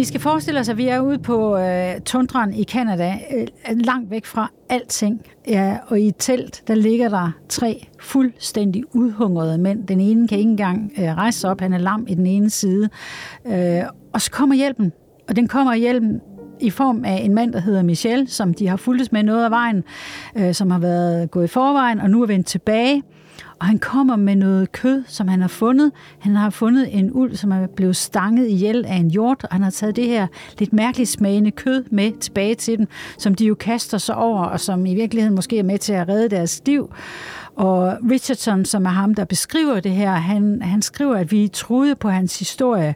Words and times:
Vi 0.00 0.04
skal 0.04 0.20
forestille 0.20 0.60
os, 0.60 0.68
at 0.68 0.76
vi 0.76 0.86
er 0.86 1.00
ude 1.00 1.18
på 1.18 1.56
øh, 1.56 2.00
tundraen 2.00 2.54
i 2.54 2.62
Kanada, 2.62 3.18
øh, 3.36 3.46
langt 3.74 4.10
væk 4.10 4.26
fra 4.26 4.50
alting. 4.68 5.26
Ja, 5.48 5.76
og 5.86 6.00
i 6.00 6.08
et 6.08 6.14
telt, 6.18 6.62
der 6.68 6.74
ligger 6.74 7.08
der 7.08 7.30
tre 7.48 7.86
fuldstændig 7.98 8.84
udhungrede 8.94 9.58
mænd. 9.58 9.86
Den 9.86 10.00
ene 10.00 10.28
kan 10.28 10.38
ikke 10.38 10.50
engang 10.50 10.92
øh, 10.98 11.04
rejse 11.04 11.40
sig 11.40 11.50
op, 11.50 11.60
han 11.60 11.72
er 11.72 11.78
lam 11.78 12.06
i 12.08 12.14
den 12.14 12.26
ene 12.26 12.50
side. 12.50 12.88
Øh, 13.46 13.82
og 14.12 14.20
så 14.20 14.30
kommer 14.30 14.56
hjælpen, 14.56 14.92
og 15.28 15.36
den 15.36 15.48
kommer 15.48 15.74
hjælpen 15.74 16.20
i 16.60 16.70
form 16.70 17.04
af 17.04 17.16
en 17.24 17.34
mand, 17.34 17.52
der 17.52 17.60
hedder 17.60 17.82
Michel, 17.82 18.28
som 18.28 18.54
de 18.54 18.68
har 18.68 18.76
fulgt 18.76 19.12
med 19.12 19.22
noget 19.22 19.44
af 19.44 19.50
vejen, 19.50 19.84
øh, 20.36 20.54
som 20.54 20.70
har 20.70 20.78
været 20.78 21.30
gået 21.30 21.44
i 21.44 21.48
forvejen, 21.48 22.00
og 22.00 22.10
nu 22.10 22.22
er 22.22 22.26
vendt 22.26 22.46
tilbage. 22.46 23.02
Og 23.58 23.66
han 23.66 23.78
kommer 23.78 24.16
med 24.16 24.36
noget 24.36 24.72
kød, 24.72 25.02
som 25.06 25.28
han 25.28 25.40
har 25.40 25.48
fundet. 25.48 25.92
Han 26.18 26.36
har 26.36 26.50
fundet 26.50 26.98
en 26.98 27.12
uld, 27.12 27.34
som 27.34 27.52
er 27.52 27.66
blevet 27.66 27.96
stanget 27.96 28.48
ihjel 28.48 28.84
af 28.86 28.94
en 28.94 29.10
hjort, 29.10 29.44
og 29.44 29.48
han 29.52 29.62
har 29.62 29.70
taget 29.70 29.96
det 29.96 30.06
her 30.06 30.26
lidt 30.58 30.72
mærkeligt 30.72 31.10
smagende 31.10 31.50
kød 31.50 31.84
med 31.90 32.12
tilbage 32.12 32.54
til 32.54 32.78
dem, 32.78 32.86
som 33.18 33.34
de 33.34 33.46
jo 33.46 33.54
kaster 33.54 33.98
sig 33.98 34.16
over, 34.16 34.44
og 34.44 34.60
som 34.60 34.86
i 34.86 34.94
virkeligheden 34.94 35.34
måske 35.34 35.58
er 35.58 35.62
med 35.62 35.78
til 35.78 35.92
at 35.92 36.08
redde 36.08 36.28
deres 36.28 36.62
liv. 36.66 36.90
Og 37.56 37.96
Richardson, 38.10 38.64
som 38.64 38.86
er 38.86 38.90
ham, 38.90 39.14
der 39.14 39.24
beskriver 39.24 39.80
det 39.80 39.92
her, 39.92 40.12
han, 40.12 40.62
han 40.62 40.82
skriver, 40.82 41.16
at 41.16 41.32
vi 41.32 41.48
troede 41.48 41.94
på 41.94 42.08
hans 42.08 42.38
historie, 42.38 42.94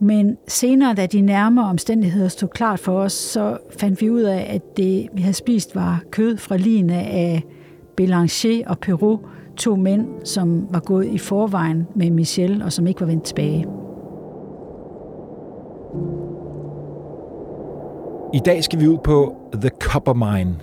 men 0.00 0.36
senere, 0.48 0.94
da 0.94 1.06
de 1.06 1.20
nærmere 1.20 1.66
omstændigheder 1.66 2.28
stod 2.28 2.48
klart 2.48 2.80
for 2.80 2.98
os, 2.98 3.12
så 3.12 3.58
fandt 3.78 4.00
vi 4.00 4.10
ud 4.10 4.22
af, 4.22 4.46
at 4.50 4.76
det, 4.76 5.08
vi 5.12 5.22
havde 5.22 5.34
spist, 5.34 5.74
var 5.74 6.02
kød 6.10 6.36
fra 6.36 6.56
lignende 6.56 6.94
af 6.94 7.44
Belanger 7.96 8.62
og 8.66 8.78
Perrault, 8.78 9.20
to 9.56 9.76
mænd, 9.76 10.08
som 10.24 10.66
var 10.70 10.80
gået 10.80 11.06
i 11.06 11.18
forvejen 11.18 11.86
med 11.94 12.10
Michel, 12.10 12.62
og 12.62 12.72
som 12.72 12.86
ikke 12.86 13.00
var 13.00 13.06
vendt 13.06 13.24
tilbage. 13.24 13.66
I 18.34 18.40
dag 18.44 18.64
skal 18.64 18.80
vi 18.80 18.88
ud 18.88 18.98
på 19.04 19.36
The 19.54 19.70
Copper 19.80 20.12
Mine 20.14 20.56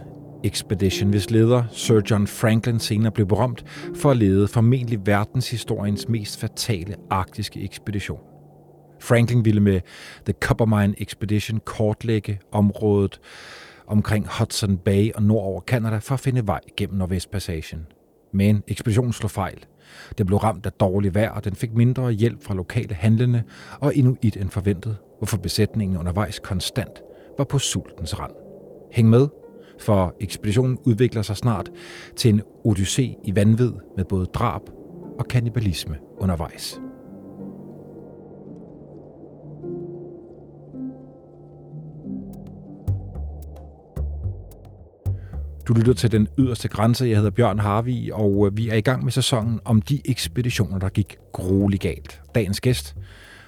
Expedition, 0.44 1.10
hvis 1.10 1.32
leder 1.32 1.64
Sir 1.72 2.02
John 2.12 2.28
Franklin 2.28 2.80
senere 2.80 3.12
blev 3.12 3.28
berømt 3.28 3.66
for 3.96 4.12
at 4.12 4.18
lede 4.18 4.48
formentlig 4.48 5.00
verdenshistoriens 5.06 6.10
mest 6.10 6.40
fatale 6.40 6.96
arktiske 7.10 7.62
ekspedition. 7.62 8.20
Franklin 9.00 9.46
ville 9.46 9.62
med 9.62 9.82
The 10.26 10.34
Copper 10.42 10.66
Mine 10.66 11.02
Expedition 11.02 11.60
kortlægge 11.66 12.40
området 12.52 13.20
omkring 13.88 14.28
Hudson 14.40 14.78
Bay 14.78 15.12
og 15.16 15.24
nordover 15.24 15.62
Kanada 15.62 15.98
for 15.98 16.14
at 16.14 16.20
finde 16.20 16.48
vej 16.48 16.60
gennem 16.78 16.98
Nordvestpassagen. 16.98 17.88
Men 18.34 18.64
ekspeditionen 18.68 19.14
slog 19.14 19.32
fejl. 19.32 19.66
Den 20.18 20.26
blev 20.26 20.38
ramt 20.38 20.66
af 20.66 20.72
dårlig 20.72 21.16
vejr, 21.16 21.32
og 21.32 21.46
den 21.46 21.56
fik 21.56 21.74
mindre 21.74 22.12
hjælp 22.12 22.44
fra 22.44 22.54
lokale 22.54 22.96
handlende 22.96 23.44
og 23.80 23.94
inuit 23.94 24.38
end 24.38 24.50
forventet, 24.50 24.98
hvorfor 25.18 25.38
besætningen 25.38 25.98
undervejs 25.98 26.40
konstant 26.40 27.02
var 27.38 27.44
på 27.44 27.60
sultens 27.60 28.20
rand. 28.20 28.32
Hæng 28.92 29.10
med, 29.10 29.28
for 29.80 30.16
ekspeditionen 30.20 30.78
udvikler 30.84 31.22
sig 31.22 31.38
snart 31.38 31.70
til 32.16 32.34
en 32.34 32.42
odyssé 32.68 33.02
i 33.24 33.36
vanvid 33.36 33.72
med 33.98 34.06
både 34.06 34.26
drab 34.26 34.62
og 35.20 35.28
kannibalisme 35.28 35.98
undervejs. 36.18 36.82
Du 45.72 45.76
lytter 45.76 45.94
til 45.94 46.12
Den 46.12 46.28
Yderste 46.38 46.68
Grænse. 46.68 47.06
Jeg 47.06 47.16
hedder 47.16 47.30
Bjørn 47.30 47.60
Harvi, 47.60 48.10
og 48.14 48.48
øh, 48.48 48.58
vi 48.58 48.70
er 48.70 48.76
i 48.76 48.82
gang 48.82 49.04
med 49.04 49.12
sæsonen 49.12 49.60
om 49.66 49.82
de 49.82 50.02
ekspeditioner, 50.06 50.80
der 50.80 50.90
gik 50.90 51.18
grueligt 51.32 51.82
galt. 51.82 52.22
Dagens 52.36 52.62
gæst, 52.62 52.96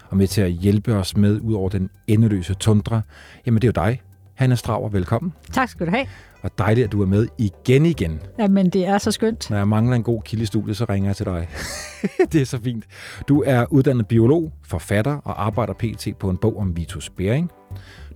og 0.10 0.18
med 0.18 0.28
til 0.28 0.42
at 0.42 0.52
hjælpe 0.52 0.94
os 0.94 1.18
med 1.18 1.40
ud 1.42 1.54
over 1.54 1.70
den 1.70 1.90
endeløse 2.08 2.54
tundra, 2.54 3.02
jamen 3.46 3.62
det 3.62 3.68
er 3.68 3.82
jo 3.82 3.88
dig, 3.88 4.02
Hanne 4.34 4.56
Strauer. 4.56 4.90
Velkommen. 4.90 5.34
Tak 5.52 5.70
skal 5.70 5.86
du 5.86 5.92
have. 5.92 6.06
Og 6.42 6.52
dejligt, 6.58 6.86
at 6.86 6.92
du 6.92 7.02
er 7.02 7.06
med 7.06 7.28
igen 7.38 7.86
igen. 7.86 8.22
Jamen, 8.40 8.70
det 8.70 8.86
er 8.88 8.98
så 8.98 9.12
skønt. 9.12 9.50
Når 9.50 9.58
jeg 9.58 9.68
mangler 9.68 9.96
en 9.96 10.04
god 10.04 10.22
kildestudie, 10.22 10.76
så 10.76 10.86
ringer 10.90 11.10
jeg 11.10 11.16
til 11.16 11.26
dig. 11.26 11.50
det 12.32 12.42
er 12.42 12.46
så 12.46 12.60
fint. 12.64 12.86
Du 13.28 13.44
er 13.46 13.66
uddannet 13.72 14.08
biolog, 14.08 14.54
forfatter 14.66 15.18
og 15.18 15.46
arbejder 15.46 15.74
pt. 15.74 16.08
på 16.20 16.30
en 16.30 16.38
bog 16.38 16.58
om 16.58 16.78
Vitus 16.78 17.10
Bering. 17.10 17.52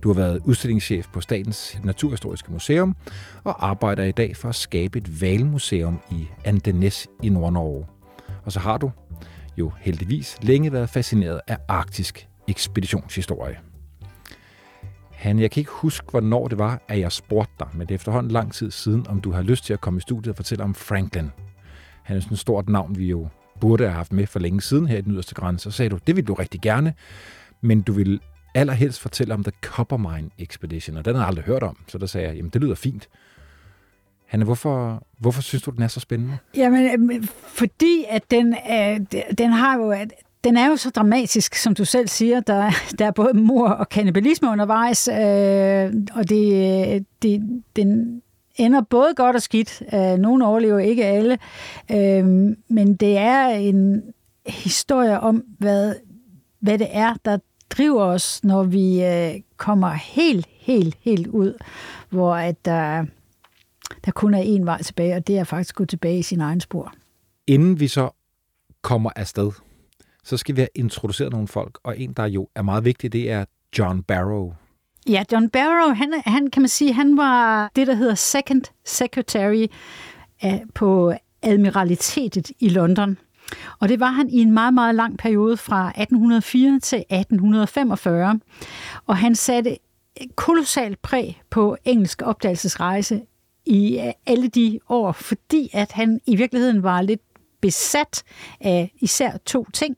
Du 0.02 0.08
har 0.08 0.14
været 0.14 0.40
udstillingschef 0.44 1.06
på 1.12 1.20
Statens 1.20 1.78
Naturhistoriske 1.84 2.52
Museum 2.52 2.96
og 3.44 3.68
arbejder 3.68 4.04
i 4.04 4.12
dag 4.12 4.36
for 4.36 4.48
at 4.48 4.54
skabe 4.54 4.98
et 4.98 5.20
valmuseum 5.20 6.00
i 6.10 6.28
Andenes 6.44 7.08
i 7.22 7.28
Nord-Norge. 7.28 7.86
Og 8.44 8.52
så 8.52 8.60
har 8.60 8.78
du 8.78 8.90
jo 9.56 9.72
heldigvis 9.80 10.36
længe 10.42 10.72
været 10.72 10.90
fascineret 10.90 11.40
af 11.46 11.58
arktisk 11.68 12.28
ekspeditionshistorie. 12.48 13.58
Han, 15.10 15.38
jeg 15.38 15.50
kan 15.50 15.60
ikke 15.60 15.70
huske, 15.70 16.06
hvornår 16.10 16.48
det 16.48 16.58
var, 16.58 16.82
at 16.88 17.00
jeg 17.00 17.12
spurgte 17.12 17.52
dig, 17.58 17.68
men 17.72 17.80
det 17.80 17.90
er 17.90 17.94
efterhånden 17.94 18.32
lang 18.32 18.52
tid 18.52 18.70
siden, 18.70 19.06
om 19.08 19.20
du 19.20 19.32
har 19.32 19.42
lyst 19.42 19.64
til 19.64 19.72
at 19.72 19.80
komme 19.80 19.98
i 19.98 20.00
studiet 20.00 20.28
og 20.28 20.36
fortælle 20.36 20.64
om 20.64 20.74
Franklin. 20.74 21.30
Han 22.02 22.16
er 22.16 22.20
sådan 22.20 22.34
et 22.34 22.38
stort 22.38 22.68
navn, 22.68 22.98
vi 22.98 23.06
jo 23.06 23.28
burde 23.60 23.84
have 23.84 23.94
haft 23.94 24.12
med 24.12 24.26
for 24.26 24.38
længe 24.38 24.60
siden 24.60 24.86
her 24.86 24.98
i 24.98 25.00
den 25.00 25.12
yderste 25.12 25.34
grænse. 25.34 25.62
Så 25.62 25.76
sagde 25.76 25.88
du, 25.88 25.98
det 26.06 26.16
vil 26.16 26.24
du 26.24 26.34
rigtig 26.34 26.60
gerne, 26.60 26.94
men 27.60 27.82
du 27.82 27.92
vil 27.92 28.20
allerhelst 28.54 29.00
fortælle 29.00 29.34
om 29.34 29.44
The 29.44 29.52
Copper 29.62 29.96
Mine 29.96 30.30
Expedition, 30.38 30.96
og 30.96 31.04
den 31.04 31.14
har 31.14 31.22
jeg 31.22 31.28
aldrig 31.28 31.44
hørt 31.44 31.62
om. 31.62 31.76
Så 31.88 31.98
der 31.98 32.06
sagde 32.06 32.28
jeg, 32.28 32.36
jamen 32.36 32.50
det 32.50 32.60
lyder 32.60 32.74
fint. 32.74 33.08
Hanne, 34.26 34.44
hvorfor, 34.44 35.02
hvorfor 35.18 35.42
synes 35.42 35.62
du, 35.62 35.70
den 35.70 35.82
er 35.82 35.88
så 35.88 36.00
spændende? 36.00 36.38
Jamen, 36.56 37.10
øh, 37.10 37.24
fordi 37.46 38.04
at 38.08 38.30
den, 38.30 38.54
øh, 38.70 39.00
den 39.38 39.52
har 39.52 39.76
jo... 39.76 39.90
At 39.90 40.12
den 40.44 40.56
er 40.56 40.68
jo 40.68 40.76
så 40.76 40.90
dramatisk, 40.90 41.54
som 41.54 41.74
du 41.74 41.84
selv 41.84 42.08
siger. 42.08 42.40
Der, 42.40 42.70
der 42.98 43.06
er 43.06 43.10
både 43.10 43.34
mor 43.34 43.68
og 43.68 43.88
kanibalisme 43.88 44.48
undervejs, 44.48 45.08
øh, 45.08 45.92
og 46.14 46.28
det, 46.28 46.94
øh, 46.94 47.00
det, 47.22 47.62
den 47.76 48.22
ender 48.56 48.80
både 48.80 49.14
godt 49.16 49.36
og 49.36 49.42
skidt. 49.42 49.82
Øh, 49.94 50.18
nogle 50.18 50.46
overlever 50.46 50.78
ikke 50.78 51.04
alle, 51.04 51.38
øh, 51.92 52.24
men 52.68 52.96
det 52.96 53.16
er 53.16 53.48
en 53.48 54.02
historie 54.46 55.20
om, 55.20 55.44
hvad, 55.58 55.94
hvad 56.60 56.78
det 56.78 56.88
er, 56.90 57.14
der 57.24 57.38
driver 57.70 58.02
os, 58.04 58.44
når 58.44 58.62
vi 58.62 59.04
øh, 59.04 59.34
kommer 59.56 59.90
helt, 59.92 60.46
helt, 60.50 60.96
helt 61.00 61.26
ud, 61.26 61.54
hvor 62.10 62.34
at 62.34 62.64
der, 62.64 63.06
der 64.04 64.10
kun 64.10 64.34
er 64.34 64.42
én 64.42 64.64
vej 64.64 64.82
tilbage, 64.82 65.16
og 65.16 65.26
det 65.26 65.38
er 65.38 65.44
faktisk 65.44 65.72
at 65.72 65.76
gå 65.76 65.84
tilbage 65.84 66.18
i 66.18 66.22
sin 66.22 66.40
egen 66.40 66.60
spor. 66.60 66.94
Inden 67.46 67.80
vi 67.80 67.88
så 67.88 68.10
kommer 68.82 69.10
afsted, 69.16 69.50
så 70.24 70.36
skal 70.36 70.56
vi 70.56 70.60
have 70.60 70.68
introduceret 70.74 71.32
nogle 71.32 71.48
folk, 71.48 71.78
og 71.82 72.00
en, 72.00 72.12
der 72.12 72.26
jo 72.26 72.48
er 72.54 72.62
meget 72.62 72.84
vigtig, 72.84 73.12
det 73.12 73.30
er 73.30 73.44
John 73.78 74.02
Barrow. 74.02 74.52
Ja, 75.08 75.24
John 75.32 75.50
Barrow, 75.50 75.94
han, 75.94 76.22
han 76.26 76.50
kan 76.50 76.62
man 76.62 76.68
sige, 76.68 76.92
han 76.92 77.16
var 77.16 77.70
det, 77.76 77.86
der 77.86 77.94
hedder 77.94 78.14
second 78.14 78.62
secretary 78.84 79.66
af, 80.42 80.64
på 80.74 81.12
admiralitetet 81.42 82.50
i 82.60 82.68
London. 82.68 83.18
Og 83.78 83.88
det 83.88 84.00
var 84.00 84.10
han 84.10 84.28
i 84.30 84.38
en 84.38 84.52
meget, 84.52 84.74
meget 84.74 84.94
lang 84.94 85.18
periode 85.18 85.56
fra 85.56 85.88
1804 85.88 86.80
til 86.80 86.98
1845. 86.98 88.40
Og 89.06 89.16
han 89.16 89.34
satte 89.34 89.76
kolossalt 90.34 91.02
præg 91.02 91.42
på 91.50 91.76
engelsk 91.84 92.22
opdagelsesrejse 92.22 93.22
i 93.66 93.98
øh, 93.98 94.12
alle 94.26 94.48
de 94.48 94.80
år, 94.88 95.12
fordi 95.12 95.70
at 95.72 95.92
han 95.92 96.20
i 96.26 96.36
virkeligheden 96.36 96.82
var 96.82 97.02
lidt 97.02 97.20
besat 97.60 98.22
af 98.60 98.92
især 99.00 99.36
to 99.46 99.66
ting. 99.72 99.96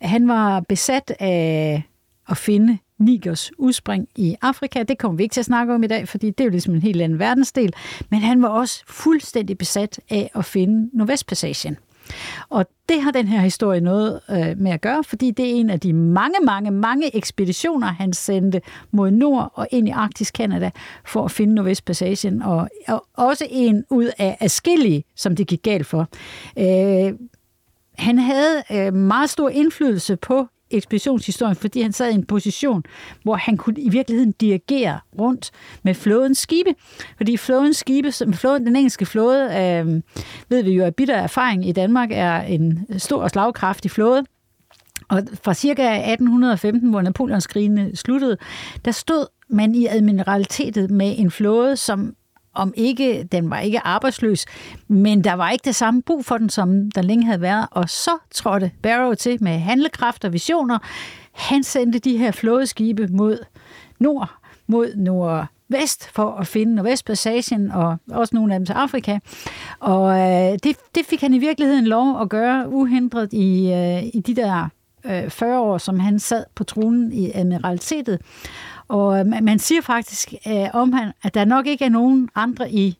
Han 0.00 0.28
var 0.28 0.60
besat 0.60 1.12
af 1.20 1.82
at 2.28 2.36
finde 2.36 2.78
Nigers 2.98 3.50
udspring 3.58 4.08
i 4.16 4.36
Afrika. 4.42 4.82
Det 4.82 4.98
kommer 4.98 5.16
vi 5.16 5.22
ikke 5.22 5.32
til 5.32 5.40
at 5.40 5.46
snakke 5.46 5.74
om 5.74 5.82
i 5.82 5.86
dag, 5.86 6.08
fordi 6.08 6.26
det 6.26 6.40
er 6.40 6.44
jo 6.44 6.50
ligesom 6.50 6.74
en 6.74 6.82
helt 6.82 7.02
anden 7.02 7.18
verdensdel. 7.18 7.72
Men 8.10 8.20
han 8.20 8.42
var 8.42 8.48
også 8.48 8.82
fuldstændig 8.86 9.58
besat 9.58 10.00
af 10.10 10.30
at 10.34 10.44
finde 10.44 10.90
Nordvestpassagen. 10.92 11.76
Og 12.48 12.66
det 12.88 13.02
har 13.02 13.10
den 13.10 13.28
her 13.28 13.40
historie 13.40 13.80
noget 13.80 14.20
øh, 14.30 14.58
med 14.58 14.70
at 14.70 14.80
gøre, 14.80 15.04
fordi 15.04 15.30
det 15.30 15.50
er 15.50 15.54
en 15.54 15.70
af 15.70 15.80
de 15.80 15.92
mange, 15.92 16.36
mange, 16.44 16.70
mange 16.70 17.16
ekspeditioner, 17.16 17.86
han 17.86 18.12
sendte 18.12 18.60
mod 18.90 19.10
nord 19.10 19.50
og 19.54 19.68
ind 19.70 19.88
i 19.88 19.90
Arktisk 19.90 20.34
Kanada 20.34 20.70
for 21.04 21.24
at 21.24 21.30
finde 21.30 21.54
Nordvestpassagen, 21.54 22.42
og, 22.42 22.68
og 22.88 23.06
også 23.14 23.46
en 23.50 23.84
ud 23.90 24.10
af 24.18 24.36
afskillige, 24.40 25.04
som 25.16 25.36
det 25.36 25.46
gik 25.46 25.62
galt 25.62 25.86
for. 25.86 26.08
Øh, 26.58 27.12
han 27.98 28.18
havde 28.18 28.62
øh, 28.72 28.94
meget 28.94 29.30
stor 29.30 29.48
indflydelse 29.48 30.16
på 30.16 30.46
ekspeditionshistorien, 30.72 31.56
fordi 31.56 31.82
han 31.82 31.92
sad 31.92 32.10
i 32.10 32.14
en 32.14 32.24
position, 32.24 32.84
hvor 33.22 33.36
han 33.36 33.56
kunne 33.56 33.80
i 33.80 33.88
virkeligheden 33.88 34.32
dirigere 34.32 35.00
rundt 35.18 35.50
med 35.82 35.94
flådens 35.94 36.38
skibe. 36.38 36.74
Fordi 37.16 37.36
flådens 37.36 37.76
skibe, 37.76 38.12
som 38.12 38.32
flåden, 38.32 38.66
den 38.66 38.76
engelske 38.76 39.06
flåde, 39.06 39.44
øh, 39.44 40.02
ved 40.48 40.62
vi 40.62 40.70
jo 40.70 40.84
af 40.84 40.94
bitter 40.94 41.16
erfaring 41.16 41.68
i 41.68 41.72
Danmark, 41.72 42.08
er 42.12 42.40
en 42.40 42.86
stor 42.98 43.22
og 43.22 43.30
slagkraftig 43.30 43.90
flåde. 43.90 44.24
Og 45.08 45.22
fra 45.44 45.54
cirka 45.54 46.12
1815, 46.12 46.90
hvor 46.90 47.02
Napoleonskrigene 47.02 47.96
sluttede, 47.96 48.36
der 48.84 48.90
stod 48.90 49.26
man 49.48 49.74
i 49.74 49.86
admiralitetet 49.86 50.90
med 50.90 51.14
en 51.18 51.30
flåde, 51.30 51.76
som 51.76 52.14
om 52.54 52.74
ikke, 52.76 53.28
den 53.32 53.50
var 53.50 53.58
ikke 53.58 53.80
arbejdsløs, 53.86 54.46
men 54.88 55.24
der 55.24 55.32
var 55.32 55.50
ikke 55.50 55.64
det 55.64 55.74
samme 55.74 56.02
brug 56.02 56.24
for 56.24 56.38
den, 56.38 56.50
som 56.50 56.90
der 56.90 57.02
længe 57.02 57.24
havde 57.24 57.40
været. 57.40 57.66
Og 57.70 57.88
så 57.88 58.10
trådte 58.34 58.70
Barrow 58.82 59.14
til 59.14 59.42
med 59.42 59.58
handlekraft 59.58 60.24
og 60.24 60.32
visioner. 60.32 60.78
Han 61.32 61.62
sendte 61.62 61.98
de 61.98 62.18
her 62.18 62.30
flådeskibe 62.30 63.06
mod 63.06 63.38
nord, 63.98 64.30
mod 64.66 64.96
nordvest 64.96 66.10
for 66.14 66.30
at 66.30 66.46
finde 66.46 66.74
Nordvestpassagen, 66.74 67.70
og 67.70 67.96
også 68.10 68.36
nogle 68.36 68.54
af 68.54 68.58
dem 68.58 68.66
til 68.66 68.72
Afrika. 68.72 69.18
Og 69.80 70.18
øh, 70.18 70.58
det, 70.62 70.76
det 70.94 71.06
fik 71.06 71.20
han 71.20 71.34
i 71.34 71.38
virkeligheden 71.38 71.86
lov 71.86 72.20
at 72.20 72.28
gøre 72.28 72.68
uhindret 72.68 73.32
i, 73.32 73.72
øh, 73.72 74.02
i 74.14 74.22
de 74.26 74.36
der 74.36 74.68
øh, 75.04 75.30
40 75.30 75.60
år, 75.60 75.78
som 75.78 76.00
han 76.00 76.18
sad 76.18 76.44
på 76.54 76.64
tronen 76.64 77.12
i 77.12 77.30
admiralitetet. 77.34 78.20
Og 78.92 79.26
man 79.26 79.58
siger 79.58 79.80
faktisk 79.80 80.34
øh, 80.46 80.68
om 80.72 80.92
han, 80.92 81.12
at 81.22 81.34
der 81.34 81.44
nok 81.44 81.66
ikke 81.66 81.84
er 81.84 81.88
nogen 81.88 82.28
andre 82.34 82.70
i 82.70 82.98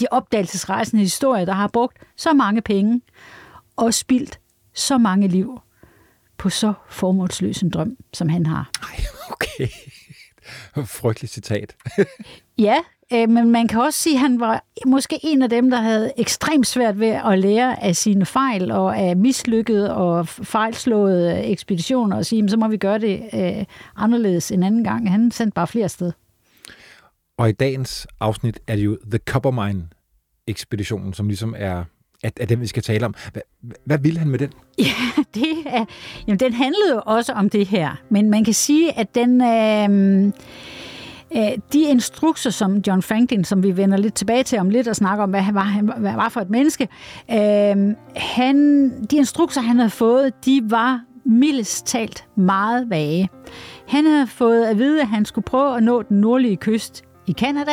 de 0.00 0.06
opdagelsesrejsende 0.10 1.02
historier, 1.02 1.44
der 1.44 1.52
har 1.52 1.68
brugt 1.68 1.96
så 2.16 2.32
mange 2.32 2.62
penge 2.62 3.00
og 3.76 3.94
spildt 3.94 4.40
så 4.74 4.98
mange 4.98 5.28
liv 5.28 5.60
på 6.36 6.48
så 6.50 6.72
formålsløs 6.88 7.62
en 7.62 7.70
drøm, 7.70 7.96
som 8.12 8.28
han 8.28 8.46
har. 8.46 8.70
Ej, 8.82 9.04
okay. 9.30 9.68
Frygteligt 10.98 11.32
citat. 11.32 11.76
ja, 12.58 12.76
Øh, 13.12 13.28
men 13.28 13.50
man 13.50 13.68
kan 13.68 13.80
også 13.80 13.98
sige, 13.98 14.14
at 14.14 14.20
han 14.20 14.40
var 14.40 14.64
måske 14.86 15.18
en 15.22 15.42
af 15.42 15.50
dem, 15.50 15.70
der 15.70 15.80
havde 15.80 16.12
ekstremt 16.16 16.66
svært 16.66 17.00
ved 17.00 17.08
at 17.08 17.38
lære 17.38 17.82
af 17.82 17.96
sine 17.96 18.26
fejl 18.26 18.70
og 18.70 18.98
af 18.98 19.16
mislykkede 19.16 19.94
og 19.94 20.28
fejlslåede 20.28 21.44
ekspeditioner 21.44 22.16
og 22.16 22.26
sige, 22.26 22.48
så 22.48 22.56
må 22.56 22.68
vi 22.68 22.76
gøre 22.76 22.98
det 22.98 23.22
øh, 23.34 23.64
anderledes 23.96 24.52
en 24.52 24.62
anden 24.62 24.84
gang. 24.84 25.10
Han 25.10 25.30
sendte 25.30 25.54
bare 25.54 25.66
flere 25.66 25.88
steder. 25.88 26.12
Og 27.38 27.48
i 27.48 27.52
dagens 27.52 28.06
afsnit 28.20 28.60
er 28.66 28.76
det 28.76 28.84
jo 28.84 28.98
The 29.10 29.20
Coppermine 29.26 29.88
ekspeditionen, 30.46 31.14
som 31.14 31.28
ligesom 31.28 31.54
er 31.58 31.84
er, 32.22 32.30
er 32.40 32.46
den, 32.46 32.60
vi 32.60 32.66
skal 32.66 32.82
tale 32.82 33.06
om. 33.06 33.14
Hvad, 33.32 33.42
hvad 33.84 33.98
ville 33.98 34.18
han 34.18 34.28
med 34.28 34.38
den? 34.38 34.52
Ja, 34.78 35.22
det 35.34 35.56
er, 35.66 35.84
jamen, 36.26 36.40
den 36.40 36.52
handlede 36.52 36.94
jo 36.94 37.02
også 37.06 37.32
om 37.32 37.50
det 37.50 37.66
her, 37.66 38.02
men 38.08 38.30
man 38.30 38.44
kan 38.44 38.54
sige, 38.54 38.98
at 38.98 39.14
den... 39.14 39.40
Øh, 39.40 40.32
Øh, 41.36 41.50
de 41.72 41.82
instrukser, 41.82 42.50
som 42.50 42.82
John 42.86 43.02
Franklin, 43.02 43.44
som 43.44 43.62
vi 43.62 43.76
vender 43.76 43.96
lidt 43.96 44.14
tilbage 44.14 44.42
til 44.42 44.58
om 44.58 44.70
lidt 44.70 44.88
og 44.88 44.96
snakker 44.96 45.24
om, 45.24 45.30
hvad 45.30 45.40
han 45.40 45.54
var, 45.54 45.60
han 45.60 45.92
hvad 45.98 46.12
var 46.12 46.28
for 46.28 46.40
et 46.40 46.50
menneske, 46.50 46.88
øh, 47.30 47.94
han, 48.16 48.90
de 49.10 49.16
instrukser, 49.16 49.60
han 49.60 49.76
havde 49.76 49.90
fået, 49.90 50.44
de 50.44 50.62
var 50.64 51.00
mildest 51.24 51.86
talt 51.86 52.24
meget 52.36 52.90
vage. 52.90 53.28
Han 53.88 54.06
havde 54.06 54.26
fået 54.26 54.64
at 54.64 54.78
vide, 54.78 55.00
at 55.00 55.06
han 55.06 55.24
skulle 55.24 55.44
prøve 55.44 55.76
at 55.76 55.82
nå 55.82 56.02
den 56.02 56.20
nordlige 56.20 56.56
kyst 56.56 57.02
i 57.26 57.32
Kanada, 57.32 57.72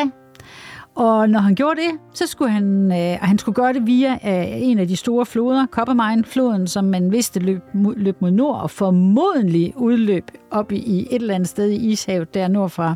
og 0.97 1.29
når 1.29 1.39
han 1.39 1.55
gjorde 1.55 1.81
det, 1.81 1.99
så 2.13 2.27
skulle 2.27 2.51
han, 2.51 2.91
øh, 2.91 3.17
han 3.21 3.37
skulle 3.37 3.55
gøre 3.55 3.73
det 3.73 3.87
via 3.87 4.11
øh, 4.13 4.61
en 4.61 4.79
af 4.79 4.87
de 4.87 4.95
store 4.95 5.25
floder, 5.25 5.65
Coppermine-floden, 5.65 6.67
som 6.67 6.85
man 6.85 7.11
vidste 7.11 7.39
løb, 7.39 7.61
løb 7.73 8.21
mod 8.21 8.31
nord, 8.31 8.61
og 8.61 8.71
formodentlig 8.71 9.73
udløb 9.75 10.31
op 10.51 10.71
i, 10.71 10.77
i 10.77 11.07
et 11.11 11.21
eller 11.21 11.35
andet 11.35 11.49
sted 11.49 11.69
i 11.69 11.75
Ishavet, 11.75 12.33
der 12.33 12.47
nord 12.47 12.69
fra 12.69 12.95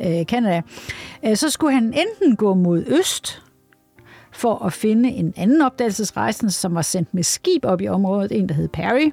øh, 0.00 0.24
Canada. 0.24 0.62
Øh, 1.26 1.36
så 1.36 1.50
skulle 1.50 1.74
han 1.74 1.84
enten 1.84 2.36
gå 2.36 2.54
mod 2.54 2.84
øst, 2.86 3.42
for 4.32 4.64
at 4.64 4.72
finde 4.72 5.08
en 5.08 5.34
anden 5.36 5.62
opdagelsesrejsende, 5.62 6.52
som 6.52 6.74
var 6.74 6.82
sendt 6.82 7.14
med 7.14 7.22
skib 7.22 7.64
op 7.64 7.80
i 7.80 7.88
området, 7.88 8.32
en 8.32 8.48
der 8.48 8.54
hed 8.54 8.68
Perry, 8.68 9.10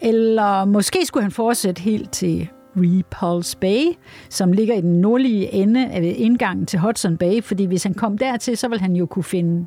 eller 0.00 0.64
måske 0.64 1.06
skulle 1.06 1.22
han 1.22 1.32
fortsætte 1.32 1.82
helt 1.82 2.12
til 2.12 2.48
Repulse 2.76 3.58
Bay, 3.58 3.84
som 4.28 4.52
ligger 4.52 4.74
i 4.74 4.80
den 4.80 5.00
nordlige 5.00 5.54
ende 5.54 5.86
af 5.86 6.14
indgangen 6.16 6.66
til 6.66 6.78
Hudson 6.78 7.16
Bay, 7.16 7.42
fordi 7.42 7.64
hvis 7.64 7.82
han 7.82 7.94
kom 7.94 8.18
dertil, 8.18 8.56
så 8.56 8.68
ville 8.68 8.82
han 8.82 8.96
jo 8.96 9.06
kunne 9.06 9.24
finde 9.24 9.66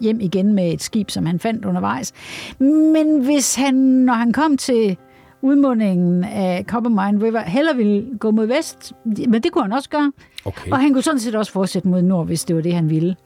hjem 0.00 0.20
igen 0.20 0.52
med 0.52 0.72
et 0.72 0.82
skib, 0.82 1.10
som 1.10 1.26
han 1.26 1.38
fandt 1.38 1.64
undervejs. 1.64 2.12
Men 2.58 3.24
hvis 3.24 3.54
han, 3.54 3.74
når 3.74 4.12
han 4.12 4.32
kom 4.32 4.56
til 4.56 4.96
udmundingen 5.42 6.24
af 6.24 6.64
Coppermine 6.68 7.26
River, 7.26 7.40
heller 7.40 7.74
ville 7.74 8.18
gå 8.18 8.30
mod 8.30 8.46
vest, 8.46 8.92
men 9.04 9.42
det 9.42 9.52
kunne 9.52 9.64
han 9.64 9.72
også 9.72 9.90
gøre. 9.90 10.12
Okay. 10.44 10.70
Og 10.70 10.78
han 10.80 10.92
kunne 10.92 11.02
sådan 11.02 11.20
set 11.20 11.34
også 11.34 11.52
fortsætte 11.52 11.88
mod 11.88 12.02
nord, 12.02 12.26
hvis 12.26 12.44
det 12.44 12.56
var 12.56 12.62
det, 12.62 12.74
han 12.74 12.90
ville. 12.90 13.16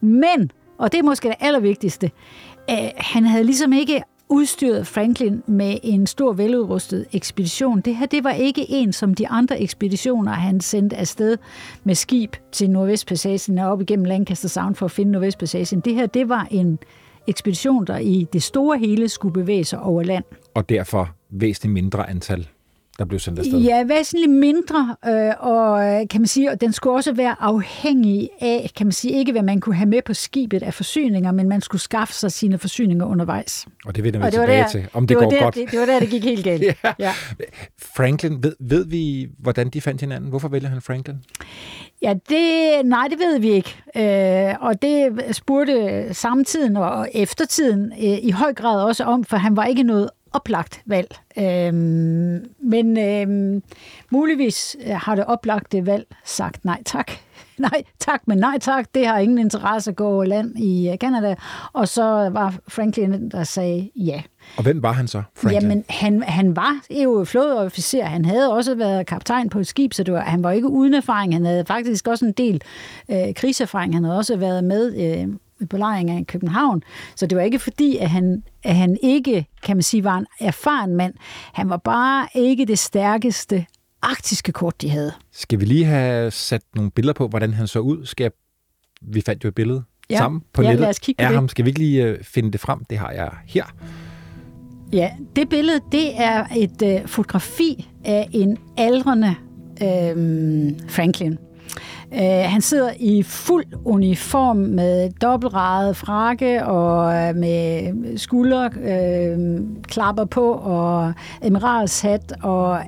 Men, 0.00 0.50
og 0.78 0.92
det 0.92 0.98
er 0.98 1.02
måske 1.02 1.28
det 1.28 1.36
allervigtigste, 1.40 2.10
øh, 2.70 2.76
han 2.96 3.24
havde 3.24 3.44
ligesom 3.44 3.72
ikke 3.72 4.02
udstyret 4.30 4.86
Franklin 4.86 5.42
med 5.46 5.78
en 5.82 6.06
stor 6.06 6.32
veludrustet 6.32 7.06
ekspedition. 7.12 7.80
Det 7.80 7.96
her 7.96 8.06
det 8.06 8.24
var 8.24 8.30
ikke 8.32 8.66
en 8.68 8.92
som 8.92 9.14
de 9.14 9.28
andre 9.28 9.60
ekspeditioner, 9.60 10.32
han 10.32 10.60
sendte 10.60 10.96
afsted 10.96 11.38
med 11.84 11.94
skib 11.94 12.36
til 12.52 12.70
Nordvestpassagen 12.70 13.58
og 13.58 13.70
op 13.72 13.80
igennem 13.80 14.04
Lancaster 14.04 14.48
Sound 14.48 14.74
for 14.74 14.86
at 14.86 14.92
finde 14.92 15.12
Nordvestpassagen. 15.12 15.80
Det 15.80 15.94
her 15.94 16.06
det 16.06 16.28
var 16.28 16.48
en 16.50 16.78
ekspedition, 17.26 17.86
der 17.86 17.98
i 17.98 18.26
det 18.32 18.42
store 18.42 18.78
hele 18.78 19.08
skulle 19.08 19.32
bevæge 19.32 19.64
sig 19.64 19.80
over 19.80 20.02
land. 20.02 20.24
Og 20.54 20.68
derfor 20.68 21.14
væsentligt 21.30 21.72
mindre 21.72 22.10
antal 22.10 22.48
der 23.00 23.06
blev 23.06 23.18
sendt 23.18 23.38
afsted? 23.38 23.58
Ja, 23.58 23.84
væsentligt 23.84 24.30
mindre, 24.30 24.96
øh, 25.06 25.32
og 25.38 25.86
øh, 25.86 26.08
kan 26.08 26.20
man 26.20 26.26
sige, 26.26 26.50
og 26.50 26.60
den 26.60 26.72
skulle 26.72 26.96
også 26.96 27.12
være 27.12 27.36
afhængig 27.40 28.30
af, 28.40 28.70
kan 28.76 28.86
man 28.86 28.92
sige, 28.92 29.14
ikke 29.14 29.32
hvad 29.32 29.42
man 29.42 29.60
kunne 29.60 29.74
have 29.74 29.88
med 29.88 30.02
på 30.02 30.14
skibet 30.14 30.62
af 30.62 30.74
forsyninger, 30.74 31.32
men 31.32 31.48
man 31.48 31.60
skulle 31.60 31.82
skaffe 31.82 32.14
sig 32.14 32.32
sine 32.32 32.58
forsyninger 32.58 33.06
undervejs. 33.06 33.66
Og 33.86 33.96
det 33.96 34.04
vender 34.04 34.24
vi 34.24 34.30
tilbage 34.30 34.62
der, 34.62 34.68
til, 34.68 34.88
om 34.92 35.06
det, 35.06 35.08
det 35.08 35.24
går 35.24 35.30
der, 35.30 35.42
godt. 35.42 35.54
Det, 35.54 35.70
det 35.70 35.80
var 35.80 35.86
der, 35.86 36.00
det 36.00 36.10
gik 36.10 36.24
helt 36.24 36.44
galt. 36.44 36.62
ja. 36.84 36.92
Ja. 36.98 37.12
Franklin, 37.78 38.42
ved, 38.42 38.54
ved 38.60 38.86
vi, 38.86 39.28
hvordan 39.38 39.68
de 39.68 39.80
fandt 39.80 40.00
hinanden? 40.00 40.30
Hvorfor 40.30 40.48
vælger 40.48 40.68
han 40.68 40.80
Franklin? 40.80 41.16
Ja, 42.02 42.14
det, 42.28 42.86
nej, 42.86 43.06
det 43.10 43.18
ved 43.18 43.38
vi 43.38 43.50
ikke. 43.50 43.76
Øh, 43.96 44.54
og 44.60 44.82
det 44.82 45.22
spurgte 45.32 46.06
samtiden 46.14 46.76
og 46.76 47.08
eftertiden 47.14 47.92
øh, 47.92 48.18
i 48.22 48.30
høj 48.30 48.54
grad 48.54 48.82
også 48.82 49.04
om, 49.04 49.24
for 49.24 49.36
han 49.36 49.56
var 49.56 49.64
ikke 49.64 49.82
noget 49.82 50.10
oplagt 50.32 50.82
valg. 50.86 51.16
Øhm, 51.38 52.50
men 52.62 52.98
øhm, 52.98 53.62
muligvis 54.10 54.76
øh, 54.86 54.94
har 54.94 55.14
det 55.14 55.24
oplagte 55.24 55.86
valg 55.86 56.06
sagt 56.24 56.64
nej 56.64 56.82
tak. 56.84 57.10
Nej 57.58 57.82
tak, 57.98 58.20
men 58.26 58.38
nej 58.38 58.58
tak, 58.60 58.86
det 58.94 59.06
har 59.06 59.18
ingen 59.18 59.38
interesse 59.38 59.90
at 59.90 59.96
gå 59.96 60.22
land 60.22 60.58
i 60.58 60.96
Kanada. 61.00 61.34
Og 61.72 61.88
så 61.88 62.02
var 62.32 62.54
Franklin, 62.68 63.28
der 63.30 63.44
sagde 63.44 63.90
ja. 63.96 64.22
Og 64.56 64.62
hvem 64.62 64.82
var 64.82 64.92
han 64.92 65.08
så, 65.08 65.22
Franklin? 65.36 65.62
Jamen, 65.62 65.84
han, 65.88 66.22
han 66.22 66.56
var 66.56 66.80
jo 66.90 67.24
flådeofficer. 67.24 68.04
Han 68.04 68.24
havde 68.24 68.52
også 68.52 68.74
været 68.74 69.06
kaptajn 69.06 69.48
på 69.48 69.58
et 69.58 69.66
skib, 69.66 69.92
så 69.92 70.02
det 70.02 70.14
var, 70.14 70.20
han 70.20 70.42
var 70.42 70.50
ikke 70.50 70.68
uden 70.68 70.94
erfaring. 70.94 71.32
Han 71.32 71.44
havde 71.44 71.64
faktisk 71.64 72.08
også 72.08 72.24
en 72.24 72.32
del 72.32 72.62
øh, 73.10 73.34
krigserfaring. 73.34 73.94
Han 73.94 74.04
havde 74.04 74.18
også 74.18 74.36
været 74.36 74.64
med 74.64 74.96
øh, 74.96 75.28
belejring 75.66 76.10
af 76.10 76.26
København. 76.26 76.82
Så 77.16 77.26
det 77.26 77.38
var 77.38 77.44
ikke 77.44 77.58
fordi, 77.58 77.96
at 77.96 78.10
han, 78.10 78.42
at 78.64 78.76
han 78.76 78.96
ikke, 79.02 79.46
kan 79.62 79.76
man 79.76 79.82
sige, 79.82 80.04
var 80.04 80.18
en 80.18 80.26
erfaren 80.40 80.96
mand. 80.96 81.14
Han 81.52 81.68
var 81.68 81.76
bare 81.76 82.28
ikke 82.34 82.66
det 82.66 82.78
stærkeste 82.78 83.66
arktiske 84.02 84.52
kort, 84.52 84.82
de 84.82 84.90
havde. 84.90 85.12
Skal 85.32 85.60
vi 85.60 85.64
lige 85.64 85.84
have 85.84 86.30
sat 86.30 86.62
nogle 86.74 86.90
billeder 86.90 87.14
på, 87.14 87.28
hvordan 87.28 87.54
han 87.54 87.66
så 87.66 87.78
ud? 87.78 88.06
Skal 88.06 88.24
jeg... 88.24 88.32
Vi 89.02 89.20
fandt 89.20 89.44
jo 89.44 89.48
et 89.48 89.54
billede 89.54 89.82
ja. 90.10 90.16
sammen 90.16 90.42
på 90.52 90.62
ja, 90.62 90.68
nettet 90.68 90.80
lad 90.80 90.88
os 90.88 90.98
kigge 90.98 91.18
på 91.18 91.22
af 91.22 91.28
det. 91.28 91.36
ham. 91.36 91.48
Skal 91.48 91.64
vi 91.64 91.70
ikke 91.70 91.80
lige 91.80 92.12
uh, 92.12 92.16
finde 92.22 92.52
det 92.52 92.60
frem? 92.60 92.84
Det 92.84 92.98
har 92.98 93.10
jeg 93.10 93.30
her. 93.46 93.64
Ja, 94.92 95.10
det 95.36 95.48
billede, 95.48 95.80
det 95.92 96.20
er 96.20 96.46
et 96.56 97.02
uh, 97.02 97.08
fotografi 97.08 97.88
af 98.04 98.28
en 98.32 98.58
aldrende 98.76 99.34
uh, 99.80 100.88
Franklin. 100.88 101.38
Øh, 102.14 102.44
han 102.44 102.60
sidder 102.60 102.90
i 103.00 103.22
fuld 103.22 103.64
uniform 103.84 104.56
med 104.56 105.10
dobbeltradet 105.10 105.96
frakke 105.96 106.66
og 106.66 107.14
øh, 107.14 107.36
med 107.36 108.18
skulder 108.18 108.64
øh, 108.64 109.60
klapper 109.82 110.24
på 110.24 110.52
og 110.52 111.12
emiralshat 111.42 112.32
og 112.42 112.80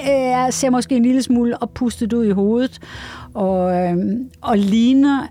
øh, 0.00 0.52
ser 0.52 0.70
måske 0.70 0.96
en 0.96 1.02
lille 1.02 1.22
smule 1.22 1.62
oppustet 1.62 2.12
ud 2.12 2.24
i 2.24 2.30
hovedet 2.30 2.78
og, 3.34 3.76
øh, 3.76 3.96
og 4.40 4.58
ligner 4.58 5.26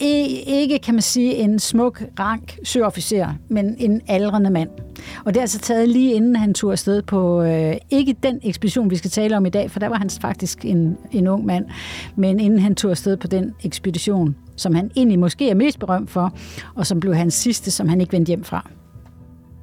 ikke, 0.00 0.78
kan 0.78 0.94
man 0.94 1.02
sige, 1.02 1.34
en 1.34 1.58
smuk, 1.58 2.02
rank 2.18 2.58
søofficer, 2.64 3.28
men 3.48 3.76
en 3.78 4.00
aldrende 4.08 4.50
mand. 4.50 4.70
Og 5.24 5.34
det 5.34 5.36
er 5.36 5.40
altså 5.42 5.58
taget 5.58 5.88
lige 5.88 6.14
inden 6.14 6.36
han 6.36 6.54
tog 6.54 6.72
afsted 6.72 7.02
på, 7.02 7.42
øh, 7.42 7.74
ikke 7.90 8.16
den 8.22 8.40
ekspedition, 8.42 8.90
vi 8.90 8.96
skal 8.96 9.10
tale 9.10 9.36
om 9.36 9.46
i 9.46 9.50
dag, 9.50 9.70
for 9.70 9.80
der 9.80 9.88
var 9.88 9.96
han 9.96 10.10
faktisk 10.10 10.64
en, 10.64 10.96
en 11.12 11.26
ung 11.26 11.46
mand, 11.46 11.66
men 12.16 12.40
inden 12.40 12.58
han 12.58 12.74
tog 12.74 12.90
afsted 12.90 13.16
på 13.16 13.26
den 13.26 13.54
ekspedition, 13.64 14.36
som 14.56 14.74
han 14.74 14.90
egentlig 14.96 15.18
måske 15.18 15.50
er 15.50 15.54
mest 15.54 15.78
berømt 15.78 16.10
for, 16.10 16.32
og 16.74 16.86
som 16.86 17.00
blev 17.00 17.14
hans 17.14 17.34
sidste, 17.34 17.70
som 17.70 17.88
han 17.88 18.00
ikke 18.00 18.12
vendte 18.12 18.28
hjem 18.28 18.44
fra. 18.44 18.70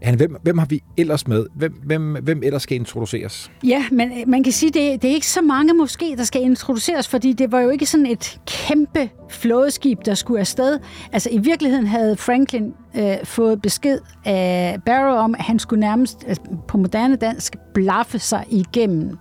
Han, 0.04 0.16
hvem, 0.16 0.36
hvem 0.44 0.58
har 0.58 0.66
vi 0.66 0.84
ellers 0.98 1.28
med? 1.28 1.46
Hvem, 1.56 1.74
hvem, 1.86 2.18
hvem 2.24 2.44
ellers 2.44 2.64
skal 2.64 2.76
introduceres? 2.76 3.52
Ja, 3.64 3.86
men 3.92 4.12
øh, 4.12 4.28
man 4.28 4.44
kan 4.44 4.54
sige, 4.54 4.72
det, 4.72 5.02
det 5.02 5.10
er 5.10 5.14
ikke 5.14 5.28
så 5.28 5.42
mange 5.42 5.74
måske, 5.74 6.16
der 6.18 6.24
skal 6.24 6.42
introduceres, 6.42 7.08
fordi 7.08 7.34
det 7.34 7.52
var 7.52 7.60
jo 7.60 7.70
ikke 7.70 7.86
sådan 7.86 8.06
et 8.06 8.40
kæmpe 8.48 9.10
flådeskib, 9.30 10.00
der 10.06 10.14
skulle 10.14 10.40
afsted. 10.40 10.80
Altså 11.12 11.30
i 11.32 11.38
virkeligheden 11.38 11.88
havde 11.88 12.18
Franklin 12.18 12.74
øh, 12.96 13.16
fået 13.24 13.62
besked 13.62 14.00
af 14.26 14.78
Barrow 14.86 15.16
om, 15.16 15.36
at 15.36 15.42
han 15.42 15.60
skulle 15.60 15.80
nærmest 15.80 16.24
altså, 16.28 16.44
på 16.68 16.78
moderne 16.78 17.16
dansk 17.16 17.56
blaffe 17.74 18.20
sig 18.20 18.46
igennem 18.50 19.18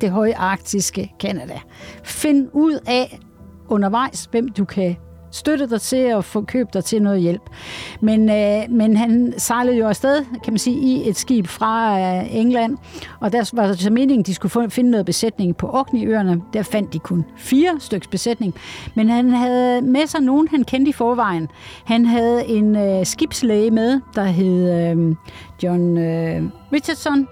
det 0.00 0.10
høje 0.10 0.36
arktiske 0.36 1.12
Kanada. 1.20 1.60
Find 2.04 2.48
ud 2.52 2.78
af 2.86 3.18
undervejs, 3.68 4.28
hvem 4.30 4.48
du 4.48 4.64
kan 4.64 4.96
støtte 5.30 5.70
dig 5.70 5.80
til 5.80 5.96
at 5.96 6.24
få 6.24 6.40
købt 6.40 6.74
dig 6.74 6.84
til 6.84 7.02
noget 7.02 7.20
hjælp. 7.20 7.42
Men, 8.00 8.30
øh, 8.30 8.62
men 8.70 8.96
han 8.96 9.34
sejlede 9.36 9.76
jo 9.76 9.88
afsted, 9.88 10.24
kan 10.44 10.52
man 10.52 10.58
sige, 10.58 10.76
i 10.80 11.08
et 11.08 11.16
skib 11.16 11.46
fra 11.46 12.00
øh, 12.00 12.36
England, 12.36 12.76
og 13.20 13.32
der 13.32 13.50
var 13.52 13.72
så 13.72 13.90
meningen, 13.90 14.20
at 14.20 14.26
de 14.26 14.34
skulle 14.34 14.70
finde 14.70 14.90
noget 14.90 15.06
besætning 15.06 15.56
på 15.56 15.68
Orkneyøerne. 15.70 16.42
Der 16.52 16.62
fandt 16.62 16.92
de 16.92 16.98
kun 16.98 17.24
fire 17.36 17.80
styks 17.80 18.06
besætning, 18.06 18.54
men 18.94 19.08
han 19.08 19.30
havde 19.30 19.82
med 19.82 20.06
sig 20.06 20.20
nogen, 20.20 20.48
han 20.48 20.64
kendte 20.64 20.88
i 20.88 20.92
forvejen. 20.92 21.48
Han 21.84 22.04
havde 22.04 22.46
en 22.46 22.76
øh, 22.76 23.06
skibslæge 23.06 23.70
med, 23.70 24.00
der 24.14 24.24
hed 24.24 24.72
øh, 24.72 25.16
John 25.62 25.98
øh, 25.98 26.42
Richardson, 26.72 27.28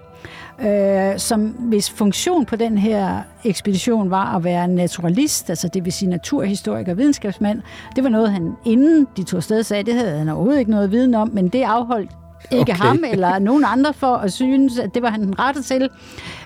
øh, 0.63 1.19
som 1.19 1.41
hvis 1.41 1.89
funktion 1.89 2.45
på 2.45 2.55
den 2.55 2.77
her 2.77 3.21
ekspedition 3.43 4.11
var 4.11 4.35
at 4.35 4.43
være 4.43 4.67
naturalist, 4.67 5.49
altså 5.49 5.67
det 5.67 5.85
vil 5.85 5.93
sige 5.93 6.09
naturhistoriker 6.09 6.91
og 6.91 6.97
videnskabsmand. 6.97 7.61
Det 7.95 8.03
var 8.03 8.09
noget, 8.09 8.31
han 8.31 8.51
inden 8.65 9.07
de 9.17 9.23
tog 9.23 9.37
afsted 9.37 9.63
sagde, 9.63 9.83
det 9.83 9.93
havde 9.93 10.17
han 10.17 10.29
overhovedet 10.29 10.59
ikke 10.59 10.71
noget 10.71 10.91
viden 10.91 11.15
om, 11.15 11.29
men 11.33 11.47
det 11.47 11.63
afholdt 11.63 12.11
ikke 12.51 12.71
okay. 12.71 12.83
ham 12.83 13.03
eller 13.11 13.39
nogen 13.39 13.63
andre 13.67 13.93
for 13.93 14.15
at 14.15 14.33
synes, 14.33 14.79
at 14.79 14.93
det 14.93 15.01
var 15.01 15.09
han 15.09 15.21
den 15.21 15.39
rette 15.39 15.61
til. 15.61 15.89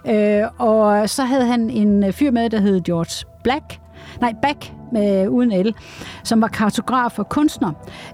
Øh, 0.07 0.43
og 0.57 1.09
så 1.09 1.23
havde 1.23 1.45
han 1.45 1.69
en 1.69 2.13
fyr 2.13 2.31
med, 2.31 2.49
der 2.49 2.59
hed 2.59 2.81
George 2.81 3.25
Black, 3.43 3.79
nej, 4.21 4.33
Back 4.41 4.73
med 4.91 5.27
uden 5.27 5.51
el, 5.51 5.75
som 6.23 6.41
var 6.41 6.47
kartograf 6.47 7.19
og 7.19 7.29
kunstner. 7.29 7.71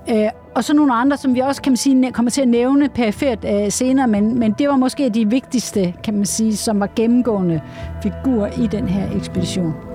Øh, 0.10 0.29
og 0.56 0.63
så 0.63 0.74
nogle 0.74 0.94
andre, 0.94 1.18
som 1.18 1.36
vi 1.36 1.39
også 1.39 1.62
kan 1.62 1.72
man 1.72 1.77
sige, 1.77 2.12
kommer 2.12 2.29
til 2.29 2.41
at 2.41 2.48
nævne 2.48 2.89
perifert 2.89 3.46
øh, 3.46 3.72
senere, 3.72 4.08
men, 4.08 4.39
men 4.39 4.51
det 4.51 4.70
var 4.70 4.75
måske 4.75 5.10
de 5.10 5.29
vigtigste, 5.29 5.94
kan 6.03 6.13
man 6.13 6.25
sige, 6.25 6.56
som 6.56 6.79
var 6.79 6.89
gennemgående 6.96 7.62
figurer 8.03 8.51
i 8.63 8.68
den 8.68 8.88
her 8.88 9.15
ekspedition. 9.15 9.88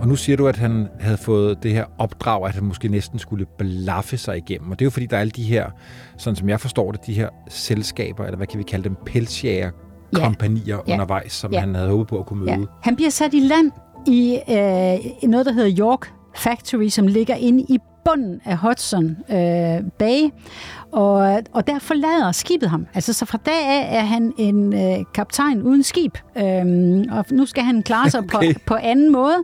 Og 0.00 0.08
nu 0.08 0.16
siger 0.16 0.36
du, 0.36 0.48
at 0.48 0.56
han 0.56 0.88
havde 1.00 1.16
fået 1.16 1.62
det 1.62 1.72
her 1.72 1.84
opdrag, 1.98 2.46
at 2.46 2.54
han 2.54 2.64
måske 2.64 2.88
næsten 2.88 3.18
skulle 3.18 3.46
blaffe 3.58 4.16
sig 4.16 4.36
igennem. 4.36 4.70
Og 4.70 4.78
det 4.78 4.84
er 4.84 4.86
jo 4.86 4.90
fordi, 4.90 5.06
der 5.06 5.16
er 5.16 5.20
alle 5.20 5.30
de 5.30 5.42
her, 5.42 5.70
sådan 6.18 6.36
som 6.36 6.48
jeg 6.48 6.60
forstår 6.60 6.92
det, 6.92 7.06
de 7.06 7.12
her 7.12 7.28
selskaber, 7.48 8.24
eller 8.24 8.36
hvad 8.36 8.46
kan 8.46 8.58
vi 8.58 8.64
kalde 8.64 8.84
dem, 8.84 8.96
pelsjæger 9.06 9.70
kompanier 10.14 10.78
ja. 10.86 10.92
undervejs, 10.92 11.32
som 11.32 11.52
ja. 11.52 11.60
han 11.60 11.74
havde 11.74 11.88
håbet 11.88 12.06
på 12.06 12.18
at 12.18 12.26
kunne 12.26 12.40
møde. 12.40 12.50
Ja. 12.50 12.64
Han 12.82 12.96
bliver 12.96 13.10
sat 13.10 13.34
i 13.34 13.40
land 13.40 13.70
i 14.06 14.38
øh, 14.48 15.28
noget, 15.30 15.46
der 15.46 15.52
hedder 15.52 15.76
York 15.78 16.12
Factory, 16.36 16.88
som 16.88 17.06
ligger 17.06 17.34
inde 17.34 17.62
i 17.68 17.78
bunden 18.04 18.40
af 18.44 18.56
Hudson 18.56 19.16
øh, 19.30 19.90
Bay, 19.98 20.30
og, 20.92 21.42
og 21.52 21.66
der 21.66 21.78
forlader 21.78 22.32
skibet 22.32 22.70
ham. 22.70 22.86
Altså, 22.94 23.12
så 23.12 23.24
fra 23.24 23.38
dag 23.46 23.66
af 23.66 23.98
er 23.98 24.00
han 24.00 24.32
en 24.38 24.74
øh, 24.74 25.04
kaptajn 25.14 25.62
uden 25.62 25.82
skib, 25.82 26.18
øhm, 26.36 27.04
og 27.10 27.24
nu 27.30 27.46
skal 27.46 27.62
han 27.62 27.82
klare 27.82 28.10
sig 28.10 28.20
okay. 28.20 28.54
på, 28.54 28.60
på 28.66 28.74
anden 28.74 29.12
måde. 29.12 29.36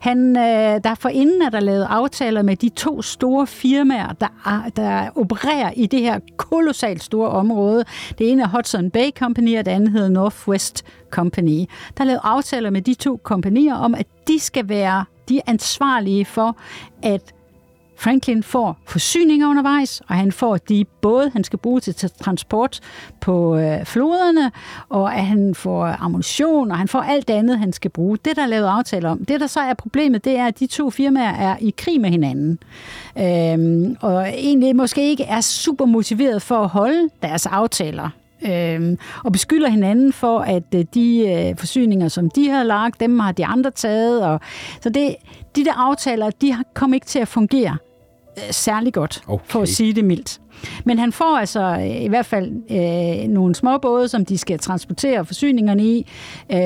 Han, 0.00 0.36
øh, 0.36 0.80
der 0.84 0.94
for 0.94 1.08
inden 1.08 1.42
er 1.42 1.50
der 1.50 1.60
lavet 1.60 1.86
aftaler 1.90 2.42
med 2.42 2.56
de 2.56 2.68
to 2.68 3.02
store 3.02 3.46
firmaer, 3.46 4.12
der, 4.12 4.70
der 4.76 5.08
opererer 5.16 5.70
i 5.76 5.86
det 5.86 6.00
her 6.00 6.18
kolossalt 6.36 7.02
store 7.02 7.28
område. 7.28 7.84
Det 8.18 8.30
ene 8.30 8.42
er 8.42 8.48
Hudson 8.48 8.90
Bay 8.90 9.10
Company, 9.18 9.58
og 9.58 9.64
det 9.64 9.72
andet 9.72 9.90
hedder 9.90 10.08
Northwest 10.08 10.84
Company. 11.10 11.64
Der 11.96 12.04
er 12.04 12.04
lavet 12.04 12.20
aftaler 12.22 12.70
med 12.70 12.82
de 12.82 12.94
to 12.94 13.20
kompanier 13.22 13.74
om, 13.74 13.94
at 13.94 14.06
de 14.28 14.38
skal 14.38 14.68
være 14.68 15.04
de 15.28 15.40
ansvarlige 15.46 16.24
for, 16.24 16.56
at 17.02 17.33
Franklin 18.04 18.42
får 18.42 18.76
forsyninger 18.86 19.48
undervejs, 19.48 20.02
og 20.08 20.14
han 20.14 20.32
får 20.32 20.56
de 20.56 20.84
både, 21.02 21.30
han 21.32 21.44
skal 21.44 21.58
bruge 21.58 21.80
til 21.80 22.10
transport 22.10 22.80
på 23.20 23.56
øh, 23.56 23.84
floderne, 23.84 24.52
og 24.88 25.14
at 25.14 25.26
han 25.26 25.54
får 25.54 25.86
ammunition, 25.86 26.70
og 26.70 26.78
han 26.78 26.88
får 26.88 27.00
alt 27.00 27.30
andet, 27.30 27.58
han 27.58 27.72
skal 27.72 27.90
bruge. 27.90 28.18
Det, 28.24 28.36
der 28.36 28.42
er 28.42 28.46
lavet 28.46 28.66
aftale 28.66 29.08
om. 29.08 29.24
Det, 29.24 29.40
der 29.40 29.46
så 29.46 29.60
er 29.60 29.74
problemet, 29.74 30.24
det 30.24 30.38
er, 30.38 30.46
at 30.46 30.60
de 30.60 30.66
to 30.66 30.90
firmaer 30.90 31.34
er 31.34 31.56
i 31.60 31.74
krig 31.78 32.00
med 32.00 32.10
hinanden. 32.10 32.58
Øhm, 33.18 33.96
og 34.00 34.28
egentlig 34.28 34.76
måske 34.76 35.10
ikke 35.10 35.24
er 35.24 35.40
super 35.40 35.84
motiveret 35.84 36.42
for 36.42 36.56
at 36.56 36.68
holde 36.68 37.08
deres 37.22 37.46
aftaler 37.46 38.10
øh, 38.46 38.96
og 39.24 39.32
beskylder 39.32 39.68
hinanden 39.68 40.12
for, 40.12 40.38
at 40.38 40.74
øh, 40.74 40.84
de 40.94 41.18
øh, 41.18 41.58
forsyninger, 41.58 42.08
som 42.08 42.30
de 42.30 42.48
har 42.48 42.62
lagt, 42.62 43.00
dem 43.00 43.18
har 43.18 43.32
de 43.32 43.46
andre 43.46 43.70
taget. 43.70 44.24
Og, 44.24 44.40
så 44.80 44.88
det, 44.88 45.16
de 45.56 45.64
der 45.64 45.72
aftaler, 45.88 46.30
de 46.30 46.56
kom 46.74 46.94
ikke 46.94 47.06
til 47.06 47.18
at 47.18 47.28
fungere 47.28 47.76
særlig 48.50 48.92
godt, 48.92 49.22
okay. 49.26 49.44
for 49.46 49.62
at 49.62 49.68
sige 49.68 49.92
det 49.92 50.04
mildt. 50.04 50.40
Men 50.84 50.98
han 50.98 51.12
får 51.12 51.38
altså 51.38 51.60
øh, 51.60 52.02
i 52.02 52.08
hvert 52.08 52.26
fald 52.26 52.52
øh, 52.70 53.28
nogle 53.28 53.54
små 53.54 53.78
både, 53.78 54.08
som 54.08 54.24
de 54.24 54.38
skal 54.38 54.58
transportere 54.58 55.24
forsyningerne 55.24 55.84
i, 55.84 56.10
øh, 56.52 56.58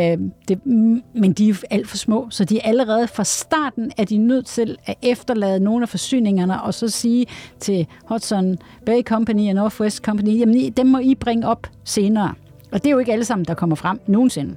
det, 0.49 0.67
men 1.15 1.33
de 1.33 1.49
er 1.49 1.55
alt 1.71 1.89
for 1.89 1.97
små, 1.97 2.27
så 2.31 2.45
de 2.45 2.59
er 2.59 2.69
allerede 2.69 3.09
fra 3.09 3.25
starten 3.25 3.91
er 3.97 4.05
de 4.05 4.17
nødt 4.17 4.47
til 4.47 4.77
at 4.87 4.95
efterlade 5.03 5.61
nogle 5.61 5.83
af 5.83 5.89
forsyningerne, 5.89 6.63
og 6.63 6.75
så 6.75 6.89
sige 6.89 7.27
til 7.61 7.87
Hudson 8.09 8.57
Bay 8.87 9.03
Company 9.03 9.49
og 9.49 9.55
Northwest 9.55 10.05
Company, 10.05 10.39
jamen 10.39 10.73
dem 10.73 10.87
må 10.87 10.99
I 10.99 11.15
bringe 11.15 11.49
op 11.49 11.67
senere. 11.85 12.35
Og 12.73 12.79
det 12.79 12.87
er 12.87 12.91
jo 12.91 12.99
ikke 12.99 13.13
alle 13.13 13.25
sammen, 13.25 13.45
der 13.45 13.55
kommer 13.55 13.77
frem 13.77 14.01
nogensinde. 14.07 14.57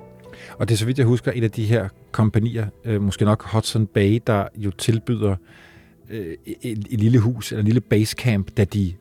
Og 0.57 0.69
det 0.69 0.75
er 0.75 0.77
så 0.77 0.85
vidt 0.85 0.97
jeg 0.97 1.05
husker, 1.05 1.31
et 1.35 1.43
af 1.43 1.51
de 1.51 1.65
her 1.65 1.87
kompanier, 2.11 2.65
øh, 2.85 3.01
måske 3.01 3.25
nok 3.25 3.43
Hudson 3.43 3.87
Bay, 3.87 4.21
der 4.27 4.47
jo 4.55 4.71
tilbyder 4.71 5.35
øh, 6.11 6.35
et, 6.45 6.87
et 6.89 6.99
lille 6.99 7.19
hus, 7.19 7.51
eller 7.51 7.61
en 7.61 7.65
lille 7.65 7.81
basecamp, 7.81 8.57
da 8.57 8.63
de 8.63 8.93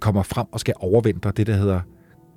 kommer 0.00 0.22
frem 0.22 0.46
og 0.52 0.60
skal 0.60 0.74
overvintre 0.80 1.32
det, 1.36 1.46
der 1.46 1.54
hedder 1.56 1.80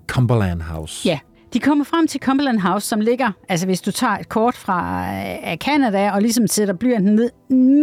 Cumberland 0.07 0.61
House. 0.61 1.07
Ja, 1.07 1.19
de 1.53 1.59
kommer 1.59 1.85
frem 1.85 2.07
til 2.07 2.21
Cumberland 2.21 2.59
House, 2.59 2.87
som 2.87 3.01
ligger, 3.01 3.31
altså 3.49 3.65
hvis 3.65 3.81
du 3.81 3.91
tager 3.91 4.17
et 4.17 4.29
kort 4.29 4.55
fra 4.55 5.05
øh, 5.51 5.57
Canada 5.57 6.11
og 6.11 6.21
ligesom 6.21 6.47
sætter 6.47 6.73
blyanten 6.73 7.15
ned, 7.15 7.29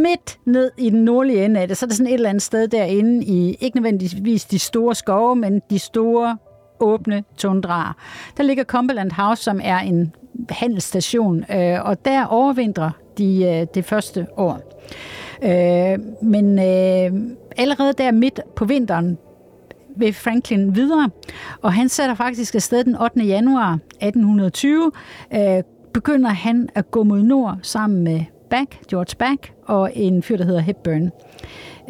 midt 0.03 0.39
ned 0.45 0.71
i 0.79 0.91
den 0.91 1.05
nordlige 1.05 1.45
ende 1.45 1.61
af 1.61 1.69
det, 1.69 1.77
så 1.77 1.87
er 1.87 1.89
det 1.89 1.97
sådan 1.97 2.13
et 2.13 2.15
eller 2.15 2.29
andet 2.29 2.43
sted 2.43 2.69
derinde 2.69 3.25
i, 3.25 3.57
ikke 3.61 3.77
nødvendigvis 3.77 4.45
de 4.45 4.59
store 4.59 4.95
skove, 4.95 5.37
men 5.37 5.61
de 5.71 5.79
store 5.79 6.37
åbne 6.81 7.25
tundraer. 7.37 7.97
Der 8.37 8.43
ligger 8.43 8.65
Cumberland 8.65 9.13
House, 9.13 9.43
som 9.43 9.61
er 9.63 9.79
en 9.79 10.13
handelsstation, 10.51 11.45
øh, 11.53 11.85
og 11.85 12.05
der 12.05 12.25
overvintrer 12.25 12.91
de 13.19 13.45
øh, 13.45 13.67
det 13.75 13.85
første 13.85 14.27
år. 14.37 14.81
Øh, 15.43 15.99
men 16.23 16.59
øh, 16.59 17.37
allerede 17.57 17.93
der 17.99 18.13
midt 18.13 18.41
på 18.57 18.65
vinteren 18.65 19.19
vil 19.97 20.13
Franklin 20.13 20.75
videre, 20.75 21.11
og 21.63 21.73
han 21.73 21.89
sætter 21.89 22.15
faktisk 22.15 22.55
afsted 22.55 22.85
den 22.85 22.97
8. 22.97 23.21
januar 23.21 23.73
1820. 23.73 24.93
Øh, 25.35 25.63
begynder 25.95 26.31
han 26.31 26.69
at 26.75 26.91
gå 26.91 27.03
mod 27.03 27.23
nord 27.23 27.59
sammen 27.63 28.05
med 28.05 28.25
Back, 28.51 28.87
George 28.91 29.17
Back, 29.19 29.53
og 29.67 29.91
en 29.95 30.23
fyr, 30.23 30.37
der 30.37 30.45
hedder 30.45 30.61
Hepburn. 30.61 31.11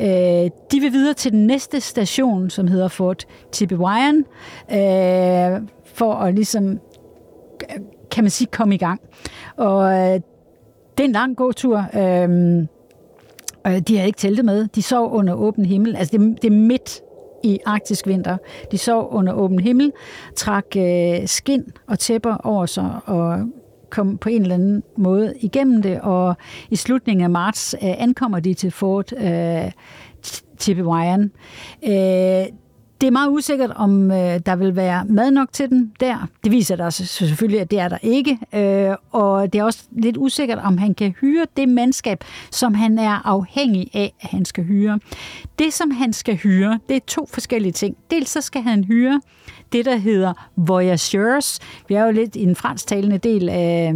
Øh, 0.00 0.50
de 0.72 0.80
vil 0.80 0.92
videre 0.92 1.14
til 1.14 1.32
den 1.32 1.46
næste 1.46 1.80
station, 1.80 2.50
som 2.50 2.68
hedder 2.68 2.88
Fort 2.88 3.26
Tippewyan, 3.52 4.24
øh, 4.70 5.68
for 5.84 6.14
at 6.14 6.34
ligesom, 6.34 6.80
kan 8.10 8.24
man 8.24 8.30
sige, 8.30 8.48
komme 8.52 8.74
i 8.74 8.78
gang. 8.78 9.00
Og 9.56 9.92
øh, 9.92 10.20
det 10.98 11.00
er 11.00 11.04
en 11.04 11.12
lang 11.12 11.36
gåtur. 11.36 11.84
Øh, 11.94 12.66
de 13.64 13.98
har 13.98 14.04
ikke 14.04 14.18
teltet 14.18 14.44
med. 14.44 14.68
De 14.74 14.82
sov 14.82 15.12
under 15.12 15.34
åben 15.34 15.64
himmel. 15.64 15.96
Altså, 15.96 16.18
det, 16.18 16.42
det 16.42 16.52
er 16.52 16.56
midt 16.56 17.00
i 17.44 17.58
arktisk 17.66 18.06
vinter. 18.06 18.36
De 18.72 18.78
sov 18.78 19.08
under 19.12 19.32
åben 19.32 19.60
himmel, 19.60 19.92
trak 20.36 20.64
øh, 20.76 21.26
skin 21.26 21.64
og 21.86 21.98
tæpper 21.98 22.36
over 22.36 22.66
sig 22.66 22.90
og 23.04 23.48
kom 23.90 24.18
på 24.18 24.28
en 24.28 24.42
eller 24.42 24.54
anden 24.54 24.82
måde 24.96 25.34
igennem 25.40 25.82
det, 25.82 26.00
og 26.00 26.36
i 26.70 26.76
slutningen 26.76 27.24
af 27.24 27.30
marts 27.30 27.74
øh, 27.74 28.02
ankommer 28.02 28.40
de 28.40 28.54
til 28.54 28.70
Fort 28.70 29.12
øh, 29.16 29.70
Tippewyan. 30.58 31.30
Øh, 31.86 32.46
det 33.00 33.06
er 33.06 33.10
meget 33.10 33.30
usikkert, 33.30 33.70
om 33.76 34.10
øh, 34.10 34.40
der 34.46 34.56
vil 34.56 34.76
være 34.76 35.04
mad 35.04 35.30
nok 35.30 35.48
til 35.52 35.70
dem 35.70 35.92
der. 36.00 36.26
Det 36.44 36.52
viser 36.52 36.76
der 36.76 36.90
selvfølgelig, 36.90 37.60
at 37.60 37.70
det 37.70 37.78
er 37.78 37.88
der 37.88 37.98
ikke. 38.02 38.38
Øh, 38.54 38.96
og 39.12 39.52
det 39.52 39.58
er 39.58 39.64
også 39.64 39.84
lidt 39.92 40.16
usikkert, 40.16 40.58
om 40.58 40.78
han 40.78 40.94
kan 40.94 41.14
hyre 41.20 41.46
det 41.56 41.68
mandskab, 41.68 42.24
som 42.50 42.74
han 42.74 42.98
er 42.98 43.26
afhængig 43.26 43.90
af, 43.94 44.14
at 44.20 44.28
han 44.30 44.44
skal 44.44 44.64
hyre. 44.64 45.00
Det, 45.58 45.72
som 45.72 45.90
han 45.90 46.12
skal 46.12 46.36
hyre, 46.36 46.80
det 46.88 46.96
er 46.96 47.00
to 47.06 47.28
forskellige 47.32 47.72
ting. 47.72 47.96
Dels 48.10 48.30
så 48.30 48.40
skal 48.40 48.62
han 48.62 48.84
hyre 48.84 49.20
det, 49.72 49.84
der 49.84 49.96
hedder 49.96 50.48
voyageurs. 50.56 51.60
Vi 51.88 51.94
er 51.94 52.04
jo 52.04 52.10
lidt 52.10 52.36
i 52.36 52.44
den 52.44 52.56
fransktalende 52.56 53.18
del 53.18 53.48
af, 53.48 53.94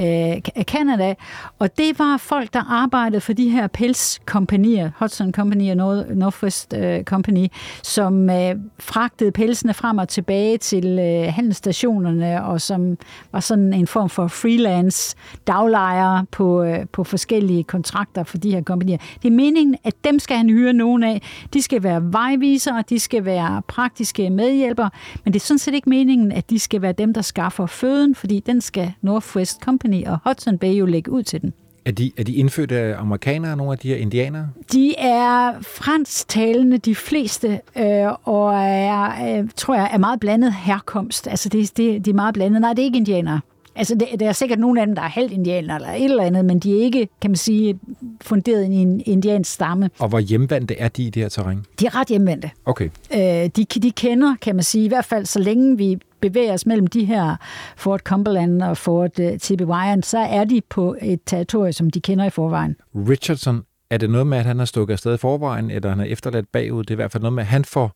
Øh, 0.00 0.40
af 0.54 0.64
Canada, 0.64 1.14
og 1.58 1.78
det 1.78 1.98
var 1.98 2.16
folk, 2.16 2.54
der 2.54 2.72
arbejdede 2.72 3.20
for 3.20 3.32
de 3.32 3.48
her 3.48 3.66
pelskompanier, 3.66 4.90
Hudson 4.98 5.32
Company 5.32 5.70
og 5.70 5.76
Northwest 6.14 6.74
øh, 6.76 7.04
Company, 7.04 7.46
som 7.82 8.30
øh, 8.30 8.54
fragtede 8.78 9.32
pelsene 9.32 9.74
frem 9.74 9.98
og 9.98 10.08
tilbage 10.08 10.58
til 10.58 10.98
øh, 10.98 11.32
handelsstationerne, 11.32 12.44
og 12.44 12.60
som 12.60 12.98
var 13.32 13.40
sådan 13.40 13.72
en 13.72 13.86
form 13.86 14.08
for 14.08 14.26
freelance 14.26 15.16
daglejere 15.46 16.26
på, 16.30 16.62
øh, 16.62 16.86
på 16.92 17.04
forskellige 17.04 17.64
kontrakter 17.64 18.24
for 18.24 18.38
de 18.38 18.50
her 18.50 18.62
kompanier. 18.62 18.98
Det 19.22 19.28
er 19.28 19.32
meningen, 19.32 19.76
at 19.84 19.94
dem 20.04 20.18
skal 20.18 20.36
han 20.36 20.50
hyre 20.50 20.72
nogen 20.72 21.02
af. 21.02 21.22
De 21.54 21.62
skal 21.62 21.82
være 21.82 22.12
vejvisere, 22.12 22.84
de 22.88 22.98
skal 22.98 23.24
være 23.24 23.62
praktiske 23.68 24.30
medhjælpere, 24.30 24.90
men 25.24 25.32
det 25.32 25.40
er 25.40 25.44
sådan 25.44 25.58
set 25.58 25.74
ikke 25.74 25.88
meningen, 25.88 26.32
at 26.32 26.50
de 26.50 26.58
skal 26.58 26.82
være 26.82 26.92
dem, 26.92 27.14
der 27.14 27.22
skaffer 27.22 27.66
føden, 27.66 28.14
fordi 28.14 28.40
den 28.46 28.60
skal 28.60 28.92
Northwest 29.02 29.60
Company 29.60 29.87
Company 29.88 30.06
og 30.06 30.18
Hudson 30.24 30.58
Bay 30.58 30.72
jo 30.72 30.86
lægge 30.86 31.10
ud 31.10 31.22
til 31.22 31.42
den. 31.42 31.52
Er 31.84 31.92
de, 31.92 32.12
er 32.18 32.24
de 32.24 32.32
indfødte 32.32 32.94
amerikanere, 32.96 33.56
nogle 33.56 33.72
af 33.72 33.78
de 33.78 33.88
her 33.88 33.96
indianere? 33.96 34.48
De 34.72 34.94
er 34.98 35.54
fransktalende, 35.62 36.78
de 36.78 36.94
fleste, 36.94 37.60
øh, 37.76 38.06
og 38.24 38.54
er, 38.64 39.38
øh, 39.38 39.48
tror 39.56 39.74
jeg, 39.74 39.90
er 39.92 39.98
meget 39.98 40.20
blandet 40.20 40.54
herkomst. 40.54 41.28
Altså, 41.28 41.48
det, 41.48 41.76
det, 41.76 42.04
de 42.04 42.10
er 42.10 42.14
meget 42.14 42.34
blandet. 42.34 42.60
Nej, 42.60 42.72
det 42.72 42.82
er 42.82 42.84
ikke 42.84 42.98
indianere. 42.98 43.40
Altså, 43.76 43.94
det, 43.94 44.20
der 44.20 44.28
er 44.28 44.32
sikkert 44.32 44.58
nogle 44.58 44.80
af 44.80 44.86
dem, 44.86 44.94
der 44.94 45.02
er 45.02 45.08
halvt 45.08 45.32
indianer 45.32 45.74
eller 45.74 45.88
et 45.88 46.04
eller 46.04 46.22
andet, 46.24 46.44
men 46.44 46.58
de 46.58 46.78
er 46.78 46.84
ikke, 46.84 47.08
kan 47.20 47.30
man 47.30 47.36
sige, 47.36 47.78
funderet 48.20 48.64
i 48.64 48.74
en 48.74 49.02
indiansk 49.06 49.52
stamme. 49.52 49.90
Og 49.98 50.08
hvor 50.08 50.18
hjemvandte 50.18 50.78
er 50.78 50.88
de 50.88 51.02
i 51.02 51.10
det 51.10 51.22
her 51.22 51.28
terræn? 51.28 51.64
De 51.80 51.86
er 51.86 51.94
ret 52.00 52.08
hjemvandte. 52.08 52.50
Okay. 52.66 52.88
Øh, 53.14 53.20
de, 53.20 53.64
de 53.64 53.90
kender, 53.90 54.34
kan 54.42 54.54
man 54.54 54.64
sige, 54.64 54.84
i 54.84 54.88
hvert 54.88 55.04
fald 55.04 55.26
så 55.26 55.38
længe 55.38 55.76
vi 55.76 55.98
bevæger 56.20 56.52
os 56.52 56.66
mellem 56.66 56.86
de 56.86 57.04
her 57.04 57.36
Fort 57.76 58.00
Cumberland 58.00 58.62
og 58.62 58.76
Fort 58.76 59.18
uh, 59.18 59.26
øh, 59.26 59.38
Tippewyan, 59.38 60.02
så 60.02 60.18
er 60.18 60.44
de 60.44 60.60
på 60.70 60.96
et 61.02 61.20
territorium, 61.26 61.72
som 61.72 61.90
de 61.90 62.00
kender 62.00 62.24
i 62.24 62.30
forvejen. 62.30 62.76
Richardson, 62.94 63.62
er 63.90 63.96
det 63.96 64.10
noget 64.10 64.26
med, 64.26 64.38
at 64.38 64.44
han 64.44 64.58
har 64.58 64.64
stukket 64.64 64.92
afsted 64.92 65.14
i 65.14 65.16
forvejen, 65.16 65.70
eller 65.70 65.88
han 65.88 66.00
er 66.00 66.04
efterladt 66.04 66.52
bagud? 66.52 66.84
Det 66.84 66.90
er 66.90 66.94
i 66.94 66.96
hvert 66.96 67.12
fald 67.12 67.22
noget 67.22 67.32
med, 67.32 67.42
at 67.42 67.46
han 67.46 67.64
får 67.64 67.92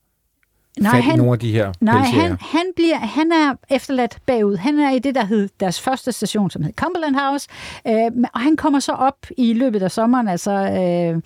nej, 0.80 1.00
han, 1.00 1.18
nogle 1.18 1.32
af 1.32 1.38
de 1.38 1.52
her 1.52 1.72
Nej, 1.80 1.98
han, 1.98 2.36
han, 2.40 2.66
bliver, 2.76 2.96
han 2.96 3.32
er 3.32 3.54
efterladt 3.70 4.18
bagud. 4.26 4.56
Han 4.56 4.78
er 4.78 4.90
i 4.90 4.98
det, 4.98 5.14
der 5.14 5.24
hed 5.24 5.48
deres 5.60 5.80
første 5.80 6.12
station, 6.12 6.50
som 6.50 6.62
hed 6.62 6.72
Cumberland 6.76 7.16
House, 7.16 7.48
øh, 7.88 8.24
og 8.34 8.40
han 8.40 8.56
kommer 8.56 8.80
så 8.80 8.92
op 8.92 9.26
i 9.38 9.52
løbet 9.52 9.82
af 9.82 9.90
sommeren, 9.90 10.28
altså 10.28 10.52
øh, 10.52 11.20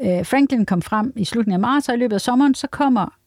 øh, 0.00 0.26
Franklin 0.26 0.66
kom 0.66 0.82
frem 0.82 1.12
i 1.16 1.24
slutningen 1.24 1.64
af 1.64 1.70
marts, 1.70 1.88
og 1.88 1.94
i 1.94 1.98
løbet 1.98 2.14
af 2.14 2.20
sommeren, 2.20 2.54
så 2.54 2.66
kommer 2.66 3.17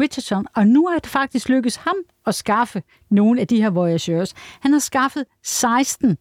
Richardson, 0.00 0.46
og 0.54 0.66
nu 0.66 0.86
er 0.86 0.98
det 0.98 1.06
faktisk 1.06 1.48
lykkedes 1.48 1.76
ham 1.76 1.96
at 2.26 2.34
skaffe 2.34 2.82
nogle 3.10 3.40
af 3.40 3.46
de 3.46 3.62
her 3.62 3.70
voyageurs. 3.70 4.34
Han 4.60 4.72
har 4.72 4.80
skaffet 4.80 5.24
16 5.42 6.18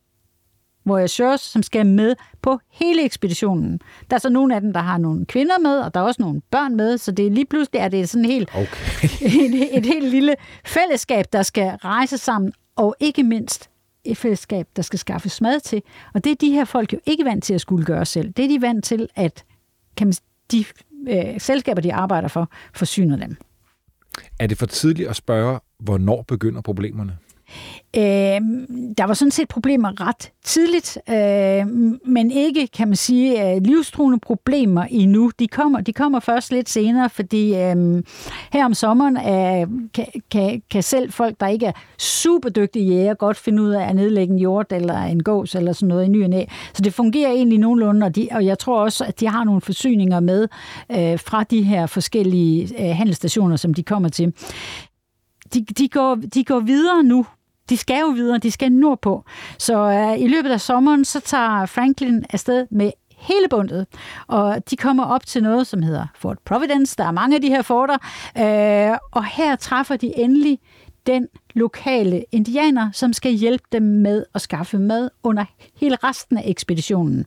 voyageurs, 0.85 1.41
som 1.41 1.63
skal 1.63 1.85
med 1.85 2.15
på 2.41 2.59
hele 2.71 3.03
ekspeditionen. 3.03 3.79
Der 4.09 4.15
er 4.15 4.19
så 4.19 4.29
nogle 4.29 4.55
af 4.55 4.61
dem, 4.61 4.73
der 4.73 4.79
har 4.79 4.97
nogle 4.97 5.25
kvinder 5.25 5.59
med, 5.59 5.79
og 5.79 5.93
der 5.93 5.99
er 5.99 6.03
også 6.03 6.21
nogle 6.21 6.41
børn 6.51 6.75
med, 6.75 6.97
så 6.97 7.11
det 7.11 7.27
er 7.27 7.31
lige 7.31 7.45
pludselig 7.45 7.79
er 7.79 7.87
det 7.87 8.09
sådan 8.09 8.25
helt, 8.25 8.49
okay. 8.55 9.09
et, 9.45 9.77
et 9.77 9.85
helt 9.85 10.09
lille 10.09 10.35
fællesskab, 10.65 11.25
der 11.33 11.43
skal 11.43 11.69
rejse 11.69 12.17
sammen, 12.17 12.53
og 12.75 12.95
ikke 12.99 13.23
mindst 13.23 13.69
et 14.03 14.17
fællesskab, 14.17 14.67
der 14.75 14.81
skal 14.81 14.99
skaffes 14.99 15.41
mad 15.41 15.59
til. 15.59 15.81
Og 16.13 16.23
det 16.23 16.31
er 16.31 16.35
de 16.35 16.51
her 16.51 16.65
folk 16.65 16.93
jo 16.93 16.99
ikke 17.05 17.25
vant 17.25 17.43
til 17.43 17.53
at 17.53 17.61
skulle 17.61 17.85
gøre 17.85 18.05
selv. 18.05 18.31
Det 18.31 18.45
er 18.45 18.49
de 18.49 18.61
vant 18.61 18.85
til, 18.85 19.09
at 19.15 19.43
kan 19.97 20.07
man, 20.07 20.13
de 20.51 20.65
øh, 21.09 21.39
selskaber, 21.41 21.81
de 21.81 21.93
arbejder 21.93 22.27
for, 22.27 22.49
forsyner 22.73 23.17
dem. 23.17 23.37
Er 24.39 24.47
det 24.47 24.57
for 24.57 24.65
tidligt 24.65 25.09
at 25.09 25.15
spørge, 25.15 25.59
hvornår 25.79 26.21
begynder 26.27 26.61
problemerne? 26.61 27.17
Øh, 27.95 28.41
der 28.97 29.03
var 29.03 29.13
sådan 29.13 29.31
set 29.31 29.47
problemer 29.47 30.07
ret 30.07 30.31
tidligt, 30.43 30.97
øh, 31.09 31.67
men 32.05 32.31
ikke, 32.31 32.67
kan 32.67 32.87
man 32.87 32.95
sige, 32.95 33.55
øh, 33.55 33.61
livstruende 33.61 34.19
problemer 34.19 34.83
endnu. 34.89 35.31
De 35.39 35.47
kommer, 35.47 35.81
de 35.81 35.93
kommer 35.93 36.19
først 36.19 36.51
lidt 36.51 36.69
senere, 36.69 37.09
fordi 37.09 37.55
øh, 37.55 38.03
her 38.53 38.65
om 38.65 38.73
sommeren 38.73 39.17
øh, 39.17 39.89
kan, 39.93 40.05
kan, 40.31 40.61
kan 40.71 40.83
selv 40.83 41.11
folk, 41.11 41.39
der 41.39 41.47
ikke 41.47 41.65
er 41.65 41.71
super 41.97 42.49
dygtige 42.49 42.85
jæger, 42.85 43.13
godt 43.13 43.37
finde 43.37 43.63
ud 43.63 43.69
af 43.69 43.89
at 43.89 43.95
nedlægge 43.95 44.33
en 44.33 44.39
hjort 44.39 44.71
eller 44.71 44.97
en 44.97 45.23
gås 45.23 45.55
eller 45.55 45.73
sådan 45.73 45.87
noget 45.87 46.05
i 46.05 46.07
ny 46.07 46.23
og 46.23 46.29
næ. 46.29 46.43
Så 46.73 46.81
det 46.81 46.93
fungerer 46.93 47.31
egentlig 47.31 47.59
nogenlunde, 47.59 48.05
og, 48.05 48.15
de, 48.15 48.27
og 48.31 48.45
jeg 48.45 48.59
tror 48.59 48.83
også, 48.83 49.05
at 49.05 49.19
de 49.19 49.27
har 49.27 49.43
nogle 49.43 49.61
forsyninger 49.61 50.19
med 50.19 50.47
øh, 50.91 51.19
fra 51.19 51.43
de 51.43 51.63
her 51.63 51.85
forskellige 51.85 52.89
øh, 52.89 52.95
handelsstationer, 52.95 53.55
som 53.55 53.73
de 53.73 53.83
kommer 53.83 54.09
til. 54.09 54.33
De, 55.53 55.65
de, 55.65 55.89
går, 55.89 56.15
de 56.33 56.43
går 56.43 56.59
videre 56.59 57.03
nu 57.03 57.25
de 57.69 57.77
skal 57.77 57.99
jo 57.99 58.07
videre, 58.07 58.37
de 58.37 58.51
skal 58.51 58.71
nordpå. 58.71 59.23
Så 59.57 59.77
øh, 59.77 60.19
i 60.19 60.27
løbet 60.27 60.51
af 60.51 60.61
sommeren, 60.61 61.05
så 61.05 61.19
tager 61.19 61.65
Franklin 61.65 62.25
afsted 62.29 62.67
med 62.71 62.91
hele 63.17 63.47
bundet, 63.49 63.87
og 64.27 64.69
de 64.69 64.77
kommer 64.77 65.05
op 65.05 65.25
til 65.25 65.43
noget, 65.43 65.67
som 65.67 65.81
hedder 65.81 66.07
Fort 66.15 66.39
Providence. 66.45 66.95
Der 66.97 67.03
er 67.03 67.11
mange 67.11 67.35
af 67.35 67.41
de 67.41 67.49
her 67.49 67.61
forter, 67.61 67.97
øh, 68.37 68.97
og 69.11 69.25
her 69.25 69.55
træffer 69.55 69.95
de 69.95 70.19
endelig 70.19 70.59
den 71.07 71.27
lokale 71.53 72.25
indianer, 72.31 72.91
som 72.91 73.13
skal 73.13 73.31
hjælpe 73.31 73.63
dem 73.71 73.83
med 73.83 74.25
at 74.35 74.41
skaffe 74.41 74.79
mad 74.79 75.09
under 75.23 75.45
hele 75.75 75.97
resten 76.03 76.37
af 76.37 76.43
ekspeditionen. 76.45 77.25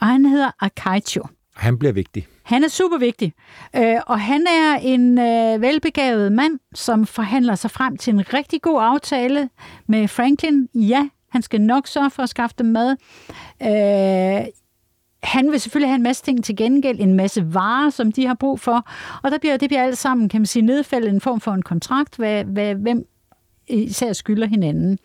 Og 0.00 0.06
han 0.06 0.26
hedder 0.26 0.50
Akaicho. 0.60 1.22
Han 1.56 1.78
bliver 1.78 1.92
vigtig. 1.92 2.26
Han 2.42 2.64
er 2.64 2.68
super 2.68 2.98
vigtig, 2.98 3.32
øh, 3.76 3.96
og 4.06 4.20
han 4.20 4.46
er 4.46 4.78
en 4.82 5.18
øh, 5.18 5.62
velbegavet 5.62 6.32
mand, 6.32 6.58
som 6.74 7.06
forhandler 7.06 7.54
sig 7.54 7.70
frem 7.70 7.96
til 7.96 8.14
en 8.14 8.34
rigtig 8.34 8.62
god 8.62 8.82
aftale 8.82 9.48
med 9.86 10.08
Franklin. 10.08 10.68
Ja, 10.74 11.08
han 11.30 11.42
skal 11.42 11.60
nok 11.60 11.86
sørge 11.86 12.10
for 12.10 12.22
at 12.22 12.28
skaffe 12.28 12.54
dem 12.58 12.66
mad. 12.66 12.96
Øh, 13.62 14.46
han 15.22 15.52
vil 15.52 15.60
selvfølgelig 15.60 15.88
have 15.88 15.96
en 15.96 16.02
masse 16.02 16.24
ting 16.24 16.44
til 16.44 16.56
gengæld, 16.56 17.00
en 17.00 17.14
masse 17.14 17.54
varer, 17.54 17.90
som 17.90 18.12
de 18.12 18.26
har 18.26 18.34
brug 18.34 18.60
for, 18.60 18.88
og 19.22 19.30
der 19.30 19.38
bliver, 19.38 19.56
det 19.56 19.68
bliver 19.68 19.82
alt 19.82 19.98
sammen, 19.98 20.28
kan 20.28 20.40
man 20.40 20.46
sige, 20.46 20.62
nedfældet 20.62 21.10
en 21.10 21.20
form 21.20 21.40
for 21.40 21.52
en 21.52 21.62
kontrakt, 21.62 22.16
hvad, 22.16 22.44
hvad, 22.44 22.74
hvem 22.74 23.06
især 23.68 24.12
skylder 24.12 24.46
hinanden. 24.46 24.98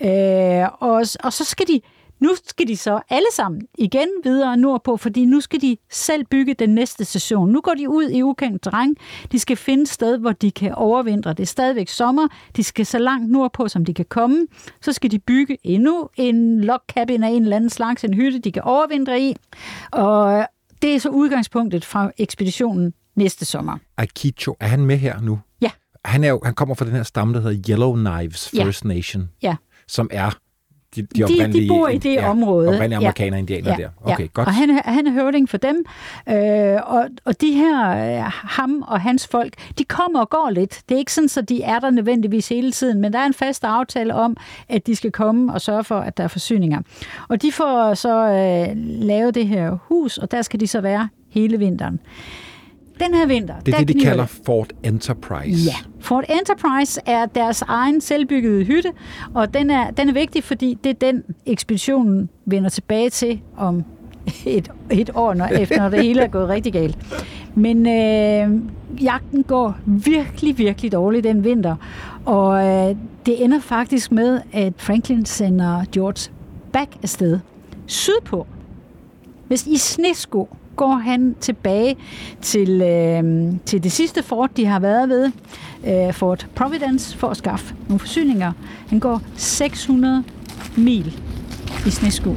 Øh, 0.00 0.68
og, 0.80 1.02
og 1.24 1.32
så 1.32 1.44
skal 1.44 1.66
de 1.68 1.80
nu 2.20 2.30
skal 2.44 2.68
de 2.68 2.76
så 2.76 3.00
alle 3.10 3.26
sammen 3.32 3.62
igen 3.78 4.08
videre 4.24 4.56
nordpå, 4.56 4.96
fordi 4.96 5.24
nu 5.24 5.40
skal 5.40 5.60
de 5.60 5.76
selv 5.90 6.24
bygge 6.24 6.54
den 6.54 6.70
næste 6.70 7.04
station. 7.04 7.50
Nu 7.50 7.60
går 7.60 7.74
de 7.74 7.88
ud 7.88 8.10
i 8.10 8.22
ukendt 8.22 8.62
terræn. 8.62 8.96
De 9.32 9.38
skal 9.38 9.56
finde 9.56 9.82
et 9.82 9.88
sted, 9.88 10.18
hvor 10.18 10.32
de 10.32 10.50
kan 10.50 10.74
overvintre. 10.74 11.30
Det 11.30 11.40
er 11.40 11.46
stadigvæk 11.46 11.88
sommer. 11.88 12.28
De 12.56 12.64
skal 12.64 12.86
så 12.86 12.98
langt 12.98 13.30
nordpå, 13.30 13.68
som 13.68 13.84
de 13.84 13.94
kan 13.94 14.04
komme. 14.08 14.46
Så 14.80 14.92
skal 14.92 15.10
de 15.10 15.18
bygge 15.18 15.58
endnu 15.64 16.08
en 16.16 16.60
log 16.60 16.80
cabin 16.88 17.24
af 17.24 17.28
en 17.28 17.42
eller 17.42 17.56
anden 17.56 17.70
slags, 17.70 18.04
en 18.04 18.14
hytte, 18.14 18.38
de 18.38 18.52
kan 18.52 18.62
overvintre 18.62 19.20
i. 19.20 19.36
Og 19.92 20.46
det 20.82 20.94
er 20.94 21.00
så 21.00 21.08
udgangspunktet 21.08 21.84
fra 21.84 22.10
ekspeditionen 22.18 22.94
næste 23.16 23.44
sommer. 23.44 23.78
Aikicho, 23.96 24.56
er 24.60 24.66
han 24.66 24.86
med 24.86 24.96
her 24.96 25.20
nu? 25.20 25.40
Ja. 25.60 25.70
Han, 26.04 26.24
er 26.24 26.28
jo, 26.28 26.40
han 26.44 26.54
kommer 26.54 26.74
fra 26.74 26.84
den 26.84 26.94
her 26.94 27.02
stamme, 27.02 27.34
der 27.34 27.40
hedder 27.40 27.62
Yellow 27.70 27.94
Knives 27.94 28.48
First 28.48 28.84
ja. 28.84 28.88
Nation. 28.88 29.30
Ja. 29.42 29.56
Som 29.88 30.10
er 30.12 30.30
de, 30.96 31.02
de, 31.02 31.22
de, 31.22 31.52
de 31.52 31.68
bor 31.68 31.88
i 31.88 31.98
det 31.98 32.14
ja, 32.14 32.30
område. 32.30 32.68
Oprindelige 32.68 32.96
amerikanere 32.96 33.34
ja. 33.34 33.38
indianer 33.38 33.70
ja. 33.70 33.76
der. 33.76 33.88
Okay, 34.04 34.22
ja. 34.22 34.28
godt. 34.32 34.48
Og 34.48 34.54
han, 34.54 34.80
han 34.84 35.06
er 35.06 35.12
høvding 35.12 35.48
for 35.48 35.56
dem. 35.56 35.84
Øh, 36.28 36.78
og, 36.86 37.08
og 37.24 37.40
de 37.40 37.52
her, 37.52 37.90
øh, 37.90 38.32
ham 38.32 38.84
og 38.88 39.00
hans 39.00 39.26
folk, 39.26 39.54
de 39.78 39.84
kommer 39.84 40.20
og 40.20 40.30
går 40.30 40.50
lidt. 40.50 40.80
Det 40.88 40.94
er 40.94 40.98
ikke 40.98 41.12
sådan, 41.12 41.42
at 41.42 41.48
de 41.48 41.62
er 41.62 41.78
der 41.78 41.90
nødvendigvis 41.90 42.48
hele 42.48 42.72
tiden, 42.72 43.00
men 43.00 43.12
der 43.12 43.18
er 43.18 43.26
en 43.26 43.34
fast 43.34 43.64
aftale 43.64 44.14
om, 44.14 44.36
at 44.68 44.86
de 44.86 44.96
skal 44.96 45.12
komme 45.12 45.52
og 45.52 45.60
sørge 45.60 45.84
for, 45.84 45.98
at 46.00 46.16
der 46.16 46.24
er 46.24 46.28
forsyninger. 46.28 46.80
Og 47.28 47.42
de 47.42 47.52
får 47.52 47.94
så 47.94 48.14
øh, 48.14 48.76
lavet 48.86 49.34
det 49.34 49.48
her 49.48 49.78
hus, 49.88 50.18
og 50.18 50.30
der 50.30 50.42
skal 50.42 50.60
de 50.60 50.66
så 50.66 50.80
være 50.80 51.08
hele 51.30 51.58
vinteren 51.58 52.00
den 53.00 53.14
her 53.14 53.26
vinter... 53.26 53.60
Det 53.60 53.74
er 53.74 53.78
det, 53.78 53.88
de 53.88 54.00
kalder 54.00 54.26
Fort 54.26 54.72
Enterprise. 54.82 55.70
Ja. 55.70 55.74
Fort 56.00 56.24
Enterprise 56.28 57.00
er 57.06 57.26
deres 57.26 57.62
egen 57.62 58.00
selvbyggede 58.00 58.64
hytte, 58.64 58.92
og 59.34 59.54
den 59.54 59.70
er, 59.70 59.90
den 59.90 60.08
er 60.08 60.12
vigtig, 60.12 60.44
fordi 60.44 60.78
det 60.84 60.90
er 60.90 60.94
den, 60.94 61.24
ekspeditionen 61.46 62.28
vender 62.46 62.70
tilbage 62.70 63.10
til 63.10 63.40
om 63.56 63.84
et, 64.46 64.70
et 64.90 65.10
år, 65.14 65.34
når, 65.34 65.46
efter 65.46 65.78
når 65.78 65.88
det 65.88 66.02
hele 66.02 66.22
er 66.22 66.28
gået 66.28 66.48
rigtig 66.48 66.72
galt. 66.72 66.98
Men 67.54 67.86
øh, 67.86 68.60
jagten 69.02 69.42
går 69.42 69.76
virkelig, 69.86 70.58
virkelig 70.58 70.92
dårligt 70.92 71.24
den 71.24 71.44
vinter, 71.44 71.76
og 72.24 72.66
øh, 72.66 72.96
det 73.26 73.44
ender 73.44 73.60
faktisk 73.60 74.12
med, 74.12 74.40
at 74.52 74.72
Franklin 74.76 75.24
sender 75.24 75.84
George 75.92 76.32
back 76.72 76.90
afsted 77.02 77.38
sydpå, 77.86 78.46
hvis 79.48 79.66
i 79.66 79.76
snesko 79.76 80.48
går 80.80 80.94
han 80.94 81.36
tilbage 81.40 81.96
til, 82.42 82.82
øh, 82.82 83.52
til 83.66 83.82
det 83.82 83.92
sidste 83.92 84.22
fort, 84.22 84.56
de 84.56 84.66
har 84.66 84.80
været 84.80 85.08
ved, 85.08 85.32
øh, 85.86 86.14
Fort 86.14 86.46
Providence, 86.54 87.18
for 87.18 87.28
at 87.28 87.36
skaffe 87.36 87.74
nogle 87.88 87.98
forsyninger. 87.98 88.52
Han 88.88 88.98
går 88.98 89.22
600 89.36 90.24
mil 90.76 91.20
i 91.86 91.90
snesko. 91.90 92.36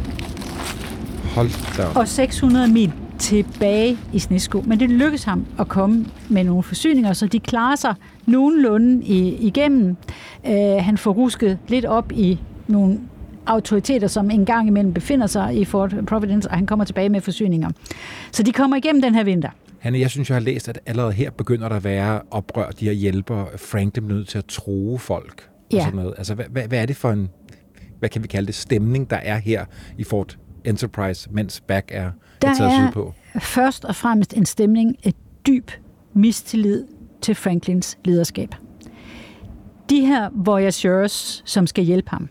Hold 1.36 1.77
da. 1.77 1.99
Og 1.99 2.08
600 2.08 2.67
mil 2.67 2.91
tilbage 3.19 3.97
i 4.13 4.19
snesko. 4.19 4.63
Men 4.65 4.79
det 4.79 4.89
lykkes 4.89 5.23
ham 5.23 5.45
at 5.60 5.67
komme 5.67 6.06
med 6.29 6.43
nogle 6.43 6.63
forsyninger, 6.63 7.13
så 7.13 7.27
de 7.27 7.39
klarer 7.39 7.75
sig 7.75 7.95
nogenlunde 8.25 9.06
igennem. 9.39 9.95
Øh, 10.47 10.53
han 10.79 10.97
får 10.97 11.12
rusket 11.12 11.58
lidt 11.67 11.86
op 11.86 12.12
i 12.12 12.39
nogle 12.67 12.99
autoriteter, 13.45 14.08
som 14.08 14.32
en 14.32 14.45
gang 14.45 14.67
imellem 14.67 14.93
befinder 14.93 15.27
sig 15.27 15.56
i 15.58 15.65
Fort 15.65 15.95
Providence, 16.08 16.49
og 16.49 16.56
han 16.56 16.65
kommer 16.65 16.86
tilbage 16.86 17.10
med 17.10 17.21
forsyninger. 17.21 17.69
Så 18.32 18.43
de 18.43 18.51
kommer 18.51 18.77
igennem 18.77 19.01
den 19.01 19.15
her 19.15 19.23
vinter. 19.23 19.49
Hanne, 19.79 19.99
jeg 19.99 20.10
synes, 20.10 20.29
jeg 20.29 20.36
har 20.36 20.41
læst, 20.41 20.69
at 20.69 20.79
allerede 20.86 21.12
her 21.13 21.29
begynder 21.32 21.69
der 21.69 21.75
at 21.75 21.84
være 21.84 22.21
oprør. 22.32 22.69
De 22.69 22.86
her 22.86 22.91
hjælper 22.91 23.45
Franklin 23.58 24.03
nødt 24.08 24.27
til 24.27 24.38
at 24.38 24.45
true 24.45 24.99
folk. 24.99 25.49
Og 25.49 25.77
Ja. 25.77 25.84
sådan 25.84 25.95
noget. 25.99 26.13
Altså, 26.17 26.34
hvad, 26.36 26.45
hvad, 26.51 26.63
hvad 26.67 26.79
er 26.82 26.86
det 26.86 26.95
for 26.95 27.12
en, 27.12 27.29
hvad 27.99 28.10
kan 28.10 28.23
vi 28.23 28.27
kalde 28.27 28.47
det, 28.47 28.56
stemning, 28.56 29.10
der 29.10 29.15
er 29.15 29.38
her 29.38 29.65
i 29.97 30.03
Fort 30.03 30.38
Enterprise, 30.65 31.29
mens 31.32 31.62
Back 31.62 31.89
er 31.93 32.12
Der 32.41 32.53
taget 32.56 32.71
er- 32.73 32.88
sydpå? 32.88 33.13
Først 33.41 33.86
og 33.86 33.95
fremmest 33.95 34.34
en 34.38 34.45
stemning 34.45 34.95
af 35.06 35.13
dyb 35.47 35.71
mistillid 36.13 36.84
til 37.21 37.36
Franklins 37.36 37.97
lederskab. 38.06 38.56
De 39.89 40.06
her 40.06 40.29
voyageurs, 40.36 41.41
som 41.45 41.67
skal 41.67 41.84
hjælpe 41.84 42.10
ham, 42.10 42.29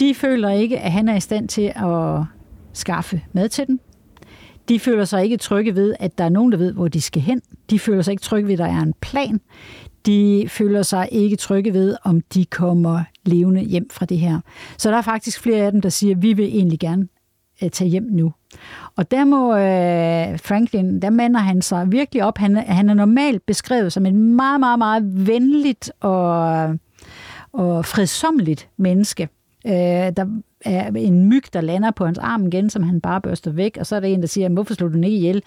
de 0.00 0.14
føler 0.14 0.50
ikke, 0.50 0.78
at 0.78 0.92
han 0.92 1.08
er 1.08 1.16
i 1.16 1.20
stand 1.20 1.48
til 1.48 1.72
at 1.76 2.24
skaffe 2.72 3.22
mad 3.32 3.48
til 3.48 3.66
dem. 3.66 3.80
De 4.68 4.80
føler 4.80 5.04
sig 5.04 5.24
ikke 5.24 5.36
trygge 5.36 5.74
ved, 5.74 5.94
at 6.00 6.18
der 6.18 6.24
er 6.24 6.28
nogen, 6.28 6.52
der 6.52 6.58
ved, 6.58 6.72
hvor 6.72 6.88
de 6.88 7.00
skal 7.00 7.22
hen. 7.22 7.40
De 7.70 7.78
føler 7.78 8.02
sig 8.02 8.12
ikke 8.12 8.22
trygge 8.22 8.46
ved, 8.46 8.52
at 8.52 8.58
der 8.58 8.64
er 8.64 8.80
en 8.82 8.94
plan. 9.00 9.40
De 10.06 10.44
føler 10.48 10.82
sig 10.82 11.08
ikke 11.12 11.36
trygge 11.36 11.72
ved, 11.72 11.96
om 12.04 12.20
de 12.20 12.44
kommer 12.44 13.02
levende 13.24 13.60
hjem 13.60 13.90
fra 13.90 14.06
det 14.06 14.18
her. 14.18 14.40
Så 14.78 14.90
der 14.90 14.96
er 14.96 15.02
faktisk 15.02 15.40
flere 15.40 15.64
af 15.64 15.72
dem, 15.72 15.80
der 15.80 15.88
siger, 15.88 16.16
at 16.16 16.22
vi 16.22 16.32
vil 16.32 16.44
egentlig 16.44 16.78
gerne 16.78 17.08
øh, 17.62 17.70
tage 17.70 17.90
hjem 17.90 18.06
nu. 18.10 18.32
Og 18.96 19.10
der 19.10 19.24
må 19.24 19.56
øh, 19.56 20.38
Franklin, 20.38 21.02
der 21.02 21.10
mander 21.10 21.40
han 21.40 21.62
sig 21.62 21.92
virkelig 21.92 22.24
op. 22.24 22.38
Han, 22.38 22.56
han 22.56 22.90
er 22.90 22.94
normalt 22.94 23.46
beskrevet 23.46 23.92
som 23.92 24.06
et 24.06 24.14
meget, 24.14 24.60
meget, 24.60 24.78
meget 24.78 25.26
venligt 25.26 25.92
og, 26.00 26.78
og 27.52 27.84
fredsomligt 27.84 28.68
menneske. 28.76 29.28
Øh, 29.66 29.72
der 30.16 30.26
er 30.64 30.90
en 30.96 31.24
myg, 31.24 31.42
der 31.52 31.60
lander 31.60 31.90
på 31.90 32.04
hans 32.04 32.18
arm 32.18 32.46
igen, 32.46 32.70
som 32.70 32.82
han 32.82 33.00
bare 33.00 33.20
børster 33.20 33.50
væk, 33.50 33.76
og 33.80 33.86
så 33.86 33.96
er 33.96 34.00
der 34.00 34.08
en, 34.08 34.20
der 34.20 34.26
siger, 34.26 34.48
hvorfor 34.48 34.74
slog 34.74 34.90
du 34.90 34.94
den 34.94 35.04
ikke 35.04 35.16
ihjel? 35.16 35.42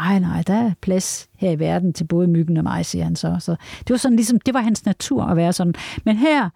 Nej, 0.00 0.18
nej, 0.18 0.42
der 0.46 0.54
er 0.54 0.72
plads 0.80 1.28
her 1.38 1.50
i 1.50 1.58
verden 1.58 1.92
til 1.92 2.04
både 2.04 2.26
myggen 2.26 2.56
og 2.56 2.62
mig, 2.62 2.86
siger 2.86 3.04
han 3.04 3.16
så. 3.16 3.36
så 3.40 3.50
det 3.78 3.90
var 3.90 3.96
sådan 3.96 4.16
ligesom, 4.16 4.40
det 4.40 4.54
var 4.54 4.60
hans 4.60 4.84
natur 4.84 5.24
at 5.24 5.36
være 5.36 5.52
sådan. 5.52 5.74
Men 6.04 6.16
her 6.16 6.50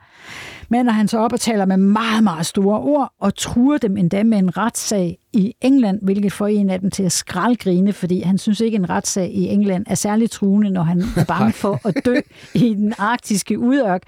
mander 0.68 0.92
han 0.92 1.08
så 1.08 1.18
op 1.18 1.32
og 1.32 1.40
taler 1.40 1.64
med 1.64 1.76
meget, 1.76 2.24
meget 2.24 2.46
store 2.46 2.80
ord, 2.80 3.12
og 3.20 3.34
truer 3.34 3.78
dem 3.78 3.96
endda 3.96 4.22
med 4.22 4.38
en 4.38 4.56
retssag 4.56 5.18
i 5.32 5.54
England, 5.60 5.98
hvilket 6.02 6.32
får 6.32 6.46
en 6.46 6.70
af 6.70 6.80
dem 6.80 6.90
til 6.90 7.02
at 7.02 7.12
skraldgrine, 7.12 7.92
fordi 7.92 8.20
han 8.20 8.38
synes 8.38 8.60
ikke, 8.60 8.74
en 8.76 8.90
retssag 8.90 9.30
i 9.30 9.48
England 9.48 9.84
er 9.88 9.94
særlig 9.94 10.30
truende, 10.30 10.70
når 10.70 10.82
han 10.82 11.02
er 11.16 11.24
bange 11.24 11.52
for 11.62 11.80
at 11.88 11.94
dø 12.04 12.14
i 12.54 12.74
den 12.74 12.94
arktiske 12.98 13.58
udørk. 13.58 14.02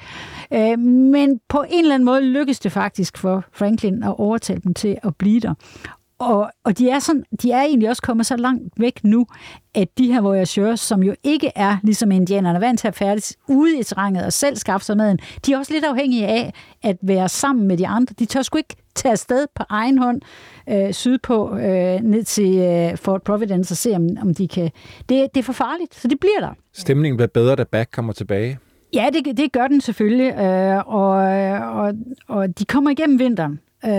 Øh, 0.52 0.78
Men 0.78 1.40
på 1.48 1.64
en 1.70 1.80
eller 1.80 1.94
anden 1.94 2.04
måde 2.06 2.22
lykkes 2.22 2.60
det 2.60 2.72
faktisk 2.72 3.18
for 3.18 3.44
Franklin 3.52 4.02
at 4.02 4.14
overtale 4.18 4.60
dem 4.64 4.74
til 4.74 4.98
at 5.02 5.16
blive 5.16 5.40
der. 5.40 5.54
Og, 6.18 6.50
og 6.64 6.78
de, 6.78 6.90
er 6.90 6.98
sådan, 6.98 7.24
de 7.42 7.50
er 7.50 7.62
egentlig 7.62 7.88
også 7.88 8.02
kommet 8.02 8.26
så 8.26 8.36
langt 8.36 8.62
væk 8.76 9.04
nu, 9.04 9.26
at 9.74 9.88
de 9.98 10.12
her 10.12 10.20
voyageurs, 10.20 10.80
som 10.80 11.02
jo 11.02 11.14
ikke 11.22 11.52
er 11.54 11.76
ligesom 11.82 12.10
indianerne, 12.10 12.60
vant 12.60 12.80
til 12.80 12.88
at 12.88 12.94
færdes 12.94 13.36
ude 13.48 13.78
i 13.78 13.82
terrænet 13.82 14.24
og 14.24 14.32
selv 14.32 14.56
skaffe 14.56 14.84
sig 14.84 14.96
maden, 14.96 15.18
de 15.46 15.52
er 15.52 15.58
også 15.58 15.72
lidt 15.72 15.84
afhængige 15.84 16.26
af 16.26 16.52
at 16.82 16.96
være 17.02 17.28
sammen 17.28 17.68
med 17.68 17.76
de 17.76 17.86
andre. 17.86 18.14
De 18.18 18.26
tør 18.26 18.42
sgu 18.42 18.58
ikke 18.58 18.76
tage 18.94 19.12
afsted 19.12 19.46
på 19.54 19.62
egen 19.68 19.98
hånd 19.98 20.20
øh, 20.68 20.92
sydpå 20.92 21.56
øh, 21.56 22.00
ned 22.00 22.24
til 22.24 22.58
øh, 22.58 22.96
Fort 22.96 23.22
Providence 23.22 23.72
og 23.72 23.76
se, 23.76 23.90
om, 23.96 24.08
om 24.22 24.34
de 24.34 24.48
kan... 24.48 24.70
Det, 25.08 25.28
det 25.34 25.36
er 25.36 25.42
for 25.42 25.52
farligt, 25.52 25.94
så 25.94 26.08
det 26.08 26.20
bliver 26.20 26.40
der. 26.40 26.50
Stemningen 26.74 27.16
bliver 27.16 27.28
bedre, 27.34 27.56
da 27.56 27.64
Back 27.64 27.90
kommer 27.92 28.12
tilbage. 28.12 28.58
Ja, 28.94 29.06
det, 29.12 29.36
det 29.36 29.52
gør 29.52 29.66
den 29.66 29.80
selvfølgelig, 29.80 30.34
øh, 30.34 30.88
og, 30.88 31.10
og, 31.82 31.94
og 32.28 32.58
de 32.58 32.64
kommer 32.64 32.90
igennem 32.90 33.18
vinteren. 33.18 33.60
Øh, 33.84 33.90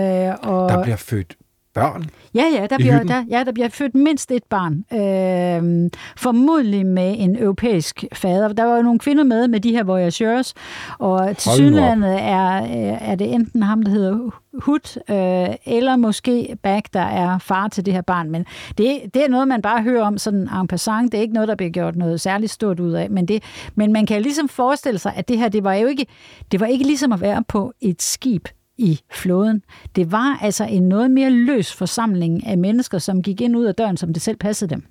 og, 0.42 0.68
Der 0.68 0.82
bliver 0.82 0.96
født 0.96 1.36
børn. 1.74 2.10
Ja, 2.34 2.44
ja, 2.54 2.66
der 2.70 2.76
bliver, 2.76 3.02
der, 3.02 3.24
ja, 3.30 3.44
der 3.44 3.52
bliver 3.52 3.68
født 3.68 3.94
mindst 3.94 4.30
et 4.30 4.44
barn. 4.44 4.84
Øh, 4.92 5.90
formodentlig 6.16 6.86
med 6.86 7.14
en 7.18 7.36
europæisk 7.42 8.04
fader. 8.12 8.52
Der 8.52 8.64
var 8.64 8.76
jo 8.76 8.82
nogle 8.82 8.98
kvinder 8.98 9.24
med, 9.24 9.48
med 9.48 9.60
de 9.60 9.72
her 9.72 9.84
voyageurs, 9.84 10.54
og 10.98 11.36
til 11.36 11.52
synlandet 11.52 12.18
er, 12.20 12.62
øh, 12.62 13.08
er 13.10 13.14
det 13.14 13.34
enten 13.34 13.62
ham, 13.62 13.82
der 13.82 13.90
hedder 13.90 14.30
Hud, 14.62 15.00
øh, 15.10 15.74
eller 15.74 15.96
måske 15.96 16.56
Back, 16.62 16.86
der 16.92 17.00
er 17.00 17.38
far 17.38 17.68
til 17.68 17.86
det 17.86 17.94
her 17.94 18.02
barn. 18.02 18.30
Men 18.30 18.46
det, 18.78 19.00
det 19.14 19.24
er 19.24 19.28
noget, 19.28 19.48
man 19.48 19.62
bare 19.62 19.82
hører 19.82 20.02
om 20.02 20.18
sådan 20.18 20.48
en 20.60 20.68
passant. 20.68 21.12
Det 21.12 21.18
er 21.18 21.22
ikke 21.22 21.34
noget, 21.34 21.48
der 21.48 21.54
bliver 21.54 21.70
gjort 21.70 21.96
noget 21.96 22.20
særligt 22.20 22.52
stort 22.52 22.80
ud 22.80 22.92
af. 22.92 23.10
Men, 23.10 23.28
det, 23.28 23.42
men 23.74 23.92
man 23.92 24.06
kan 24.06 24.22
ligesom 24.22 24.48
forestille 24.48 24.98
sig, 24.98 25.12
at 25.16 25.28
det 25.28 25.38
her, 25.38 25.48
det 25.48 25.64
var 25.64 25.74
jo 25.74 25.86
ikke, 25.86 26.06
det 26.52 26.60
var 26.60 26.66
ikke 26.66 26.84
ligesom 26.84 27.12
at 27.12 27.20
være 27.20 27.44
på 27.48 27.72
et 27.80 28.02
skib 28.02 28.48
i 28.80 29.00
flåden. 29.12 29.62
Det 29.96 30.12
var 30.12 30.38
altså 30.42 30.64
en 30.64 30.82
noget 30.82 31.10
mere 31.10 31.30
løs 31.30 31.72
forsamling 31.74 32.46
af 32.46 32.58
mennesker, 32.58 32.98
som 32.98 33.22
gik 33.22 33.40
ind 33.40 33.56
ud 33.56 33.64
af 33.64 33.74
døren, 33.74 33.96
som 33.96 34.12
det 34.12 34.22
selv 34.22 34.36
passede 34.36 34.74
dem. 34.74 34.82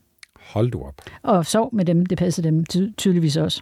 Hold 0.54 0.72
du 0.72 0.82
op. 0.82 1.02
Og 1.24 1.46
sov 1.46 1.70
med 1.76 1.86
dem, 1.86 2.06
det 2.06 2.18
passede 2.18 2.48
dem 2.48 2.66
ty- 2.66 2.90
tydeligvis 2.98 3.38
også. 3.38 3.62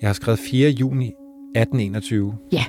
Jeg 0.00 0.08
har 0.08 0.14
skrevet 0.14 0.38
4. 0.38 0.70
juni 0.70 1.06
1821. 1.06 2.34
Ja. 2.52 2.64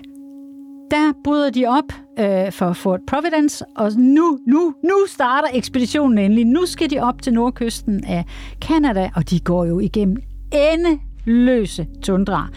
Der 0.92 1.14
bryder 1.24 1.50
de 1.50 1.66
op 1.66 1.94
øh, 2.20 2.52
for 2.52 2.74
Fort 2.74 3.00
Providence, 3.08 3.66
og 3.76 3.92
nu, 3.98 4.40
nu, 4.48 4.74
nu 4.84 4.96
starter 5.08 5.48
ekspeditionen 5.54 6.18
endelig. 6.18 6.46
Nu 6.46 6.66
skal 6.66 6.90
de 6.90 7.00
op 7.00 7.22
til 7.22 7.34
nordkysten 7.34 8.04
af 8.04 8.26
Kanada, 8.62 9.10
og 9.16 9.30
de 9.30 9.40
går 9.40 9.66
jo 9.66 9.80
igennem 9.80 10.18
endeløse 10.54 11.88
tundra. 12.04 12.50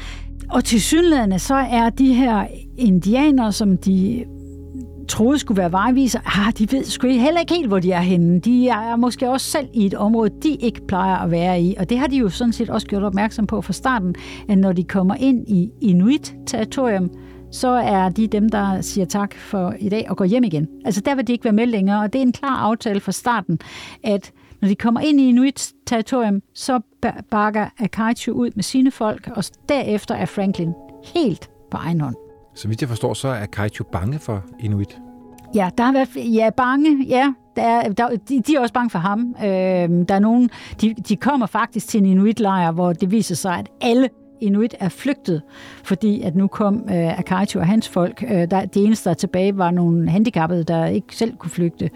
Og 0.53 0.65
til 0.65 0.83
synlædende 0.83 1.39
så 1.39 1.55
er 1.55 1.91
de 1.91 2.15
her 2.15 2.47
indianere, 2.79 3.53
som 3.53 3.77
de 3.77 4.25
troede 5.09 5.39
skulle 5.39 5.59
være 5.59 5.73
vejviser, 5.73 6.21
ah, 6.41 6.53
de 6.59 6.73
ved 6.73 6.85
sgu 6.85 7.07
heller 7.07 7.41
ikke 7.41 7.55
helt, 7.55 7.69
hvor 7.69 7.79
de 7.79 7.93
er 7.93 8.01
henne. 8.01 8.41
De 8.41 8.69
er 8.69 8.97
måske 8.97 9.31
også 9.31 9.51
selv 9.51 9.69
i 9.75 9.87
et 9.87 9.95
område, 9.95 10.31
de 10.43 10.55
ikke 10.55 10.87
plejer 10.87 11.17
at 11.17 11.31
være 11.31 11.63
i. 11.63 11.75
Og 11.79 11.91
det 11.91 11.99
har 11.99 12.07
de 12.07 12.17
jo 12.17 12.29
sådan 12.29 12.53
set 12.53 12.71
også 12.71 12.87
gjort 12.87 13.03
opmærksom 13.03 13.47
på 13.47 13.61
fra 13.61 13.73
starten, 13.73 14.15
at 14.49 14.59
når 14.59 14.73
de 14.73 14.85
kommer 14.85 15.15
ind 15.15 15.49
i 15.49 15.71
Inuit-territorium, 15.81 17.11
så 17.53 17.69
er 17.69 18.09
de 18.09 18.27
dem, 18.27 18.49
der 18.49 18.81
siger 18.81 19.05
tak 19.05 19.35
for 19.35 19.75
i 19.81 19.89
dag 19.89 20.07
og 20.11 20.17
går 20.17 20.25
hjem 20.25 20.45
igen. 20.45 20.67
Altså 20.85 21.01
der 21.01 21.15
vil 21.15 21.27
de 21.27 21.33
ikke 21.33 21.45
være 21.45 21.53
med 21.53 21.67
længere, 21.67 22.03
og 22.03 22.13
det 22.13 22.19
er 22.19 22.23
en 22.23 22.33
klar 22.33 22.57
aftale 22.57 23.01
fra 23.01 23.13
starten, 23.13 23.59
at 24.05 24.33
når 24.63 24.69
de 24.69 24.75
kommer 24.75 25.01
ind 25.01 25.21
i 25.21 25.29
Inuit-territorium, 25.29 26.43
så 26.55 26.81
ba- 27.07 27.21
bakker 27.31 27.67
Akaitju 27.79 28.33
ud 28.33 28.51
med 28.55 28.63
sine 28.63 28.91
folk, 28.91 29.31
og 29.37 29.45
derefter 29.69 30.15
er 30.15 30.27
Franklin 30.27 30.73
helt 31.15 31.51
på 31.71 31.77
egen 31.77 32.01
hånd. 32.01 32.15
Så 32.55 32.69
vidt 32.69 32.81
jeg 32.81 32.89
forstår, 32.89 33.15
så 33.15 33.29
er 33.29 33.47
Kaiju 33.47 33.85
bange 33.93 34.19
for 34.19 34.45
Inuit. 34.61 34.99
Ja, 35.55 35.71
der 35.79 35.85
har 35.85 35.93
været, 35.93 36.09
ja, 36.17 36.51
bange, 36.57 37.05
ja. 37.09 37.33
Der 37.57 37.63
er, 37.63 37.89
der, 37.93 38.09
de, 38.29 38.41
de 38.41 38.55
er 38.55 38.61
også 38.61 38.75
bange 38.75 38.91
for 38.91 38.99
ham. 38.99 39.35
Øh, 39.39 39.49
der 40.09 40.15
er 40.15 40.19
nogen, 40.19 40.51
de, 40.81 40.95
de 41.09 41.17
kommer 41.17 41.47
faktisk 41.47 41.89
til 41.89 41.99
en 42.01 42.07
inuitlejr, 42.07 42.73
hvor 42.73 42.93
det 42.93 43.11
viser 43.11 43.35
sig, 43.35 43.55
at 43.55 43.69
alle 43.81 44.09
inuit 44.43 44.75
er 44.81 44.89
flygtet, 44.89 45.43
fordi 45.85 46.23
at 46.23 46.37
nu 46.37 46.47
kom 46.47 46.85
øh, 46.91 47.19
Akaitju 47.19 47.61
og 47.61 47.67
hans 47.67 47.89
folk. 47.89 48.25
Øh, 48.31 48.51
der, 48.51 48.65
det 48.65 48.85
eneste, 48.85 49.05
der 49.05 49.11
er 49.11 49.15
tilbage, 49.15 49.59
var 49.59 49.71
nogle 49.71 50.11
handicappede, 50.11 50.65
der 50.65 50.87
ikke 50.87 51.17
selv 51.17 51.37
kunne 51.37 51.51
flygte. 51.51 51.91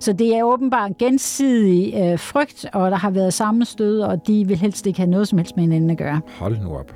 Så 0.00 0.12
det 0.12 0.36
er 0.36 0.44
åbenbart 0.44 0.98
gensidig 0.98 1.94
øh, 1.94 2.18
frygt, 2.18 2.66
og 2.72 2.90
der 2.90 2.96
har 2.96 3.10
været 3.10 3.34
sammenstød, 3.34 4.00
og 4.00 4.26
de 4.26 4.46
vil 4.46 4.56
helst 4.56 4.86
ikke 4.86 4.98
have 4.98 5.10
noget 5.10 5.28
som 5.28 5.38
helst 5.38 5.56
med 5.56 5.64
hinanden 5.64 5.90
at 5.90 5.98
gøre. 5.98 6.20
Hold 6.38 6.58
nu 6.62 6.76
op. 6.76 6.94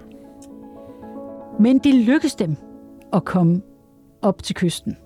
Men 1.60 1.78
det 1.78 1.94
lykkedes 1.94 2.34
dem 2.34 2.56
at 3.12 3.24
komme 3.24 3.62
op 4.22 4.42
til 4.42 4.54
kysten. 4.54 4.96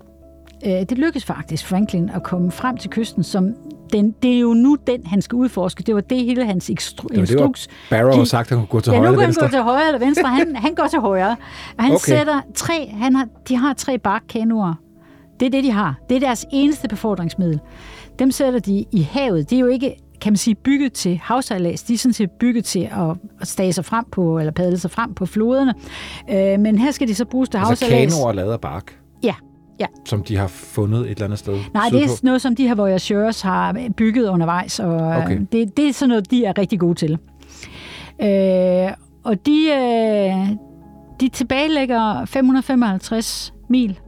Øh, 0.66 0.72
Det 0.72 0.98
lykkedes 0.98 1.24
faktisk 1.24 1.66
Franklin 1.66 2.10
at 2.14 2.22
komme 2.22 2.50
frem 2.50 2.76
til 2.76 2.90
kysten, 2.90 3.22
som 3.22 3.54
den, 3.92 4.10
det 4.22 4.34
er 4.34 4.38
jo 4.40 4.54
nu 4.54 4.76
den, 4.86 5.06
han 5.06 5.22
skal 5.22 5.36
udforske. 5.36 5.82
Det 5.82 5.94
var 5.94 6.00
det 6.00 6.18
hele 6.24 6.44
hans 6.46 6.70
instru- 6.70 6.96
Det 6.96 7.02
var 7.02 7.08
det, 7.08 7.18
instruks. 7.18 7.68
Barrow 7.90 8.12
har 8.12 8.18
De- 8.20 8.26
sagt, 8.26 8.46
at 8.52 8.58
han 8.58 8.58
kunne 8.58 8.66
gå 8.66 8.80
til 8.80 8.90
Ja, 8.90 8.96
højre 8.98 9.12
nu 9.12 9.12
eller 9.12 9.18
kan 9.18 9.22
han 9.22 9.28
venstre. 9.28 9.46
gå 9.46 9.50
til 9.50 9.62
højre 9.62 9.86
eller 9.86 9.98
venstre. 9.98 10.28
Han, 10.28 10.56
han 10.56 10.74
går 10.74 10.86
til 10.86 10.98
højre. 11.00 11.36
Og 11.78 11.84
han 11.84 11.92
Okay. 11.92 11.98
sætter 12.18 12.40
tre, 12.54 12.88
han 12.88 13.14
har, 13.16 13.28
de 13.48 13.56
har 13.56 13.72
tre 13.74 13.98
barkkanoer. 13.98 14.74
Det 15.40 15.46
er 15.46 15.50
det, 15.50 15.64
de 15.64 15.70
har. 15.70 15.94
Det 16.08 16.16
er 16.16 16.20
deres 16.20 16.46
eneste 16.52 16.88
befordringsmiddel. 16.88 17.60
Dem 18.18 18.30
sætter 18.30 18.60
de 18.60 18.84
i 18.92 19.02
havet. 19.02 19.50
De 19.50 19.56
er 19.56 19.60
jo 19.60 19.66
ikke 19.66 19.96
kan 20.20 20.32
man 20.32 20.36
sige, 20.36 20.54
bygget 20.54 20.92
til 20.92 21.20
havsejlads. 21.22 21.82
De 21.82 21.94
er 21.94 21.98
sådan 21.98 22.12
set 22.12 22.30
bygget 22.30 22.64
til 22.64 22.80
at, 23.40 23.48
stage 23.48 23.72
sig 23.72 23.84
frem 23.84 24.04
på, 24.12 24.38
eller 24.38 24.52
padle 24.52 24.78
sig 24.78 24.90
frem 24.90 25.14
på 25.14 25.26
floderne. 25.26 25.74
Øh, 26.30 26.60
men 26.60 26.78
her 26.78 26.90
skal 26.90 27.08
de 27.08 27.14
så 27.14 27.24
bruges 27.24 27.48
til 27.48 27.58
Altså 27.58 27.68
havsejlads. 27.84 28.14
kanoer 28.14 28.32
lavet 28.32 28.52
af 28.52 28.60
bark. 28.60 28.98
Ja, 29.22 29.34
Ja. 29.80 29.86
Som 30.04 30.22
de 30.22 30.36
har 30.36 30.46
fundet 30.46 31.00
et 31.00 31.10
eller 31.10 31.24
andet 31.24 31.38
sted? 31.38 31.58
Nej, 31.74 31.88
det 31.92 32.04
er 32.04 32.20
noget, 32.22 32.42
som 32.42 32.56
de 32.56 32.68
her 32.68 32.74
Voyageurs 32.74 33.40
har 33.40 33.76
bygget 33.96 34.28
undervejs, 34.28 34.80
og 34.80 34.94
okay. 34.94 35.40
det, 35.52 35.76
det 35.76 35.88
er 35.88 35.92
sådan 35.92 36.08
noget, 36.08 36.30
de 36.30 36.44
er 36.44 36.58
rigtig 36.58 36.80
gode 36.80 36.94
til. 36.94 37.18
Øh, 38.22 38.92
og 39.24 39.46
de, 39.46 39.70
øh, 39.72 40.56
de 41.20 41.28
tilbagelægger 41.28 42.24
555 42.24 43.54
mil 43.68 43.98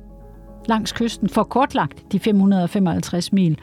langs 0.68 0.92
kysten, 0.92 1.28
for 1.28 1.42
kortlagt 1.42 2.12
de 2.12 2.18
555 2.18 3.32
mil. 3.32 3.58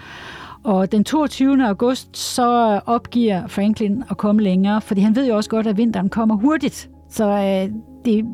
Og 0.64 0.92
den 0.92 1.04
22. 1.04 1.68
august, 1.68 2.18
så 2.18 2.80
opgiver 2.86 3.48
Franklin 3.48 4.04
at 4.10 4.18
komme 4.18 4.42
længere, 4.42 4.82
fordi 4.82 5.02
han 5.02 5.16
ved 5.16 5.28
jo 5.28 5.36
også 5.36 5.50
godt, 5.50 5.68
at 5.68 5.78
vinteren 5.78 6.10
kommer 6.10 6.36
hurtigt. 6.36 6.90
Så 7.10 7.30
øh, 7.30 7.74
det, 8.06 8.26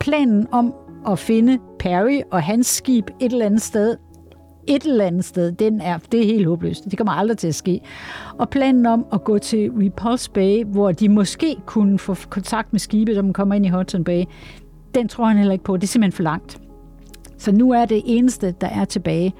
planen 0.00 0.46
om 0.52 0.74
at 1.08 1.18
finde 1.18 1.58
Perry 1.78 2.20
og 2.30 2.42
hans 2.42 2.66
skib 2.66 3.10
et 3.20 3.32
eller 3.32 3.46
andet 3.46 3.62
sted, 3.62 3.96
et 4.66 4.82
eller 4.82 5.04
andet 5.04 5.24
sted, 5.24 5.52
den 5.52 5.80
er, 5.80 5.98
det 6.12 6.20
er 6.20 6.24
helt 6.24 6.46
håbløst. 6.46 6.84
Det 6.84 6.98
kommer 6.98 7.12
aldrig 7.12 7.38
til 7.38 7.48
at 7.48 7.54
ske. 7.54 7.80
Og 8.38 8.48
planen 8.48 8.86
om 8.86 9.06
at 9.12 9.24
gå 9.24 9.38
til 9.38 9.70
Repulse 9.70 10.30
Bay, 10.30 10.64
hvor 10.64 10.92
de 10.92 11.08
måske 11.08 11.56
kunne 11.66 11.98
få 11.98 12.14
kontakt 12.30 12.72
med 12.72 12.80
skibet, 12.80 13.14
når 13.14 13.22
man 13.22 13.32
kommer 13.32 13.54
ind 13.54 13.66
i 13.66 13.68
Hudson 13.68 14.04
Bay, 14.04 14.24
den 14.94 15.08
tror 15.08 15.24
han 15.24 15.36
heller 15.36 15.52
ikke 15.52 15.64
på. 15.64 15.76
Det 15.76 15.82
er 15.82 15.88
simpelthen 15.88 16.16
for 16.16 16.22
langt. 16.22 16.60
Så 17.38 17.52
nu 17.52 17.70
er 17.70 17.84
det 17.84 18.02
eneste, 18.04 18.54
der 18.60 18.66
er 18.66 18.84
tilbage, 18.84 19.34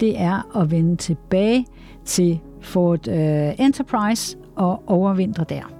det 0.00 0.20
er 0.20 0.56
at 0.60 0.70
vende 0.70 0.96
tilbage 0.96 1.66
til 2.04 2.40
Fort 2.60 3.08
uh, 3.08 3.60
Enterprise 3.60 4.36
og 4.56 4.82
overvintre 4.86 5.44
der. 5.48 5.77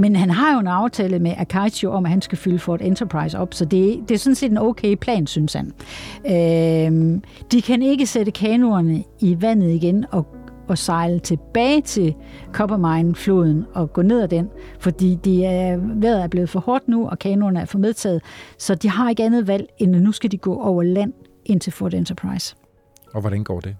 Men 0.00 0.16
han 0.16 0.30
har 0.30 0.54
jo 0.54 0.60
en 0.60 0.66
aftale 0.66 1.18
med 1.18 1.34
Akaitio 1.38 1.92
om, 1.92 2.04
at 2.04 2.10
han 2.10 2.22
skal 2.22 2.38
fylde 2.38 2.58
Ford 2.58 2.80
Enterprise 2.80 3.38
op, 3.38 3.54
så 3.54 3.64
det, 3.64 4.00
det 4.08 4.14
er 4.14 4.18
sådan 4.18 4.34
set 4.34 4.50
en 4.50 4.58
okay 4.58 4.94
plan, 4.94 5.26
synes 5.26 5.52
han. 5.52 5.72
Øh, 6.26 7.20
de 7.52 7.62
kan 7.62 7.82
ikke 7.82 8.06
sætte 8.06 8.32
kanoerne 8.32 9.04
i 9.20 9.36
vandet 9.40 9.70
igen 9.70 10.04
og 10.10 10.26
og 10.68 10.78
sejle 10.78 11.18
tilbage 11.18 11.82
til 11.82 12.14
Coppermine-floden 12.52 13.64
og 13.74 13.92
gå 13.92 14.02
ned 14.02 14.22
ad 14.22 14.28
den, 14.28 14.48
fordi 14.78 15.18
de 15.24 15.44
er, 15.44 15.76
vejret 15.76 16.22
er 16.22 16.28
blevet 16.28 16.48
for 16.48 16.60
hårdt 16.60 16.88
nu, 16.88 17.08
og 17.08 17.18
kanoerne 17.18 17.60
er 17.60 17.64
for 17.64 17.78
medtaget, 17.78 18.22
så 18.58 18.74
de 18.74 18.88
har 18.88 19.10
ikke 19.10 19.24
andet 19.24 19.46
valg, 19.46 19.66
end 19.78 19.96
at 19.96 20.02
nu 20.02 20.12
skal 20.12 20.32
de 20.32 20.38
gå 20.38 20.62
over 20.62 20.82
land 20.82 21.12
ind 21.44 21.60
til 21.60 21.72
Fort 21.72 21.94
Enterprise. 21.94 22.56
Og 23.14 23.20
hvordan 23.20 23.44
går 23.44 23.60
det? 23.60 23.76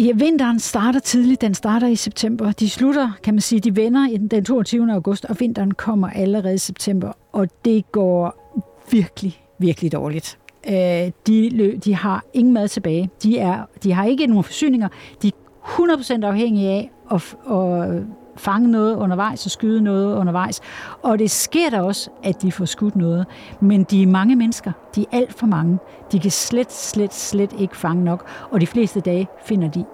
Ja, 0.00 0.12
vinteren 0.14 0.58
starter 0.58 1.00
tidligt. 1.00 1.40
Den 1.40 1.54
starter 1.54 1.86
i 1.86 1.96
september. 1.96 2.52
De 2.52 2.70
slutter, 2.70 3.10
kan 3.22 3.34
man 3.34 3.40
sige, 3.40 3.60
de 3.60 3.76
vender 3.76 4.18
den 4.30 4.44
22. 4.44 4.92
august, 4.92 5.24
og 5.24 5.36
vinteren 5.40 5.74
kommer 5.74 6.10
allerede 6.10 6.54
i 6.54 6.58
september. 6.58 7.12
Og 7.32 7.48
det 7.64 7.92
går 7.92 8.52
virkelig, 8.90 9.42
virkelig 9.58 9.92
dårligt. 9.92 10.38
Øh, 10.68 11.10
de, 11.26 11.78
de 11.84 11.94
har 11.94 12.24
ingen 12.32 12.54
mad 12.54 12.68
tilbage. 12.68 13.10
De, 13.22 13.38
er, 13.38 13.64
de 13.82 13.92
har 13.92 14.04
ikke 14.04 14.26
nogen 14.26 14.44
forsyninger. 14.44 14.88
De 15.22 15.28
er 15.28 16.22
100% 16.22 16.24
afhængige 16.24 16.68
af 16.68 16.90
at, 17.10 17.36
at 17.50 18.02
fange 18.40 18.68
noget 18.68 18.96
undervejs 18.96 19.44
og 19.46 19.50
skyde 19.50 19.82
noget 19.82 20.16
undervejs. 20.16 20.60
Og 21.02 21.18
det 21.18 21.30
sker 21.30 21.70
der 21.70 21.80
også, 21.80 22.10
at 22.22 22.42
de 22.42 22.52
får 22.52 22.64
skudt 22.64 22.96
noget. 22.96 23.26
Men 23.60 23.84
de 23.84 24.02
er 24.02 24.06
mange 24.06 24.36
mennesker. 24.36 24.72
De 24.94 25.02
er 25.02 25.16
alt 25.16 25.34
for 25.34 25.46
mange. 25.46 25.78
De 26.12 26.18
kan 26.20 26.30
slet, 26.30 26.72
slet, 26.72 27.14
slet 27.14 27.52
ikke 27.58 27.76
fange 27.76 28.04
nok. 28.04 28.26
Og 28.50 28.60
de 28.60 28.66
fleste 28.66 29.00
dage 29.00 29.28
finder 29.44 29.68
de 29.68 29.84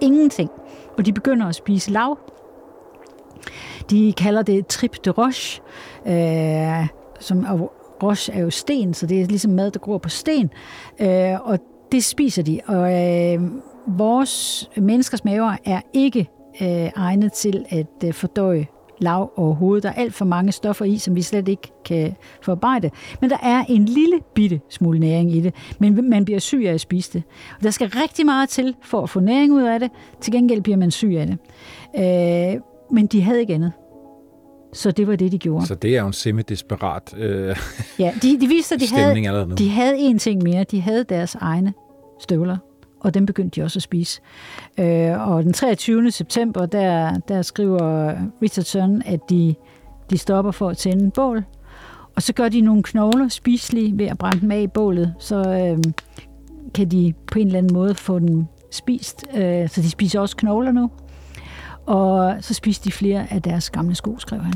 ingenting. 0.00 0.50
Og 0.98 1.06
de 1.06 1.12
begynder 1.12 1.46
at 1.46 1.54
spise 1.54 1.90
lav. 1.90 2.18
De 3.90 4.12
kalder 4.12 4.42
det 4.42 4.66
trip 4.66 5.04
de 5.04 5.10
roche, 5.10 5.62
øh, 6.06 6.88
som, 7.20 7.46
og 7.48 7.72
roche 8.02 8.32
er 8.32 8.40
jo 8.40 8.50
sten, 8.50 8.94
så 8.94 9.06
det 9.06 9.20
er 9.20 9.26
ligesom 9.26 9.50
mad, 9.50 9.70
der 9.70 9.78
gror 9.78 9.98
på 9.98 10.08
sten. 10.08 10.50
Øh, 11.00 11.40
og 11.48 11.58
det 11.92 12.04
spiser 12.04 12.42
de. 12.42 12.60
Og 12.66 12.92
øh, 12.92 13.40
vores 13.86 14.70
menneskers 14.76 15.24
maver 15.24 15.56
er 15.64 15.80
ikke 15.92 16.28
øh, 16.60 16.90
egnet 16.96 17.32
til 17.32 17.64
at 17.68 17.86
øh, 18.04 18.12
fordøje 18.12 18.66
lav 18.98 19.32
overhovedet. 19.36 19.82
Der 19.82 19.88
er 19.88 19.92
alt 19.92 20.14
for 20.14 20.24
mange 20.24 20.52
stoffer 20.52 20.84
i, 20.84 20.98
som 20.98 21.16
vi 21.16 21.22
slet 21.22 21.48
ikke 21.48 21.72
kan 21.84 22.14
forarbejde. 22.42 22.90
Men 23.20 23.30
der 23.30 23.36
er 23.42 23.64
en 23.68 23.84
lille 23.84 24.20
bitte 24.34 24.60
smule 24.68 24.98
næring 24.98 25.32
i 25.32 25.40
det, 25.40 25.54
men 25.78 26.10
man 26.10 26.24
bliver 26.24 26.40
syg 26.40 26.64
af 26.66 26.72
at 26.74 26.80
spise 26.80 27.12
det. 27.12 27.22
Og 27.58 27.62
der 27.62 27.70
skal 27.70 27.88
rigtig 27.88 28.26
meget 28.26 28.48
til 28.48 28.74
for 28.82 29.02
at 29.02 29.10
få 29.10 29.20
næring 29.20 29.52
ud 29.52 29.62
af 29.62 29.80
det. 29.80 29.90
Til 30.20 30.32
gengæld 30.32 30.60
bliver 30.60 30.76
man 30.76 30.90
syg 30.90 31.14
af 31.18 31.26
det. 31.26 31.38
Øh, 32.54 32.60
men 32.90 33.06
de 33.06 33.22
havde 33.22 33.40
ikke 33.40 33.54
andet. 33.54 33.72
Så 34.72 34.90
det 34.90 35.06
var 35.06 35.16
det, 35.16 35.32
de 35.32 35.38
gjorde. 35.38 35.66
Så 35.66 35.74
det 35.74 35.96
er 35.96 36.00
jo 36.00 36.06
en 36.06 36.12
semi-desperat 36.12 37.14
øh, 37.16 37.56
Ja, 37.98 38.14
de, 38.22 38.40
de 38.40 38.46
viste, 38.46 38.74
at 38.74 38.80
de 38.80 38.88
havde, 38.94 39.56
de 39.58 39.70
havde 39.70 39.98
en 39.98 40.18
ting 40.18 40.42
mere. 40.42 40.64
De 40.64 40.80
havde 40.80 41.04
deres 41.04 41.34
egne 41.34 41.72
støvler 42.20 42.56
og 43.02 43.14
dem 43.14 43.26
begyndte 43.26 43.60
de 43.60 43.64
også 43.64 43.78
at 43.78 43.82
spise. 43.82 44.20
Øh, 44.78 45.28
og 45.28 45.42
den 45.42 45.52
23. 45.52 46.10
september, 46.10 46.66
der, 46.66 47.18
der 47.28 47.42
skriver 47.42 48.14
Richardson, 48.42 49.02
at 49.06 49.20
de, 49.30 49.54
de 50.10 50.18
stopper 50.18 50.50
for 50.50 50.68
at 50.68 50.76
tænde 50.76 51.04
en 51.04 51.10
bål, 51.10 51.44
og 52.16 52.22
så 52.22 52.32
gør 52.32 52.48
de 52.48 52.60
nogle 52.60 52.82
knogler 52.82 53.28
spiselige 53.28 53.98
ved 53.98 54.06
at 54.06 54.18
brænde 54.18 54.40
dem 54.40 54.50
af 54.50 54.60
i 54.60 54.66
bålet, 54.66 55.14
så 55.18 55.36
øh, 55.36 55.78
kan 56.74 56.88
de 56.88 57.14
på 57.32 57.38
en 57.38 57.46
eller 57.46 57.58
anden 57.58 57.74
måde 57.74 57.94
få 57.94 58.18
dem 58.18 58.44
spist. 58.70 59.24
Øh, 59.34 59.68
så 59.68 59.82
de 59.82 59.90
spiser 59.90 60.20
også 60.20 60.36
knogler 60.36 60.72
nu. 60.72 60.90
Og 61.86 62.36
så 62.40 62.54
spiser 62.54 62.82
de 62.82 62.92
flere 62.92 63.32
af 63.32 63.42
deres 63.42 63.70
gamle 63.70 63.94
sko, 63.94 64.18
skrev 64.18 64.40
han. 64.40 64.52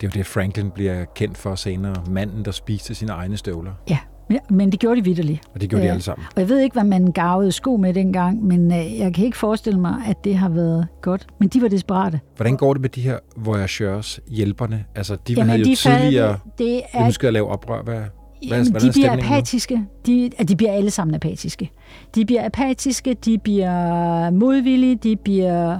Det 0.00 0.06
er 0.06 0.10
jo 0.14 0.18
det, 0.18 0.26
Franklin 0.26 0.70
bliver 0.70 1.04
kendt 1.04 1.38
for 1.38 1.54
senere. 1.54 1.94
Manden, 2.10 2.44
der 2.44 2.50
spiste 2.50 2.94
sine 2.94 3.12
egne 3.12 3.36
støvler. 3.36 3.72
Ja, 3.90 3.98
Ja, 4.30 4.38
men 4.50 4.72
det 4.72 4.80
gjorde 4.80 5.00
de 5.00 5.04
vidderligt. 5.04 5.40
Og 5.54 5.60
det 5.60 5.70
gjorde 5.70 5.84
de 5.84 5.90
alle 5.90 6.02
sammen. 6.02 6.26
Og 6.34 6.40
jeg 6.40 6.48
ved 6.48 6.58
ikke, 6.58 6.74
hvad 6.74 6.84
man 6.84 7.12
gavede 7.12 7.52
sko 7.52 7.76
med 7.76 7.94
dengang, 7.94 8.44
men 8.44 8.72
øh, 8.72 8.98
jeg 8.98 9.14
kan 9.14 9.24
ikke 9.24 9.36
forestille 9.36 9.80
mig, 9.80 9.94
at 10.06 10.24
det 10.24 10.36
har 10.36 10.48
været 10.48 10.86
godt. 11.02 11.26
Men 11.40 11.48
de 11.48 11.62
var 11.62 11.68
desperate. 11.68 12.20
Hvordan 12.36 12.56
går 12.56 12.72
det 12.72 12.82
med 12.82 12.90
de 12.90 13.00
her 13.00 13.18
voyageurs, 13.36 14.20
hjælperne? 14.28 14.84
Altså, 14.94 15.16
de 15.28 15.32
Jamen, 15.32 15.48
havde 15.48 15.64
de 15.64 15.70
jo 15.70 15.76
tidligere 15.76 16.38
det 16.58 16.82
er, 16.92 17.04
ønsket 17.04 17.26
at 17.26 17.32
lave 17.32 17.48
oprør. 17.48 17.82
Hvad, 17.82 18.02
Jamen, 18.42 18.70
hvad, 18.70 18.80
de 18.80 18.92
bliver 18.92 19.12
apatiske. 19.12 19.84
De, 20.06 20.30
ja, 20.38 20.44
de 20.44 20.56
bliver 20.56 20.72
alle 20.72 20.90
sammen 20.90 21.14
apatiske. 21.14 21.70
De 22.14 22.26
bliver 22.26 22.44
apatiske, 22.44 23.14
de 23.14 23.38
bliver 23.38 24.30
modvillige, 24.30 24.96
de 24.96 25.16
bliver... 25.16 25.78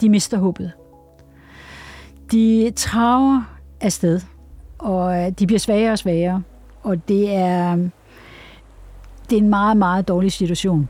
De 0.00 0.08
mister 0.08 0.38
håbet. 0.38 0.72
De 2.32 2.72
traver 2.76 3.56
afsted, 3.80 4.20
og 4.78 5.18
øh, 5.18 5.32
de 5.38 5.46
bliver 5.46 5.58
svagere 5.58 5.92
og 5.92 5.98
svagere 5.98 6.42
og 6.82 7.08
det 7.08 7.34
er, 7.34 7.76
det 9.30 9.38
er 9.38 9.42
en 9.42 9.48
meget, 9.48 9.76
meget 9.76 10.08
dårlig 10.08 10.32
situation. 10.32 10.88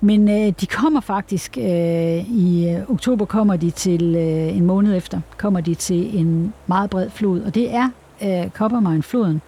Men 0.00 0.28
øh, 0.28 0.52
de 0.60 0.66
kommer 0.66 1.00
faktisk, 1.00 1.58
øh, 1.58 2.30
i 2.30 2.68
øh, 2.70 2.90
oktober 2.90 3.24
kommer 3.24 3.56
de 3.56 3.70
til, 3.70 4.16
øh, 4.16 4.56
en 4.56 4.66
måned 4.66 4.96
efter, 4.96 5.20
kommer 5.36 5.60
de 5.60 5.74
til 5.74 6.18
en 6.18 6.52
meget 6.66 6.90
bred 6.90 7.10
flod, 7.10 7.40
og 7.40 7.54
det 7.54 7.74
er 7.74 7.88
øh, 8.22 8.50
Coppermine-floden. 8.50 9.40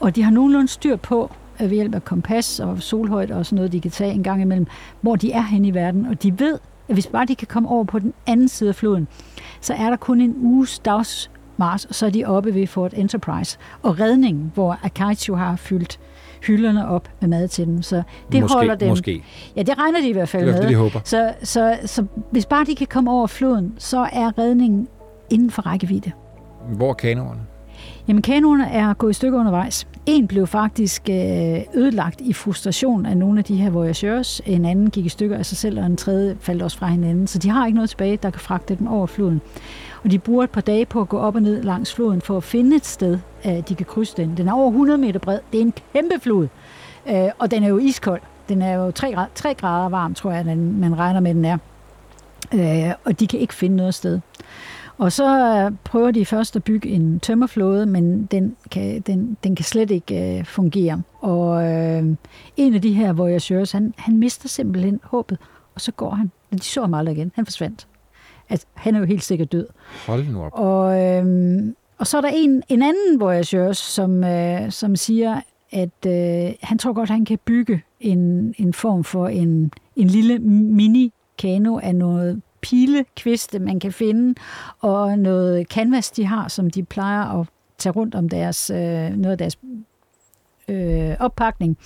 Og 0.00 0.16
de 0.16 0.22
har 0.22 0.30
nogenlunde 0.30 0.68
styr 0.68 0.96
på, 0.96 1.30
øh, 1.60 1.70
ved 1.70 1.76
hjælp 1.76 1.94
af 1.94 2.04
kompas 2.04 2.60
og 2.60 2.82
solhøjde 2.82 3.34
og 3.34 3.46
sådan 3.46 3.56
noget, 3.56 3.72
de 3.72 3.80
kan 3.80 3.90
tage 3.90 4.12
en 4.12 4.22
gang 4.22 4.42
imellem, 4.42 4.66
hvor 5.00 5.16
de 5.16 5.32
er 5.32 5.42
hen 5.42 5.64
i 5.64 5.74
verden, 5.74 6.06
og 6.06 6.22
de 6.22 6.40
ved, 6.40 6.58
at 6.88 6.94
hvis 6.94 7.06
bare 7.06 7.26
de 7.26 7.34
kan 7.34 7.46
komme 7.46 7.68
over 7.68 7.84
på 7.84 7.98
den 7.98 8.12
anden 8.26 8.48
side 8.48 8.68
af 8.68 8.74
floden, 8.74 9.08
så 9.60 9.74
er 9.74 9.90
der 9.90 9.96
kun 9.96 10.20
en 10.20 10.34
uges 10.42 10.78
dags 10.78 11.30
Mars, 11.56 11.84
og 11.84 11.94
så 11.94 12.06
er 12.06 12.10
de 12.10 12.24
oppe 12.24 12.54
ved 12.54 12.66
Fort 12.66 12.94
Enterprise. 12.94 13.58
Og 13.82 14.00
redningen, 14.00 14.52
hvor 14.54 14.78
Akaitsu 14.82 15.34
har 15.34 15.56
fyldt 15.56 15.98
hylderne 16.46 16.88
op 16.88 17.08
med 17.20 17.28
mad 17.28 17.48
til 17.48 17.66
dem. 17.66 17.82
Så 17.82 18.02
det 18.32 18.40
måske, 18.42 18.54
holder 18.54 18.74
dem. 18.74 18.88
Måske. 18.88 19.24
Ja, 19.56 19.62
det 19.62 19.78
regner 19.78 20.00
de 20.00 20.08
i 20.08 20.12
hvert 20.12 20.28
fald 20.28 20.46
det 20.46 20.54
med. 20.54 20.68
De 20.68 20.74
håber. 20.74 21.00
Så, 21.04 21.32
så, 21.42 21.78
så 21.84 22.04
hvis 22.30 22.46
bare 22.46 22.64
de 22.64 22.74
kan 22.74 22.86
komme 22.86 23.10
over 23.10 23.26
floden, 23.26 23.74
så 23.78 24.08
er 24.12 24.38
redningen 24.38 24.88
inden 25.30 25.50
for 25.50 25.62
rækkevidde. 25.62 26.12
Hvor 26.68 26.90
er 26.90 26.94
kanoerne? 26.94 27.40
Jamen, 28.08 28.22
kanoerne 28.22 28.70
er 28.70 28.94
gået 28.94 29.10
i 29.10 29.14
stykker 29.14 29.38
undervejs. 29.38 29.86
En 30.06 30.26
blev 30.26 30.46
faktisk 30.46 31.02
øh, 31.10 31.16
ødelagt 31.74 32.20
i 32.20 32.32
frustration 32.32 33.06
af 33.06 33.16
nogle 33.16 33.38
af 33.38 33.44
de 33.44 33.56
her 33.56 33.70
voyageurs. 33.70 34.40
En 34.46 34.64
anden 34.64 34.90
gik 34.90 35.06
i 35.06 35.08
stykker 35.08 35.36
af 35.36 35.46
sig 35.46 35.56
selv, 35.56 35.80
og 35.80 35.86
en 35.86 35.96
tredje 35.96 36.36
faldt 36.40 36.62
også 36.62 36.78
fra 36.78 36.86
hinanden. 36.86 37.26
Så 37.26 37.38
de 37.38 37.48
har 37.48 37.66
ikke 37.66 37.76
noget 37.76 37.90
tilbage, 37.90 38.16
der 38.16 38.30
kan 38.30 38.40
fragte 38.40 38.74
dem 38.74 38.86
over 38.86 39.06
floden. 39.06 39.40
Og 40.04 40.10
de 40.10 40.18
bruger 40.18 40.44
et 40.44 40.50
par 40.50 40.60
dage 40.60 40.86
på 40.86 41.00
at 41.00 41.08
gå 41.08 41.18
op 41.18 41.34
og 41.34 41.42
ned 41.42 41.62
langs 41.62 41.94
floden 41.94 42.20
for 42.20 42.36
at 42.36 42.44
finde 42.44 42.76
et 42.76 42.86
sted, 42.86 43.18
øh, 43.46 43.68
de 43.68 43.74
kan 43.74 43.86
krydse 43.86 44.16
den. 44.16 44.36
Den 44.36 44.48
er 44.48 44.52
over 44.52 44.70
100 44.70 44.98
meter 44.98 45.18
bred. 45.18 45.38
Det 45.52 45.58
er 45.58 45.62
en 45.62 45.74
kæmpe 45.92 46.20
flod. 46.20 46.48
Øh, 47.08 47.28
og 47.38 47.50
den 47.50 47.62
er 47.62 47.68
jo 47.68 47.78
iskold. 47.78 48.20
Den 48.48 48.62
er 48.62 48.72
jo 48.72 48.90
3 48.90 49.12
grader, 49.12 49.28
3 49.34 49.54
grader 49.54 49.88
varm, 49.88 50.14
tror 50.14 50.30
jeg, 50.32 50.44
den, 50.44 50.80
man 50.80 50.98
regner 50.98 51.20
med, 51.20 51.34
den 51.34 51.44
er. 51.44 51.58
Øh, 52.54 52.94
og 53.04 53.20
de 53.20 53.26
kan 53.26 53.40
ikke 53.40 53.54
finde 53.54 53.76
noget 53.76 53.94
sted. 53.94 54.20
Og 54.98 55.12
så 55.12 55.72
prøver 55.84 56.10
de 56.10 56.26
først 56.26 56.56
at 56.56 56.64
bygge 56.64 56.88
en 56.88 57.20
tømmerflåde, 57.20 57.86
men 57.86 58.26
den 58.26 58.56
kan, 58.70 59.00
den, 59.00 59.36
den 59.44 59.56
kan 59.56 59.64
slet 59.64 59.90
ikke 59.90 60.38
øh, 60.38 60.44
fungere. 60.44 61.02
Og 61.20 61.64
øh, 61.64 62.04
en 62.56 62.74
af 62.74 62.82
de 62.82 62.92
her 62.92 63.12
voyageurs, 63.12 63.72
han, 63.72 63.94
han 63.96 64.16
mister 64.16 64.48
simpelthen 64.48 65.00
håbet, 65.02 65.38
og 65.74 65.80
så 65.80 65.92
går 65.92 66.10
han. 66.10 66.30
De 66.52 66.60
så 66.60 66.80
ham 66.80 66.94
aldrig 66.94 67.16
igen. 67.16 67.32
Han 67.34 67.46
forsvandt 67.46 67.86
at 68.48 68.64
han 68.74 68.94
er 68.94 68.98
jo 68.98 69.04
helt 69.04 69.22
sikkert 69.22 69.52
død. 69.52 69.66
Hold 70.06 70.28
nu 70.28 70.42
op. 70.42 70.52
Og, 70.54 71.02
øhm, 71.02 71.76
og 71.98 72.06
så 72.06 72.16
er 72.16 72.20
der 72.20 72.30
en, 72.34 72.62
en 72.68 72.82
anden 72.82 73.20
voyageur, 73.20 73.72
som, 73.72 74.24
øh, 74.24 74.70
som 74.70 74.96
siger, 74.96 75.40
at 75.72 76.06
øh, 76.06 76.54
han 76.62 76.78
tror 76.78 76.92
godt, 76.92 77.08
han 77.08 77.24
kan 77.24 77.38
bygge 77.44 77.82
en, 78.00 78.54
en 78.58 78.72
form 78.72 79.04
for 79.04 79.28
en, 79.28 79.72
en 79.96 80.06
lille 80.06 80.38
mini-kano 80.38 81.78
af 81.78 81.94
noget 81.94 82.42
pilekviste, 82.60 83.58
man 83.58 83.80
kan 83.80 83.92
finde, 83.92 84.34
og 84.80 85.18
noget 85.18 85.66
canvas, 85.66 86.10
de 86.10 86.24
har, 86.24 86.48
som 86.48 86.70
de 86.70 86.82
plejer 86.82 87.40
at 87.40 87.46
tage 87.78 87.92
rundt 87.92 88.14
om 88.14 88.28
deres, 88.28 88.70
øh, 88.70 89.10
noget 89.10 89.32
af 89.32 89.38
deres 89.38 89.58
øh, 90.68 91.16
oppakning, 91.20 91.78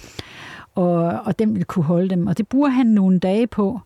og, 0.74 0.94
og 1.02 1.38
den 1.38 1.54
vil 1.54 1.64
kunne 1.64 1.84
holde 1.84 2.08
dem. 2.08 2.26
Og 2.26 2.38
det 2.38 2.48
bruger 2.48 2.68
han 2.68 2.86
nogle 2.86 3.18
dage 3.18 3.46
på, 3.46 3.80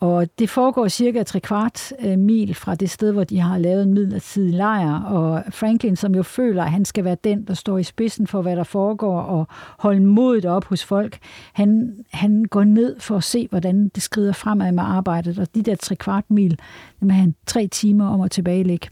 og 0.00 0.28
det 0.38 0.50
foregår 0.50 0.88
cirka 0.88 1.22
tre 1.22 1.40
kvart 1.40 1.92
øh, 2.00 2.18
mil 2.18 2.54
fra 2.54 2.74
det 2.74 2.90
sted, 2.90 3.12
hvor 3.12 3.24
de 3.24 3.40
har 3.40 3.58
lavet 3.58 3.82
en 3.82 3.94
midlertidig 3.94 4.54
lejr. 4.54 5.02
Og 5.02 5.44
Franklin, 5.50 5.96
som 5.96 6.14
jo 6.14 6.22
føler, 6.22 6.64
at 6.64 6.70
han 6.70 6.84
skal 6.84 7.04
være 7.04 7.16
den, 7.24 7.44
der 7.44 7.54
står 7.54 7.78
i 7.78 7.82
spidsen 7.82 8.26
for, 8.26 8.42
hvad 8.42 8.56
der 8.56 8.64
foregår, 8.64 9.20
og 9.20 9.46
holde 9.78 10.00
modet 10.00 10.44
op 10.44 10.64
hos 10.64 10.84
folk, 10.84 11.18
han, 11.52 11.96
han 12.12 12.44
går 12.44 12.64
ned 12.64 13.00
for 13.00 13.16
at 13.16 13.24
se, 13.24 13.46
hvordan 13.50 13.88
det 13.88 14.02
skrider 14.02 14.32
fremad 14.32 14.72
med 14.72 14.82
arbejdet. 14.82 15.38
Og 15.38 15.54
de 15.54 15.62
der 15.62 15.74
tre 15.74 15.96
kvart 15.96 16.24
mil, 16.28 16.58
dem 17.00 17.10
er 17.10 17.14
han 17.14 17.34
tre 17.46 17.66
timer 17.66 18.08
om 18.08 18.20
at 18.20 18.30
tilbagelægge. 18.30 18.88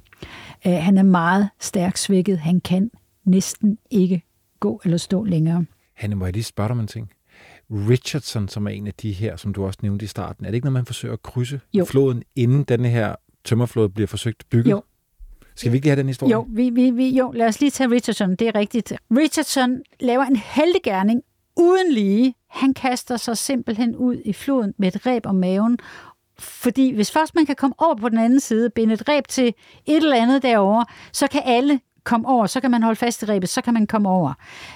Øh, 0.66 0.72
han 0.72 0.98
er 0.98 1.02
meget 1.02 1.48
stærkt 1.60 1.98
svækket. 1.98 2.38
Han 2.38 2.60
kan 2.60 2.90
næsten 3.24 3.78
ikke 3.90 4.22
gå 4.60 4.80
eller 4.84 4.98
stå 4.98 5.24
længere. 5.24 5.64
Hanne, 5.94 6.16
må 6.16 6.24
jeg 6.24 6.32
lige 6.32 6.44
spørge 6.44 6.68
dig 6.68 6.72
om 6.72 6.80
en 6.80 6.86
ting? 6.86 7.10
Richardson, 7.70 8.48
som 8.48 8.66
er 8.66 8.70
en 8.70 8.86
af 8.86 8.94
de 8.94 9.12
her, 9.12 9.36
som 9.36 9.54
du 9.54 9.64
også 9.66 9.78
nævnte 9.82 10.04
i 10.04 10.06
starten. 10.06 10.44
Er 10.44 10.50
det 10.50 10.54
ikke 10.54 10.64
noget, 10.64 10.72
man 10.72 10.86
forsøger 10.86 11.12
at 11.12 11.22
krydse 11.22 11.60
jo. 11.74 11.84
floden, 11.84 12.22
inden 12.36 12.64
denne 12.64 12.88
her 12.88 13.14
tømmerflåde 13.44 13.88
bliver 13.88 14.06
forsøgt 14.06 14.44
bygget? 14.50 14.70
Jo. 14.70 14.82
Skal 15.56 15.72
vi 15.72 15.76
ikke 15.76 15.88
have 15.88 15.98
den 15.98 16.06
historie? 16.06 16.32
Jo, 16.32 16.46
vi, 16.48 16.70
vi, 16.70 16.90
vi, 16.90 17.08
jo, 17.08 17.32
lad 17.32 17.46
os 17.46 17.60
lige 17.60 17.70
tage 17.70 17.90
Richardson, 17.90 18.36
det 18.36 18.48
er 18.48 18.54
rigtigt. 18.54 18.92
Richardson 19.10 19.80
laver 20.00 20.24
en 20.24 20.36
heldig 20.36 20.80
uden 21.56 21.92
lige. 21.92 22.34
Han 22.50 22.74
kaster 22.74 23.16
sig 23.16 23.38
simpelthen 23.38 23.96
ud 23.96 24.16
i 24.24 24.32
floden 24.32 24.74
med 24.78 24.88
et 24.94 25.06
ræb 25.06 25.26
om 25.26 25.34
maven, 25.34 25.78
fordi 26.38 26.94
hvis 26.94 27.10
først 27.10 27.34
man 27.34 27.46
kan 27.46 27.56
komme 27.56 27.74
over 27.78 27.94
på 27.94 28.08
den 28.08 28.18
anden 28.18 28.40
side, 28.40 28.70
binde 28.70 28.94
et 28.94 29.08
ræb 29.08 29.28
til 29.28 29.54
et 29.86 29.96
eller 29.96 30.16
andet 30.16 30.42
derovre, 30.42 30.84
så 31.12 31.26
kan 31.26 31.42
alle 31.44 31.80
komme 32.04 32.28
over, 32.28 32.46
så 32.46 32.60
kan 32.60 32.70
man 32.70 32.82
holde 32.82 32.96
fast 32.96 33.22
i 33.22 33.26
rebet, 33.26 33.48
så 33.48 33.62
kan 33.62 33.74
man 33.74 33.86
komme 33.86 34.08
over. 34.08 34.32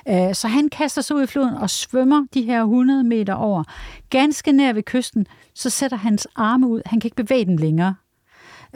Øh, 0.09 0.35
så 0.35 0.49
han 0.49 0.69
kaster 0.69 1.03
sig 1.03 1.17
ud 1.17 1.23
i 1.23 1.27
floden 1.27 1.55
og 1.55 1.71
svømmer 1.71 2.27
de 2.35 2.43
her 2.43 2.63
100 2.63 3.05
meter 3.05 3.35
over. 3.35 3.65
Ganske 4.11 4.53
nær 4.53 4.73
ved 4.73 4.83
kysten, 4.83 5.27
så 5.55 5.71
sætter 5.71 5.97
hans 5.97 6.29
arme 6.37 6.69
ud. 6.69 6.83
Han 6.87 7.01
kan 7.01 7.07
ikke 7.07 7.25
bevæge 7.25 7.45
dem 7.45 7.57
længere. 7.57 7.95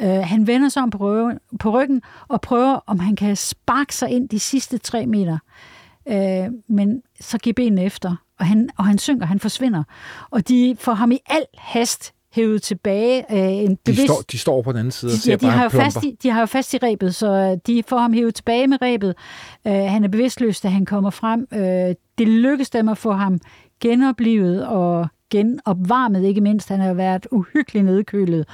Øh, 0.01 0.09
han 0.09 0.47
vender 0.47 0.69
sig 0.69 0.83
om 0.83 0.91
på 1.61 1.71
ryggen 1.71 2.03
og 2.29 2.41
prøver, 2.41 2.81
om 2.87 2.99
han 2.99 3.17
kan 3.17 3.37
sparke 3.37 3.95
sig 3.95 4.11
ind 4.11 4.29
de 4.29 4.41
sidste 4.41 4.79
tre 4.79 5.07
meter. 5.07 5.39
Øh, 6.09 6.53
men 6.69 7.03
så 7.21 7.39
giver 7.39 7.55
benene 7.55 7.85
efter, 7.85 8.17
og 8.39 8.47
han, 8.47 8.71
og 8.77 8.85
han 8.87 8.99
synker, 8.99 9.27
han 9.27 9.41
forsvinder. 9.41 9.85
Og 10.31 10.49
de 10.49 10.77
får 10.81 10.95
ham 10.95 11.13
i 11.13 11.19
al 11.27 11.45
hast 11.59 12.13
hævet 12.33 12.63
tilbage. 12.63 13.25
Øh, 13.31 13.53
en 13.53 13.79
bevidst... 13.85 14.03
de, 14.03 14.07
står, 14.07 14.23
de 14.33 14.39
står 14.39 14.63
på 14.63 14.73
den 14.73 14.79
anden 14.79 14.91
side 14.91 15.13
de, 15.13 15.31
ja, 15.31 15.37
de 15.37 15.47
har, 15.47 15.63
jo 15.63 15.69
fast 15.69 16.05
i, 16.05 16.17
de 16.23 16.31
har 16.31 16.41
jo 16.41 16.47
fast 16.47 16.75
i 16.75 16.79
rebet, 16.83 17.15
så 17.15 17.61
de 17.67 17.83
får 17.89 17.99
ham 17.99 18.13
hævet 18.13 18.35
tilbage 18.35 18.67
med 18.67 18.79
rebet. 18.83 19.15
Øh, 19.67 19.73
han 19.73 20.05
er 20.05 20.09
bevidstløs, 20.09 20.61
da 20.61 20.69
han 20.69 20.85
kommer 20.85 21.11
frem. 21.11 21.47
Øh, 21.53 21.95
det 22.19 22.29
lykkes 22.29 22.71
dem 22.71 22.89
at 22.89 22.99
få 22.99 23.13
ham 23.13 23.41
genoplevet 23.81 24.67
og 24.67 25.09
genopvarmet, 25.33 26.25
ikke 26.25 26.41
mindst. 26.41 26.69
Han 26.69 26.81
har 26.81 26.95
været 26.95 27.27
uhyggeligt 27.31 27.85
nedkølet. 27.85 28.49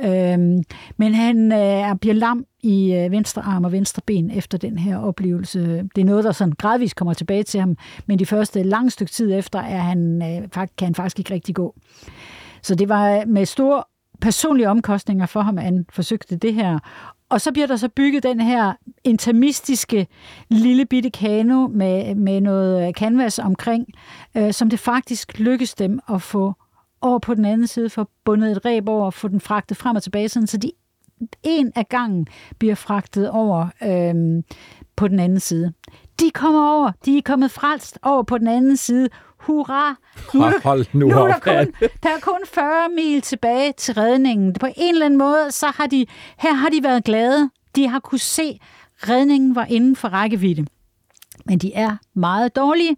Øhm, 0.00 0.62
men 0.96 1.14
han 1.14 1.52
øh, 1.52 1.96
bliver 2.00 2.14
lam 2.14 2.44
i 2.62 2.94
øh, 2.94 3.10
venstre 3.10 3.42
arm 3.42 3.64
og 3.64 3.72
venstre 3.72 4.02
ben 4.06 4.30
efter 4.30 4.58
den 4.58 4.78
her 4.78 4.98
oplevelse. 4.98 5.88
Det 5.94 6.00
er 6.00 6.04
noget, 6.04 6.24
der 6.24 6.32
sådan 6.32 6.54
gradvist 6.58 6.96
kommer 6.96 7.14
tilbage 7.14 7.42
til 7.42 7.60
ham, 7.60 7.76
men 8.06 8.18
de 8.18 8.26
første 8.26 8.62
lange 8.62 8.90
stykke 8.90 9.12
tid 9.12 9.32
efter 9.34 9.58
er 9.58 9.80
han, 9.80 10.22
øh, 10.22 10.48
kan 10.52 10.86
han 10.86 10.94
faktisk 10.94 11.18
ikke 11.18 11.34
rigtig 11.34 11.54
gå. 11.54 11.74
Så 12.62 12.74
det 12.74 12.88
var 12.88 13.10
øh, 13.10 13.28
med 13.28 13.46
store 13.46 13.84
personlige 14.20 14.68
omkostninger 14.68 15.26
for 15.26 15.40
ham, 15.40 15.58
at 15.58 15.64
han 15.64 15.86
forsøgte 15.92 16.36
det 16.36 16.54
her. 16.54 16.78
Og 17.28 17.40
så 17.40 17.52
bliver 17.52 17.66
der 17.66 17.76
så 17.76 17.88
bygget 17.88 18.22
den 18.22 18.40
her 18.40 18.72
intermistiske 19.04 20.06
lille 20.48 20.86
bitte 20.86 21.10
kano 21.10 21.66
med, 21.66 22.14
med 22.14 22.40
noget 22.40 22.86
øh, 22.86 22.92
canvas 22.92 23.38
omkring, 23.38 23.86
øh, 24.36 24.52
som 24.52 24.70
det 24.70 24.78
faktisk 24.78 25.38
lykkes 25.38 25.74
dem 25.74 26.00
at 26.08 26.22
få 26.22 26.52
over 27.00 27.18
på 27.18 27.34
den 27.34 27.44
anden 27.44 27.66
side, 27.66 27.90
for 27.90 28.10
bundet 28.24 28.52
et 28.52 28.64
ræb 28.64 28.88
over, 28.88 29.06
og 29.06 29.14
få 29.14 29.28
den 29.28 29.40
fragtet 29.40 29.76
frem 29.76 29.96
og 29.96 30.02
tilbage, 30.02 30.28
sådan, 30.28 30.46
så 30.46 30.56
de 30.56 30.72
en 31.42 31.72
af 31.76 31.88
gangen 31.88 32.26
bliver 32.58 32.74
fragtet 32.74 33.30
over 33.30 33.68
øh, 33.82 34.42
på 34.96 35.08
den 35.08 35.20
anden 35.20 35.40
side. 35.40 35.72
De 36.22 36.30
kommer 36.30 36.68
over, 36.68 36.92
de 37.04 37.18
er 37.18 37.22
kommet 37.22 37.50
frelst 37.50 37.98
over 38.02 38.22
på 38.22 38.38
den 38.38 38.46
anden 38.46 38.76
side, 38.76 39.08
hurra! 39.38 39.96
Nu 40.34 40.42
er, 40.42 40.50
der, 40.50 40.60
Hold 40.60 40.86
nu, 40.92 41.08
nu 41.08 41.18
er 41.18 41.26
der, 41.26 41.38
kun, 41.38 41.74
der 42.02 42.08
er 42.08 42.20
kun 42.22 42.40
40 42.46 42.88
mil 42.88 43.20
tilbage 43.22 43.72
til 43.72 43.94
redningen. 43.94 44.52
På 44.52 44.66
en 44.76 44.94
eller 44.94 45.06
anden 45.06 45.18
måde, 45.18 45.50
så 45.50 45.66
har 45.66 45.86
de, 45.86 46.06
her 46.38 46.52
har 46.52 46.68
de 46.68 46.82
været 46.82 47.04
glade. 47.04 47.50
De 47.76 47.88
har 47.88 48.00
kunne 48.00 48.18
se, 48.18 48.60
redningen 49.08 49.54
var 49.54 49.64
inden 49.64 49.96
for 49.96 50.08
rækkevidde. 50.08 50.66
Men 51.44 51.58
de 51.58 51.74
er 51.74 51.96
meget 52.14 52.56
dårlige. 52.56 52.96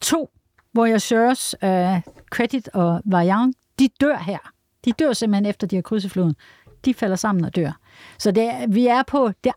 To 0.00 0.30
voyageurs, 0.74 1.54
uh, 1.62 1.68
Credit 2.30 2.68
og 2.68 3.00
Vaillant, 3.04 3.56
de 3.78 3.88
dør 4.00 4.18
her. 4.18 4.38
De 4.84 4.92
dør 4.92 5.12
simpelthen 5.12 5.46
efter, 5.46 5.66
de 5.66 5.76
har 5.76 5.82
krydset 5.82 6.10
floden. 6.10 6.34
De 6.84 6.94
falder 6.94 7.16
sammen 7.16 7.44
og 7.44 7.56
dør. 7.56 7.78
Så 8.18 8.30
det, 8.30 8.50
vi 8.68 8.86
er 8.86 9.02
på, 9.02 9.30
det, 9.44 9.52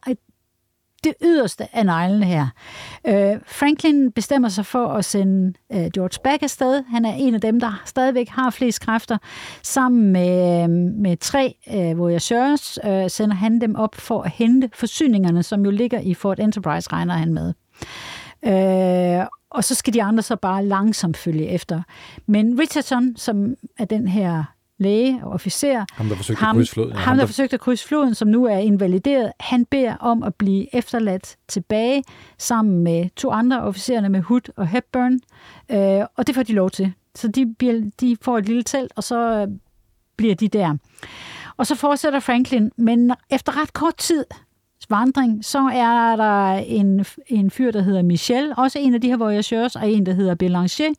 det 1.07 1.15
yderste 1.23 1.75
af 1.75 1.85
neglene 1.85 2.25
her. 2.25 2.47
Øh, 3.07 3.39
Franklin 3.45 4.11
bestemmer 4.11 4.49
sig 4.49 4.65
for 4.65 4.87
at 4.87 5.05
sende 5.05 5.53
øh, 5.73 5.89
George 5.93 6.19
Back 6.23 6.43
afsted. 6.43 6.83
Han 6.87 7.05
er 7.05 7.13
en 7.13 7.33
af 7.33 7.41
dem, 7.41 7.59
der 7.59 7.81
stadigvæk 7.85 8.29
har 8.29 8.49
flest 8.49 8.81
kræfter. 8.81 9.17
Sammen 9.63 10.11
med, 10.11 10.63
øh, 10.63 10.69
med 11.01 11.17
tre 11.17 11.55
øh, 11.73 11.97
voyageurs 11.97 12.79
øh, 12.85 13.09
sender 13.09 13.35
han 13.35 13.61
dem 13.61 13.75
op 13.75 13.95
for 13.95 14.21
at 14.21 14.31
hente 14.31 14.69
forsyningerne, 14.73 15.43
som 15.43 15.65
jo 15.65 15.71
ligger 15.71 15.99
i 15.99 16.13
Fort 16.13 16.39
Enterprise, 16.39 16.89
regner 16.93 17.13
han 17.13 17.33
med. 17.33 17.53
Øh, 18.45 19.27
og 19.49 19.63
så 19.63 19.75
skal 19.75 19.93
de 19.93 20.03
andre 20.03 20.23
så 20.23 20.35
bare 20.35 20.65
langsomt 20.65 21.17
følge 21.17 21.47
efter. 21.47 21.81
Men 22.25 22.59
Richardson, 22.59 23.15
som 23.15 23.55
er 23.79 23.85
den 23.85 24.07
her 24.07 24.43
læge 24.77 25.19
og 25.23 25.31
officer. 25.31 25.85
Ham, 25.93 26.07
der 26.07 26.15
forsøgte 26.15 26.39
ham, 26.39 26.57
at 26.57 26.59
krydse 26.59 26.73
floden. 26.73 26.91
Ja, 26.91 26.97
ham, 26.97 27.17
der, 27.17 27.21
der 27.21 27.27
forsøgte 27.27 27.53
at 27.53 27.59
krydse 27.59 27.87
floden, 27.87 28.15
som 28.15 28.27
nu 28.27 28.45
er 28.45 28.57
invalideret. 28.57 29.31
Han 29.39 29.65
beder 29.65 29.95
om 29.95 30.23
at 30.23 30.35
blive 30.35 30.75
efterladt 30.75 31.35
tilbage 31.47 32.03
sammen 32.37 32.83
med 32.83 33.09
to 33.15 33.31
andre 33.31 33.61
officererne 33.61 34.09
med 34.09 34.21
Hood 34.21 34.51
og 34.55 34.67
Hepburn. 34.67 35.19
Øh, 35.71 36.05
og 36.15 36.27
det 36.27 36.35
får 36.35 36.43
de 36.43 36.53
lov 36.53 36.69
til. 36.69 36.93
Så 37.15 37.27
de, 37.27 37.55
bliver, 37.59 37.91
de 38.01 38.17
får 38.21 38.37
et 38.37 38.45
lille 38.45 38.63
telt, 38.63 38.91
og 38.95 39.03
så 39.03 39.19
øh, 39.19 39.47
bliver 40.17 40.35
de 40.35 40.47
der. 40.47 40.77
Og 41.57 41.67
så 41.67 41.75
fortsætter 41.75 42.19
Franklin, 42.19 42.71
men 42.77 43.11
efter 43.29 43.61
ret 43.61 43.73
kort 43.73 43.97
tid 43.97 44.25
vandring, 44.89 45.45
så 45.45 45.59
er 45.73 46.15
der 46.15 46.51
en, 46.51 47.05
en 47.27 47.51
fyr, 47.51 47.71
der 47.71 47.81
hedder 47.81 48.01
Michel, 48.01 48.53
også 48.57 48.79
en 48.79 48.93
af 48.93 49.01
de 49.01 49.07
her 49.07 49.17
voyageurs, 49.17 49.75
og 49.75 49.91
en, 49.91 50.05
der 50.05 50.13
hedder 50.13 50.35
Belanger, 50.35 50.93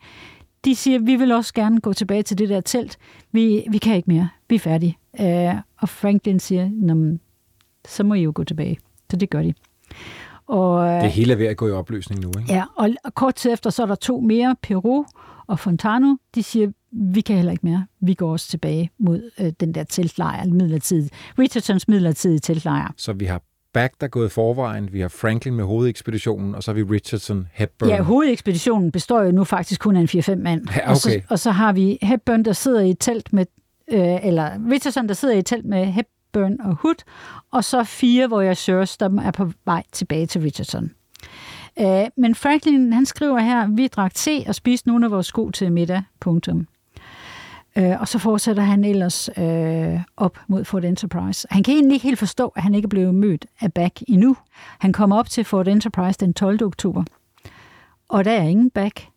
de 0.68 0.76
siger, 0.76 0.98
vi 0.98 1.16
vil 1.16 1.32
også 1.32 1.54
gerne 1.54 1.80
gå 1.80 1.92
tilbage 1.92 2.22
til 2.22 2.38
det 2.38 2.48
der 2.48 2.60
telt. 2.60 2.98
Vi, 3.32 3.64
vi 3.70 3.78
kan 3.78 3.96
ikke 3.96 4.10
mere. 4.10 4.28
Vi 4.48 4.54
er 4.54 4.58
færdige. 4.58 4.98
Uh, 5.20 5.60
og 5.78 5.88
Franklin 5.88 6.40
siger, 6.40 7.16
så 7.88 8.04
må 8.04 8.14
I 8.14 8.22
jo 8.22 8.32
gå 8.34 8.44
tilbage. 8.44 8.78
Så 9.10 9.16
det 9.16 9.30
gør 9.30 9.42
de. 9.42 9.54
Og, 10.46 11.02
det 11.02 11.10
hele 11.10 11.32
er 11.32 11.36
ved 11.36 11.46
at 11.46 11.56
gå 11.56 11.68
i 11.68 11.70
opløsning 11.70 12.20
nu, 12.20 12.28
ikke? 12.28 12.52
Ja, 12.52 12.64
og, 12.76 12.88
kort 13.14 13.34
tid 13.34 13.52
efter, 13.52 13.70
så 13.70 13.82
er 13.82 13.86
der 13.86 13.94
to 13.94 14.20
mere, 14.20 14.56
Peru 14.62 15.04
og 15.46 15.58
Fontano. 15.58 16.16
De 16.34 16.42
siger, 16.42 16.68
vi 16.92 17.20
kan 17.20 17.36
heller 17.36 17.52
ikke 17.52 17.66
mere. 17.66 17.86
Vi 18.00 18.14
går 18.14 18.32
også 18.32 18.48
tilbage 18.48 18.90
mod 18.98 19.30
øh, 19.40 19.52
den 19.60 19.74
der 19.74 19.84
teltlejr, 19.84 20.46
midlertidig, 20.46 21.10
Richardsons 21.38 21.88
midlertidige 21.88 22.38
teltlejr. 22.38 22.94
Så 22.96 23.12
vi 23.12 23.24
har 23.24 23.42
Back, 23.78 23.94
der 24.00 24.06
er 24.06 24.10
gået 24.10 24.32
forvejen. 24.32 24.92
Vi 24.92 25.00
har 25.00 25.08
Franklin 25.08 25.54
med 25.54 25.64
hovedekspeditionen, 25.64 26.54
og 26.54 26.62
så 26.62 26.70
har 26.70 26.74
vi 26.74 26.82
Richardson, 26.82 27.48
Hepburn. 27.52 27.88
Ja, 27.88 28.02
hovedekspeditionen 28.02 28.92
består 28.92 29.22
jo 29.22 29.30
nu 29.30 29.44
faktisk 29.44 29.80
kun 29.80 29.96
af 29.96 30.00
en 30.00 30.08
4-5 30.20 30.34
mand. 30.34 30.66
Ja, 30.76 30.80
okay. 30.80 30.90
og, 30.90 30.96
så, 30.96 31.20
og 31.28 31.38
så 31.38 31.50
har 31.50 31.72
vi 31.72 31.98
Hepburn, 32.02 32.44
der 32.44 32.52
sidder 32.52 32.80
i 32.80 32.90
et 32.90 32.96
telt 33.00 33.32
med, 33.32 33.46
øh, 33.92 34.26
eller 34.26 34.50
Richardson, 34.70 35.08
der 35.08 35.14
sidder 35.14 35.34
i 35.34 35.38
et 35.38 35.46
telt 35.46 35.64
med 35.64 35.86
Hepburn 35.86 36.60
og 36.60 36.74
Hood, 36.74 37.02
og 37.52 37.64
så 37.64 37.84
fire 37.84 38.30
voyageurs, 38.30 38.96
der 38.96 39.20
er 39.22 39.30
på 39.30 39.50
vej 39.64 39.82
tilbage 39.92 40.26
til 40.26 40.40
Richardson. 40.40 40.90
Øh, 41.80 42.06
men 42.16 42.34
Franklin, 42.34 42.92
han 42.92 43.06
skriver 43.06 43.38
her, 43.38 43.66
vi 43.66 43.86
drak 43.86 44.14
te 44.14 44.44
og 44.46 44.54
spiste 44.54 44.88
nogle 44.88 45.04
af 45.04 45.10
vores 45.10 45.26
sko 45.26 45.50
til 45.50 45.72
middag, 45.72 46.02
punktum. 46.20 46.66
Øh, 47.78 48.00
og 48.00 48.08
så 48.08 48.18
fortsætter 48.18 48.62
han 48.62 48.84
ellers 48.84 49.30
øh, 49.36 50.00
op 50.16 50.38
mod 50.48 50.64
Fort 50.64 50.84
Enterprise. 50.84 51.48
Han 51.50 51.62
kan 51.62 51.74
egentlig 51.74 51.94
ikke 51.94 52.06
helt 52.06 52.18
forstå, 52.18 52.48
at 52.48 52.62
han 52.62 52.74
ikke 52.74 52.88
blev 52.88 53.12
mødt 53.12 53.46
af 53.60 53.72
Back 53.72 54.02
endnu. 54.08 54.36
Han 54.78 54.92
kommer 54.92 55.18
op 55.18 55.28
til 55.30 55.44
Fort 55.44 55.68
Enterprise 55.68 56.18
den 56.20 56.34
12. 56.34 56.64
oktober. 56.64 57.04
Og 58.08 58.24
der 58.24 58.32
er 58.32 58.42
ingen 58.42 58.70
Back. 58.70 59.08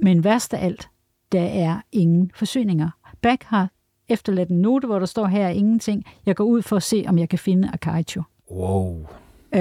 Men 0.00 0.24
værst 0.24 0.54
af 0.54 0.64
alt, 0.64 0.88
der 1.32 1.42
er 1.42 1.80
ingen 1.92 2.30
forsyninger. 2.34 2.90
Back 3.22 3.44
har 3.44 3.70
efterladt 4.08 4.48
en 4.48 4.62
note, 4.62 4.86
hvor 4.86 4.98
der 4.98 5.06
står 5.06 5.26
her 5.26 5.48
ingenting. 5.48 6.04
Jeg 6.26 6.36
går 6.36 6.44
ud 6.44 6.62
for 6.62 6.76
at 6.76 6.82
se, 6.82 7.04
om 7.08 7.18
jeg 7.18 7.28
kan 7.28 7.38
finde 7.38 7.70
Akaicho. 7.72 8.22
Wow. 8.50 9.06
Øh, 9.54 9.60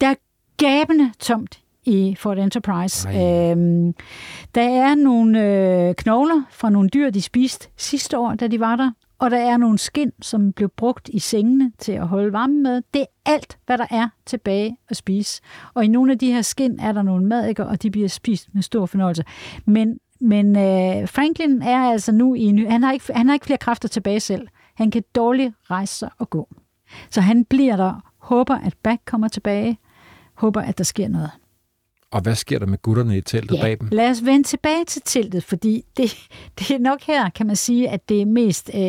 der 0.00 0.06
er 0.06 0.14
gabende 0.56 1.12
tomt 1.18 1.61
i 1.84 2.14
Fort 2.18 2.38
Enterprise. 2.38 3.08
Øhm, 3.08 3.94
der 4.54 4.62
er 4.62 4.94
nogle 4.94 5.44
øh, 5.44 5.94
knogler 5.94 6.42
fra 6.50 6.70
nogle 6.70 6.88
dyr, 6.88 7.10
de 7.10 7.22
spiste 7.22 7.68
sidste 7.76 8.18
år, 8.18 8.34
da 8.34 8.46
de 8.46 8.60
var 8.60 8.76
der. 8.76 8.90
Og 9.18 9.30
der 9.30 9.38
er 9.38 9.56
nogle 9.56 9.78
skin, 9.78 10.12
som 10.22 10.52
blev 10.52 10.68
brugt 10.68 11.08
i 11.12 11.18
sengene 11.18 11.72
til 11.78 11.92
at 11.92 12.08
holde 12.08 12.32
varme 12.32 12.62
med. 12.62 12.82
Det 12.94 13.00
er 13.00 13.32
alt, 13.32 13.58
hvad 13.66 13.78
der 13.78 13.86
er 13.90 14.08
tilbage 14.26 14.76
at 14.88 14.96
spise. 14.96 15.42
Og 15.74 15.84
i 15.84 15.88
nogle 15.88 16.12
af 16.12 16.18
de 16.18 16.32
her 16.32 16.42
skin 16.42 16.80
er 16.80 16.92
der 16.92 17.02
nogle 17.02 17.26
madikker, 17.26 17.64
og 17.64 17.82
de 17.82 17.90
bliver 17.90 18.08
spist 18.08 18.48
med 18.54 18.62
stor 18.62 18.86
fornøjelse. 18.86 19.24
Men, 19.66 19.98
men 20.20 20.56
øh, 20.56 21.08
Franklin 21.08 21.62
er 21.62 21.90
altså 21.90 22.12
nu 22.12 22.34
i 22.34 22.40
en, 22.40 22.70
han 22.70 22.82
har, 22.82 22.92
ikke, 22.92 23.12
han 23.14 23.26
har 23.26 23.34
ikke 23.34 23.46
flere 23.46 23.58
kræfter 23.58 23.88
tilbage 23.88 24.20
selv. 24.20 24.48
Han 24.74 24.90
kan 24.90 25.02
dårligt 25.14 25.54
rejse 25.70 25.94
sig 25.94 26.10
og 26.18 26.30
gå. 26.30 26.48
Så 27.10 27.20
han 27.20 27.44
bliver 27.44 27.76
der, 27.76 28.12
håber, 28.18 28.54
at 28.54 28.74
Back 28.82 29.00
kommer 29.04 29.28
tilbage, 29.28 29.78
håber, 30.34 30.60
at 30.60 30.78
der 30.78 30.84
sker 30.84 31.08
noget. 31.08 31.30
Og 32.12 32.20
hvad 32.20 32.34
sker 32.34 32.58
der 32.58 32.66
med 32.66 32.78
gutterne 32.82 33.16
i 33.16 33.20
teltet 33.20 33.56
Ja, 33.56 33.62
bag 33.62 33.80
dem? 33.80 33.88
lad 33.92 34.10
os 34.10 34.24
vende 34.24 34.48
tilbage 34.48 34.84
til 34.84 35.02
teltet, 35.04 35.44
fordi 35.44 35.84
det, 35.96 36.28
det 36.58 36.70
er 36.70 36.78
nok 36.78 37.02
her, 37.02 37.30
kan 37.30 37.46
man 37.46 37.56
sige, 37.56 37.88
at 37.88 38.08
det 38.08 38.28
mest 38.28 38.70
øh, 38.74 38.80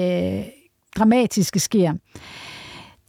dramatiske 0.98 1.60
sker. 1.60 1.94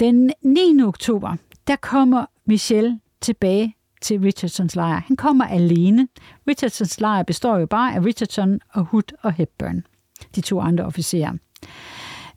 Den 0.01 0.31
9. 0.43 0.83
oktober, 0.83 1.37
der 1.67 1.77
kommer 1.77 2.27
Michelle 2.47 3.01
tilbage 3.21 3.75
til 4.03 4.21
Richardsons 4.21 4.77
lejr. 4.77 5.03
Han 5.07 5.17
kommer 5.17 5.45
alene. 5.45 6.09
Richardsons 6.49 7.01
lejr 7.01 7.23
består 7.23 7.59
jo 7.59 7.67
bare 7.67 7.95
af 7.95 8.05
Richardson 8.05 8.61
og 8.73 8.85
Hood 8.85 9.17
og 9.23 9.33
Hepburn, 9.33 9.83
de 10.37 10.41
to 10.41 10.61
andre 10.61 10.85
officerer. 10.85 11.33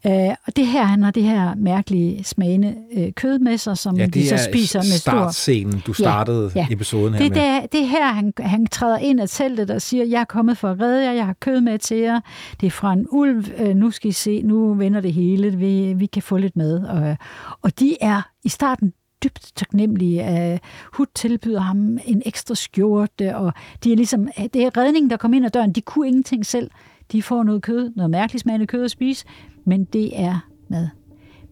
Øh, 0.05 0.35
og 0.47 0.55
det 0.55 0.67
her, 0.67 0.83
han 0.83 1.03
har 1.03 1.11
det 1.11 1.23
her 1.23 1.55
mærkelige 1.55 2.23
smagende 2.23 2.75
øh, 2.97 3.11
kød 3.13 3.39
med 3.39 3.57
sig, 3.57 3.77
som 3.77 3.97
Ja, 3.97 4.05
de 4.05 4.11
det 4.11 4.29
så 4.29 4.35
er 4.35 4.51
spiser 4.51 4.79
med 4.79 4.85
stor 4.85 5.11
startscenen, 5.11 5.81
du 5.87 5.93
startede 5.93 6.51
ja. 6.55 6.67
episoden 6.71 7.13
her 7.13 7.21
det, 7.21 7.31
med. 7.31 7.41
det, 7.41 7.47
er, 7.47 7.61
det 7.61 7.81
er 7.81 7.85
her, 7.85 8.07
han, 8.07 8.33
han 8.39 8.67
træder 8.67 8.97
ind 8.97 9.19
af 9.19 9.29
teltet 9.29 9.71
og 9.71 9.81
siger, 9.81 10.05
jeg 10.05 10.21
er 10.21 10.25
kommet 10.25 10.57
for 10.57 10.69
at 10.71 10.81
redde 10.81 11.03
jer, 11.03 11.11
jeg 11.11 11.25
har 11.25 11.35
kød 11.39 11.61
med 11.61 11.79
til 11.79 11.97
jer, 11.97 12.19
det 12.61 12.67
er 12.67 12.71
fra 12.71 12.93
en 12.93 13.07
ulv, 13.11 13.45
øh, 13.57 13.75
nu 13.75 13.91
skal 13.91 14.09
I 14.09 14.13
se, 14.13 14.41
nu 14.41 14.73
vender 14.73 15.01
det 15.01 15.13
hele, 15.13 15.57
vi, 15.57 15.93
vi 15.93 16.05
kan 16.05 16.21
få 16.21 16.37
lidt 16.37 16.55
mad. 16.55 16.83
Og, 16.83 17.17
og 17.61 17.79
de 17.79 17.97
er 18.01 18.21
i 18.43 18.49
starten 18.49 18.93
dybt 19.23 19.51
taknemmelige. 19.55 20.23
Uh, 20.53 20.57
Hud 20.93 21.05
tilbyder 21.15 21.59
ham 21.59 21.97
en 22.05 22.21
ekstra 22.25 22.55
skjorte, 22.55 23.35
og 23.35 23.53
de 23.83 23.91
er 23.91 23.95
ligesom, 23.95 24.27
det 24.37 24.55
er 24.55 24.77
redningen, 24.77 25.09
der 25.09 25.17
kom 25.17 25.33
ind 25.33 25.45
ad 25.45 25.51
døren, 25.51 25.71
de 25.71 25.81
kunne 25.81 26.07
ingenting 26.07 26.45
selv. 26.45 26.71
De 27.11 27.23
får 27.23 27.43
noget 27.43 27.61
kød, 27.61 27.91
noget 27.95 28.09
mærkeligt 28.09 28.41
smagende 28.41 28.67
kød 28.67 28.83
at 28.83 28.91
spise, 28.91 29.25
men 29.67 29.83
det 29.83 30.19
er 30.21 30.39
mad. 30.69 30.87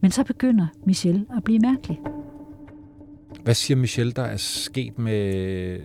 Men 0.01 0.11
så 0.11 0.24
begynder 0.24 0.68
Michelle 0.86 1.26
at 1.38 1.43
blive 1.43 1.59
mærkelig. 1.59 1.99
Hvad 3.43 3.53
siger 3.53 3.78
Michel, 3.78 4.16
der 4.16 4.22
er 4.24 4.38
sket 4.38 4.99
med 4.99 5.80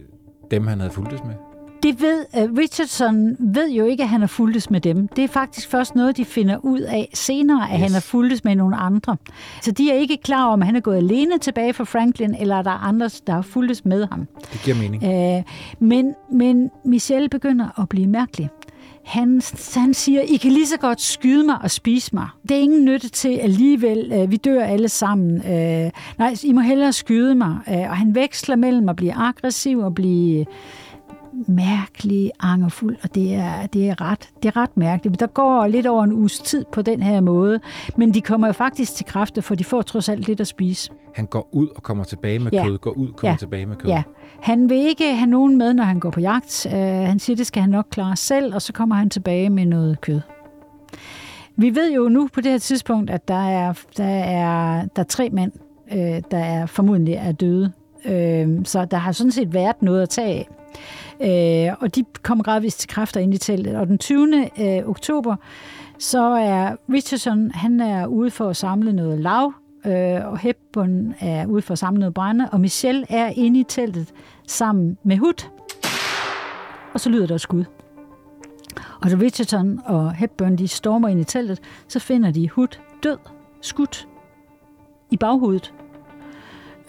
dem, 0.51 0.67
han 0.67 0.81
havde 0.81 0.93
fulgtes 0.93 1.21
med? 1.25 1.35
Det 1.83 2.01
ved 2.01 2.25
uh, 2.51 2.59
Richardson 2.59 3.37
ved 3.55 3.71
jo 3.71 3.85
ikke, 3.85 4.03
at 4.03 4.09
han 4.09 4.21
har 4.21 4.27
fulgtes 4.27 4.71
med 4.71 4.81
dem. 4.81 5.09
Det 5.09 5.25
er 5.25 5.29
faktisk 5.29 5.69
først 5.69 5.95
noget, 5.95 6.17
de 6.17 6.25
finder 6.25 6.57
ud 6.65 6.81
af 6.81 7.09
senere, 7.15 7.63
at 7.71 7.75
Yes. 7.75 7.81
han 7.81 7.91
har 7.91 8.01
fulgtes 8.01 8.45
med 8.45 8.55
nogle 8.57 8.77
andre. 8.77 9.17
Så 9.63 9.71
de 9.73 9.91
er 9.91 9.95
ikke 9.95 10.17
klar 10.17 10.45
over, 10.45 10.53
om 10.53 10.61
han 10.63 10.77
er 10.77 10.81
gået 10.81 10.97
alene 10.97 11.39
tilbage 11.39 11.73
fra 11.73 11.85
Franklin, 11.85 12.35
eller 12.35 12.57
er 12.57 12.63
der 12.63 12.71
andre, 12.71 13.11
der 13.27 13.33
har 13.33 13.43
fulgtes 13.43 13.85
med 13.85 14.07
ham. 14.07 14.27
Det 14.53 14.61
giver 14.65 14.77
mening. 14.77 15.03
Uh, 15.39 15.43
men, 15.89 16.15
men 16.33 16.71
Michelle 16.85 17.29
begynder 17.29 17.81
at 17.81 17.89
blive 17.89 18.07
mærkelig. 18.07 18.49
Han, 19.11 19.43
han 19.77 19.95
siger, 19.95 20.21
I 20.21 20.37
kan 20.37 20.53
lige 20.53 20.67
så 20.67 20.77
godt 20.79 21.01
skyde 21.01 21.47
mig 21.47 21.57
og 21.63 21.71
spise 21.71 22.11
mig. 22.15 22.29
Det 22.43 22.51
er 22.57 22.61
ingen 22.61 22.85
nytte 22.85 23.09
til 23.09 23.37
alligevel. 23.39 24.23
Uh, 24.23 24.31
vi 24.31 24.37
dør 24.37 24.65
alle 24.65 24.89
sammen. 24.89 25.37
Uh, 25.37 25.91
nej, 26.19 26.35
I 26.45 26.53
må 26.53 26.61
hellere 26.61 26.93
skyde 26.93 27.35
mig. 27.35 27.59
Uh, 27.67 27.75
og 27.75 27.97
han 27.97 28.15
veksler 28.15 28.57
mellem 28.57 28.89
at 28.89 28.97
blive 28.97 29.15
aggressiv 29.17 29.79
og 29.79 29.95
blive 29.95 30.47
mærkelig, 31.49 32.31
angerfuld, 32.41 32.97
og 33.03 33.15
det 33.15 33.35
er, 33.35 33.67
det, 33.67 33.89
er 33.89 34.01
ret, 34.01 34.29
det 34.43 34.49
er 34.49 34.57
ret 34.57 34.77
mærkeligt. 34.77 35.21
Der 35.21 35.27
går 35.27 35.67
lidt 35.67 35.87
over 35.87 36.05
en 36.05 36.13
uges 36.13 36.39
tid 36.39 36.65
på 36.73 36.83
den 36.83 37.03
her 37.03 37.21
måde, 37.21 37.61
men 37.97 38.15
de 38.15 38.21
kommer 38.21 38.47
jo 38.47 38.53
faktisk 38.53 38.95
til 38.95 39.07
kræfter, 39.07 39.43
for 39.43 39.55
de 39.55 39.65
får 39.65 39.83
trods 39.83 40.09
alt 40.09 40.27
lidt 40.27 40.41
at 40.41 40.47
spise. 40.47 40.91
Han 41.15 41.27
går 41.27 41.49
ud 41.53 41.69
og 41.77 41.83
kommer 41.83 42.05
tilbage 42.05 42.39
med 42.39 42.53
Ja. 42.53 42.65
kød, 42.65 42.79
går 42.79 42.91
ud 42.91 43.09
og 43.09 43.17
kommer 43.17 43.33
Ja. 43.33 43.37
tilbage 43.37 43.67
med 43.67 43.77
kød. 43.77 43.91
Ja, 43.91 44.03
han 44.43 44.69
vil 44.69 44.79
ikke 44.79 45.15
have 45.15 45.31
nogen 45.31 45.59
med, 45.59 45.75
når 45.75 45.85
han 45.85 46.01
går 46.01 46.11
på 46.11 46.21
jagt. 46.21 46.67
Uh, 46.67 46.73
han 46.81 47.19
siger, 47.19 47.37
det 47.37 47.47
skal 47.47 47.63
han 47.63 47.71
nok 47.71 47.87
klare 47.91 48.17
selv, 48.17 48.55
og 48.55 48.63
så 48.63 48.73
kommer 48.73 48.95
han 48.95 49.11
tilbage 49.11 49.51
med 49.51 49.67
noget 49.67 50.01
kød. 50.01 50.21
Vi 51.57 51.75
ved 51.75 51.93
jo 51.93 52.09
nu 52.09 52.29
på 52.33 52.41
det 52.41 52.51
her 52.51 52.59
tidspunkt, 52.59 53.11
at 53.11 53.29
der 53.29 53.49
er, 53.49 53.73
der 53.97 54.05
er, 54.05 54.85
der 54.97 55.03
er 55.03 55.07
tre 55.07 55.31
mænd, 55.31 55.53
øh, 55.93 56.23
der 56.31 56.39
er 56.39 56.67
formodentlig 56.67 57.15
er 57.15 57.33
døde. 57.33 57.73
Øh, 58.05 58.49
så 58.65 58.85
der 58.85 58.97
har 58.97 59.13
sådan 59.13 59.33
set 59.33 59.55
været 59.55 59.83
noget 59.83 60.03
at 60.03 60.09
tage 60.09 60.29
af. 60.29 60.49
Øh, 61.21 61.77
og 61.81 61.95
de 61.95 62.05
kommer 62.23 62.45
gradvist 62.45 62.81
til 62.81 62.89
kræfter 62.89 63.21
ind 63.21 63.35
i 63.35 63.39
teltet. 63.39 63.77
Og 63.77 63.87
den 63.87 63.99
20. 63.99 64.51
Øh, 64.61 64.89
oktober, 64.89 65.37
så 65.99 66.23
er 66.23 66.77
Richardson, 66.93 67.51
han 67.51 67.81
er 67.81 68.07
ude 68.07 68.31
for 68.31 68.49
at 68.49 68.57
samle 68.57 68.93
noget 68.93 69.21
lav, 69.21 69.53
øh, 69.87 70.27
og 70.33 70.39
Hepburn 70.39 71.15
er 71.21 71.47
ude 71.47 71.63
for 71.63 72.05
at 72.05 72.15
brænde, 72.15 72.49
og 72.53 72.61
Michelle 72.61 73.07
er 73.09 73.33
inde 73.37 73.61
i 73.61 73.65
teltet 73.65 74.13
sammen 74.47 74.99
med 75.03 75.19
Hood. 75.19 75.47
Og 76.95 77.01
så 77.01 77.11
lyder 77.11 77.27
der 77.27 77.37
skud. 77.37 77.65
Og 79.03 79.11
da 79.11 79.17
Richardson 79.17 79.81
og 79.85 80.13
Hepburn 80.13 80.57
de 80.57 80.69
stormer 80.69 81.09
ind 81.09 81.21
i 81.21 81.25
teltet, 81.25 81.61
så 81.89 81.99
finder 81.99 82.31
de 82.31 82.51
Hood 82.51 82.79
død, 83.03 83.19
skudt 83.61 84.09
i 85.11 85.17
baghovedet. 85.17 85.75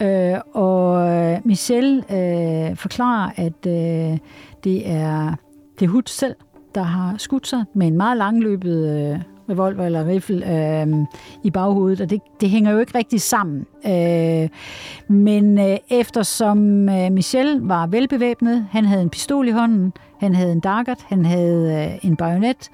Øh, 0.00 0.40
og 0.52 1.08
øh, 1.10 1.40
Michelle 1.44 1.96
øh, 1.96 2.76
forklarer, 2.76 3.30
at 3.36 3.66
øh, 3.66 4.18
det 4.64 4.90
er 4.90 5.34
det 5.78 5.86
er 5.86 5.90
Hood 5.90 6.02
selv, 6.06 6.36
der 6.74 6.82
har 6.82 7.16
skudt 7.18 7.46
sig 7.46 7.64
med 7.74 7.86
en 7.86 7.96
meget 7.96 8.16
langløbet 8.16 9.10
øh, 9.12 9.20
revolver 9.50 9.86
eller 9.86 10.06
riffel 10.06 10.42
øh, 10.42 11.06
i 11.42 11.50
baghovedet, 11.50 12.00
og 12.00 12.10
det, 12.10 12.20
det 12.40 12.50
hænger 12.50 12.70
jo 12.72 12.78
ikke 12.78 12.98
rigtig 12.98 13.20
sammen. 13.20 13.66
Øh, 13.86 14.48
men 15.08 15.58
øh, 15.58 15.76
eftersom 15.90 16.88
øh, 16.88 17.12
Michel 17.12 17.60
var 17.60 17.86
velbevæbnet, 17.86 18.66
han 18.70 18.84
havde 18.84 19.02
en 19.02 19.10
pistol 19.10 19.48
i 19.48 19.50
hånden, 19.50 19.92
han 20.20 20.34
havde 20.34 20.52
en 20.52 20.60
daggert, 20.60 20.98
han 21.08 21.24
havde 21.24 21.88
øh, 21.92 22.10
en 22.10 22.16
bajonet, 22.16 22.70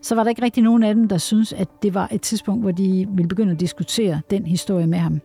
så 0.00 0.14
var 0.14 0.22
der 0.22 0.30
ikke 0.30 0.42
rigtig 0.42 0.62
nogen 0.62 0.82
af 0.82 0.94
dem, 0.94 1.08
der 1.08 1.18
synes, 1.18 1.52
at 1.52 1.68
det 1.82 1.94
var 1.94 2.08
et 2.12 2.20
tidspunkt, 2.20 2.62
hvor 2.62 2.70
de 2.70 3.06
ville 3.10 3.28
begynde 3.28 3.52
at 3.52 3.60
diskutere 3.60 4.20
den 4.30 4.46
historie 4.46 4.86
med 4.86 4.98
ham. 4.98 5.20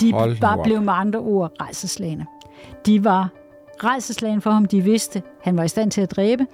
De 0.00 0.12
Hold 0.12 0.44
op. 0.44 0.64
blev 0.64 0.82
med 0.82 0.92
andre 0.96 1.18
ord 1.18 1.52
rejseslagende. 1.60 2.24
De 2.86 3.04
var 3.04 3.28
rejseslagen 3.84 4.40
for 4.40 4.50
ham, 4.50 4.64
de 4.64 4.80
vidste, 4.80 5.22
han 5.42 5.56
var 5.56 5.64
i 5.64 5.68
stand 5.68 5.90
til 5.90 6.00
at 6.00 6.10
dræbe, 6.10 6.46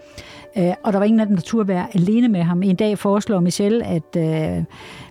øh, 0.59 0.73
og 0.83 0.93
der 0.93 0.99
var 0.99 1.07
ingen 1.07 1.21
af 1.21 1.27
dem, 1.27 1.37
der 1.37 1.43
turde 1.43 1.69
være 1.69 1.87
alene 1.95 2.29
med 2.29 2.43
ham. 2.43 2.63
En 2.63 2.77
dag 2.77 2.99
foreslår 2.99 3.41
Michelle, 3.41 3.87
at 3.87 4.17
øh, 4.17 4.65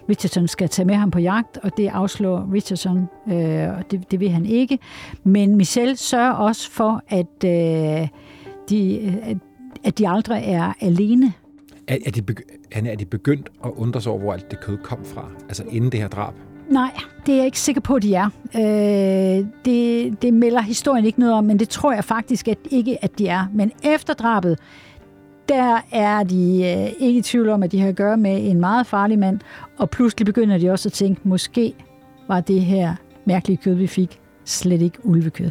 Richardson 0.09 0.47
skal 0.47 0.69
tage 0.69 0.85
med 0.85 0.95
ham 0.95 1.11
på 1.11 1.19
jagt, 1.19 1.57
og 1.63 1.77
det 1.77 1.87
afslår 1.87 2.49
Richardson, 2.53 3.09
øh, 3.27 3.77
og 3.77 3.91
det, 3.91 4.11
det 4.11 4.19
vil 4.19 4.29
han 4.29 4.45
ikke. 4.45 4.79
Men 5.23 5.55
Michelle 5.55 5.97
sørger 5.97 6.31
også 6.31 6.71
for, 6.71 7.01
at, 7.09 7.43
øh, 7.45 8.07
de, 8.69 8.99
at, 9.23 9.37
at 9.83 9.97
de 9.97 10.09
aldrig 10.09 10.43
er 10.45 10.73
alene. 10.81 11.33
Er, 11.87 11.97
er, 12.05 12.11
de 12.11 12.21
begy- 12.31 12.67
han 12.71 12.85
er 12.87 12.95
de 12.95 13.05
begyndt 13.05 13.49
at 13.65 13.71
undre 13.75 14.01
sig 14.01 14.11
over, 14.11 14.21
hvor 14.21 14.33
alt 14.33 14.51
det 14.51 14.59
kød 14.59 14.77
kom 14.77 15.05
fra? 15.05 15.29
Altså 15.47 15.63
inden 15.71 15.91
det 15.91 15.99
her 15.99 16.07
drab? 16.07 16.33
Nej, 16.69 16.91
det 17.25 17.31
er 17.31 17.35
jeg 17.35 17.45
ikke 17.45 17.59
sikker 17.59 17.81
på, 17.81 17.95
at 17.95 18.03
de 18.03 18.15
er. 18.15 18.29
Øh, 18.55 19.45
det, 19.65 20.21
det 20.21 20.33
melder 20.33 20.61
historien 20.61 21.05
ikke 21.05 21.19
noget 21.19 21.35
om, 21.35 21.43
men 21.43 21.59
det 21.59 21.69
tror 21.69 21.93
jeg 21.93 22.03
faktisk 22.03 22.47
at 22.47 22.57
ikke, 22.71 23.03
at 23.03 23.19
de 23.19 23.27
er. 23.27 23.45
Men 23.53 23.71
efter 23.83 24.13
drabet, 24.13 24.59
der 25.49 25.81
er 25.91 26.23
de 26.23 26.61
øh, 26.63 27.07
ikke 27.07 27.19
i 27.19 27.21
tvivl 27.21 27.49
om, 27.49 27.63
at 27.63 27.71
de 27.71 27.79
har 27.79 27.87
at 27.87 27.95
gøre 27.95 28.17
med 28.17 28.49
en 28.49 28.59
meget 28.59 28.87
farlig 28.87 29.19
mand, 29.19 29.39
og 29.77 29.89
pludselig 29.89 30.25
begynder 30.25 30.57
de 30.57 30.71
også 30.71 30.89
at 30.89 30.93
tænke, 30.93 31.21
måske 31.23 31.73
var 32.27 32.41
det 32.41 32.61
her 32.61 32.95
mærkelige 33.25 33.57
kød, 33.57 33.73
vi 33.73 33.87
fik, 33.87 34.19
slet 34.45 34.81
ikke 34.81 35.05
ulvekød. 35.05 35.49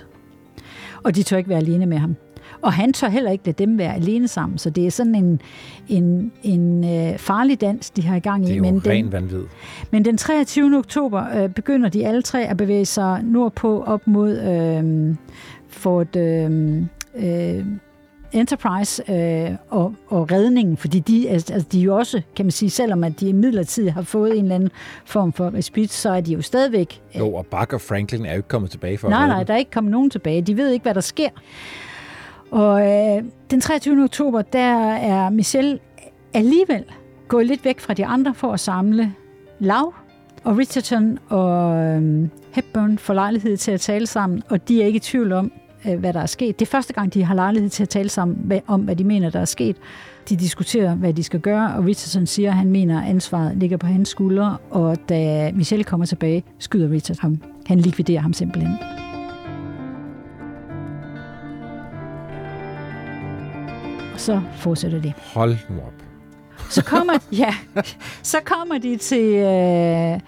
Og 1.02 1.16
de 1.16 1.22
tør 1.22 1.36
ikke 1.36 1.50
være 1.50 1.58
alene 1.58 1.86
med 1.86 1.98
ham. 1.98 2.16
Og 2.62 2.72
han 2.72 2.92
tør 2.92 3.08
heller 3.08 3.30
ikke 3.30 3.46
lade 3.46 3.64
dem 3.64 3.78
være 3.78 3.94
alene 3.94 4.28
sammen, 4.28 4.58
så 4.58 4.70
det 4.70 4.86
er 4.86 4.90
sådan 4.90 5.14
en, 5.14 5.40
en, 5.88 6.32
en 6.42 6.84
øh, 6.84 7.18
farlig 7.18 7.60
dans, 7.60 7.90
de 7.90 8.02
har 8.02 8.16
i 8.16 8.20
gang 8.20 8.44
i. 8.44 8.46
Det 8.46 8.52
er 8.52 8.56
jo 8.56 8.62
men 8.62 8.74
den, 8.74 8.90
ren 8.90 9.12
vanvid. 9.12 9.44
men 9.90 10.04
den 10.04 10.16
23. 10.16 10.78
oktober 10.78 11.42
øh, 11.42 11.48
begynder 11.48 11.88
de 11.88 12.06
alle 12.06 12.22
tre 12.22 12.44
at 12.44 12.56
bevæge 12.56 12.84
sig 12.84 13.22
nordpå 13.24 13.82
op 13.82 14.06
mod 14.06 14.40
øh, 14.40 15.14
Fort 15.68 16.16
øh, 16.16 16.76
øh, 17.16 17.64
Enterprise 18.32 19.12
øh, 19.12 19.56
og, 19.70 19.94
og 20.08 20.32
redningen, 20.32 20.76
fordi 20.76 20.98
de, 21.00 21.28
altså, 21.28 21.52
altså, 21.52 21.68
de 21.72 21.80
er 21.80 21.84
jo 21.84 21.96
også, 21.96 22.22
kan 22.36 22.44
man 22.44 22.50
sige, 22.50 22.70
selvom 22.70 23.04
at 23.04 23.20
de 23.20 23.32
midlertidigt 23.32 23.94
har 23.94 24.02
fået 24.02 24.38
en 24.38 24.44
eller 24.44 24.54
anden 24.54 24.70
form 25.04 25.32
for 25.32 25.54
respit, 25.54 25.92
så 25.92 26.10
er 26.10 26.20
de 26.20 26.32
jo 26.32 26.42
stadigvæk... 26.42 27.00
Jo, 27.18 27.34
og 27.34 27.46
Buck 27.46 27.72
og 27.72 27.80
Franklin 27.80 28.26
er 28.26 28.30
jo 28.30 28.36
ikke 28.36 28.48
kommet 28.48 28.70
tilbage 28.70 28.98
for 28.98 29.08
nej, 29.08 29.26
nej, 29.26 29.42
der 29.42 29.54
er 29.54 29.58
ikke 29.58 29.70
kommet 29.70 29.90
nogen 29.90 30.10
tilbage. 30.10 30.42
De 30.42 30.56
ved 30.56 30.70
ikke, 30.70 30.82
hvad 30.82 30.94
der 30.94 31.00
sker. 31.00 31.28
Og 32.50 32.80
øh, 32.80 33.24
den 33.50 33.60
23. 33.60 34.04
oktober, 34.04 34.42
der 34.42 34.94
er 34.94 35.30
Michelle 35.30 35.78
alligevel 36.34 36.84
gået 37.28 37.46
lidt 37.46 37.64
væk 37.64 37.80
fra 37.80 37.94
de 37.94 38.06
andre 38.06 38.34
for 38.34 38.52
at 38.52 38.60
samle 38.60 39.14
lav, 39.58 39.94
og 40.44 40.58
Richardson 40.58 41.18
og 41.28 41.76
øh, 41.76 42.28
Hepburn 42.52 42.98
får 42.98 43.14
lejlighed 43.14 43.56
til 43.56 43.70
at 43.70 43.80
tale 43.80 44.06
sammen, 44.06 44.42
og 44.48 44.68
de 44.68 44.82
er 44.82 44.86
ikke 44.86 44.96
i 44.96 45.00
tvivl 45.00 45.32
om, 45.32 45.52
øh, 45.54 45.61
hvad 45.98 46.12
der 46.12 46.20
er 46.20 46.26
sket. 46.26 46.58
Det 46.58 46.66
er 46.66 46.70
første 46.70 46.92
gang, 46.92 47.14
de 47.14 47.24
har 47.24 47.34
lejlighed 47.34 47.70
til 47.70 47.82
at 47.82 47.88
tale 47.88 48.08
sammen 48.08 48.52
om, 48.66 48.80
hvad 48.80 48.96
de 48.96 49.04
mener, 49.04 49.30
der 49.30 49.40
er 49.40 49.44
sket. 49.44 49.76
De 50.28 50.36
diskuterer, 50.36 50.94
hvad 50.94 51.14
de 51.14 51.22
skal 51.22 51.40
gøre, 51.40 51.74
og 51.74 51.84
Richardson 51.84 52.26
siger, 52.26 52.50
at 52.50 52.56
han 52.56 52.70
mener, 52.70 53.00
at 53.02 53.08
ansvaret 53.08 53.56
ligger 53.56 53.76
på 53.76 53.86
hans 53.86 54.08
skuldre, 54.08 54.56
og 54.70 54.96
da 55.08 55.52
Michelle 55.54 55.84
kommer 55.84 56.06
tilbage, 56.06 56.44
skyder 56.58 56.90
Richard 56.90 57.18
ham. 57.20 57.38
Han 57.66 57.78
likviderer 57.78 58.20
ham 58.20 58.32
simpelthen. 58.32 58.76
Og 64.14 64.20
så 64.20 64.40
fortsætter 64.56 65.00
det. 65.00 65.12
Hold 65.34 65.56
nu 65.70 65.76
op. 65.76 65.92
Så 66.70 66.84
kommer, 66.84 67.12
ja, 67.32 67.54
så 68.22 68.38
kommer 68.44 68.78
de 68.78 68.96
til, 68.96 69.34
øh, 69.34 70.20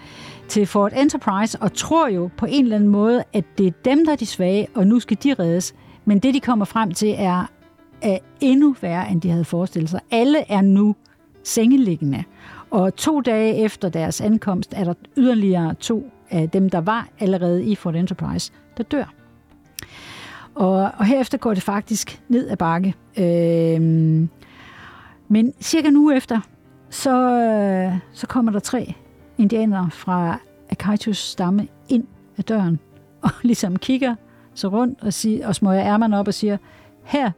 til 0.47 0.65
Fort 0.65 0.93
Enterprise 0.97 1.59
og 1.61 1.73
tror 1.73 2.07
jo 2.07 2.29
på 2.37 2.45
en 2.45 2.63
eller 2.63 2.75
anden 2.75 2.89
måde, 2.89 3.23
at 3.33 3.45
det 3.57 3.67
er 3.67 3.71
dem, 3.85 4.05
der 4.05 4.11
er 4.11 4.15
de 4.15 4.25
svage, 4.25 4.67
og 4.75 4.87
nu 4.87 4.99
skal 4.99 5.17
de 5.23 5.33
reddes. 5.33 5.75
Men 6.05 6.19
det, 6.19 6.33
de 6.33 6.39
kommer 6.39 6.65
frem 6.65 6.91
til, 6.91 7.15
er, 7.17 7.49
er 8.01 8.17
endnu 8.41 8.75
værre, 8.81 9.11
end 9.11 9.21
de 9.21 9.29
havde 9.29 9.45
forestillet 9.45 9.89
sig. 9.89 9.99
Alle 10.11 10.51
er 10.51 10.61
nu 10.61 10.95
sengeliggende. 11.43 12.23
Og 12.71 12.95
to 12.95 13.21
dage 13.21 13.55
efter 13.55 13.89
deres 13.89 14.21
ankomst 14.21 14.73
er 14.75 14.83
der 14.83 14.93
yderligere 15.17 15.73
to 15.73 16.11
af 16.29 16.49
dem, 16.49 16.69
der 16.69 16.81
var 16.81 17.07
allerede 17.19 17.65
i 17.65 17.75
Fort 17.75 17.95
Enterprise, 17.95 18.51
der 18.77 18.83
dør. 18.83 19.13
Og, 20.55 20.91
og 20.97 21.05
herefter 21.05 21.37
går 21.37 21.53
det 21.53 21.63
faktisk 21.63 22.21
ned 22.29 22.49
ad 22.49 22.57
bakke. 22.57 22.93
Øhm, 23.17 24.29
men 25.27 25.53
cirka 25.61 25.87
en 25.87 25.97
uge 25.97 26.15
efter, 26.15 26.39
så, 26.89 27.91
så 28.11 28.27
kommer 28.27 28.51
der 28.51 28.59
tre 28.59 28.95
indianere 29.37 29.91
fra 29.91 30.39
Akaitus 30.69 31.17
stamme 31.17 31.67
ind 31.89 32.03
ad 32.37 32.43
døren, 32.43 32.79
og 33.21 33.31
ligesom 33.43 33.75
kigger 33.75 34.15
så 34.53 34.67
rundt 34.67 34.99
og, 35.01 35.13
siger, 35.13 35.47
og 35.47 35.55
smøger 35.55 35.85
ærmerne 35.85 36.19
op 36.19 36.27
og 36.27 36.33
siger, 36.33 36.57
her 37.03 37.31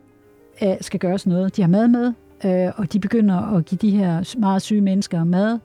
øh, 0.63 0.75
skal 0.81 0.99
gøres 0.99 1.27
noget. 1.27 1.55
De 1.55 1.61
har 1.61 1.69
mad 1.69 1.87
med, 1.87 2.13
øh, 2.45 2.71
og 2.75 2.93
de 2.93 2.99
begynder 2.99 3.55
at 3.55 3.65
give 3.65 3.79
de 3.81 3.91
her 3.91 4.35
meget 4.39 4.61
syge 4.61 4.81
mennesker 4.81 5.23
mad. 5.23 5.59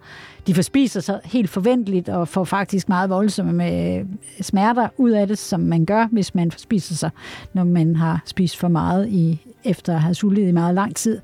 De 0.47 0.55
forspiser 0.55 1.01
sig 1.01 1.20
helt 1.24 1.51
forventeligt 1.51 2.09
og 2.09 2.28
får 2.28 2.45
faktisk 2.45 2.89
meget 2.89 3.11
voldsomme 3.11 3.53
med 3.53 3.99
øh, 3.99 4.07
smerter 4.41 4.89
ud 4.97 5.11
af 5.11 5.28
det, 5.28 5.39
som 5.39 5.61
man 5.61 5.85
gør, 5.85 6.07
hvis 6.07 6.35
man 6.35 6.51
forspiser 6.51 6.95
sig, 6.95 7.11
når 7.53 7.64
man 7.64 7.97
har 7.97 8.22
spist 8.26 8.57
for 8.57 8.68
meget 8.68 9.09
i 9.09 9.47
efter 9.64 9.94
at 9.94 10.00
have 10.00 10.14
sultet 10.14 10.48
i 10.48 10.52
meget 10.52 10.74
lang 10.74 10.96
tid. 10.96 11.20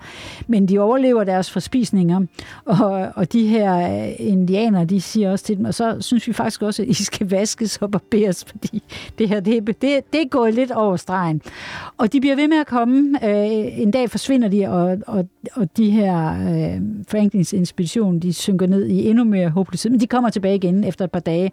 Men 0.47 0.69
de 0.69 0.79
overlever 0.79 1.25
deres 1.25 1.51
forspisninger, 1.51 2.21
og, 2.65 3.13
og 3.15 3.33
de 3.33 3.47
her 3.47 4.05
indianer, 4.19 4.59
indianere, 4.59 4.85
de 4.85 5.01
siger 5.01 5.31
også 5.31 5.45
til 5.45 5.57
dem, 5.57 5.65
og 5.65 5.75
så 5.75 5.97
synes 6.01 6.29
vi 6.29 6.33
faktisk 6.33 6.63
også, 6.63 6.83
at 6.83 6.89
I 6.89 6.95
skal 6.95 7.29
vaskes 7.29 7.77
og 7.77 7.91
barberes, 7.91 8.45
fordi 8.45 8.83
det 9.19 9.29
her, 9.29 9.41
det, 9.41 9.67
det, 9.67 9.83
det 10.13 10.23
er 10.23 10.29
gået 10.29 10.55
lidt 10.55 10.71
over 10.71 10.97
stregen. 10.97 11.43
Og 11.97 12.13
de 12.13 12.21
bliver 12.21 12.37
ved 12.37 12.49
med 12.49 12.57
at 12.57 12.67
komme. 12.67 13.19
Øh, 13.25 13.79
en 13.81 13.91
dag 13.91 14.11
forsvinder 14.11 14.49
de, 14.49 14.67
og, 14.67 14.99
og, 15.07 15.29
og 15.53 15.77
de 15.77 15.91
her 15.91 16.31
øh, 16.31 16.83
Franklins 17.09 17.53
inspiration, 17.53 18.19
de 18.19 18.33
synker 18.33 18.67
ned 18.67 18.87
i 18.87 19.09
endnu 19.09 19.25
mere 19.25 19.49
håbløshed, 19.49 19.91
men 19.91 20.01
de 20.01 20.07
kommer 20.07 20.31
tilbage 20.31 20.55
igen 20.55 20.85
efter 20.85 21.05
et 21.05 21.11
par 21.11 21.21
dage, 21.21 21.53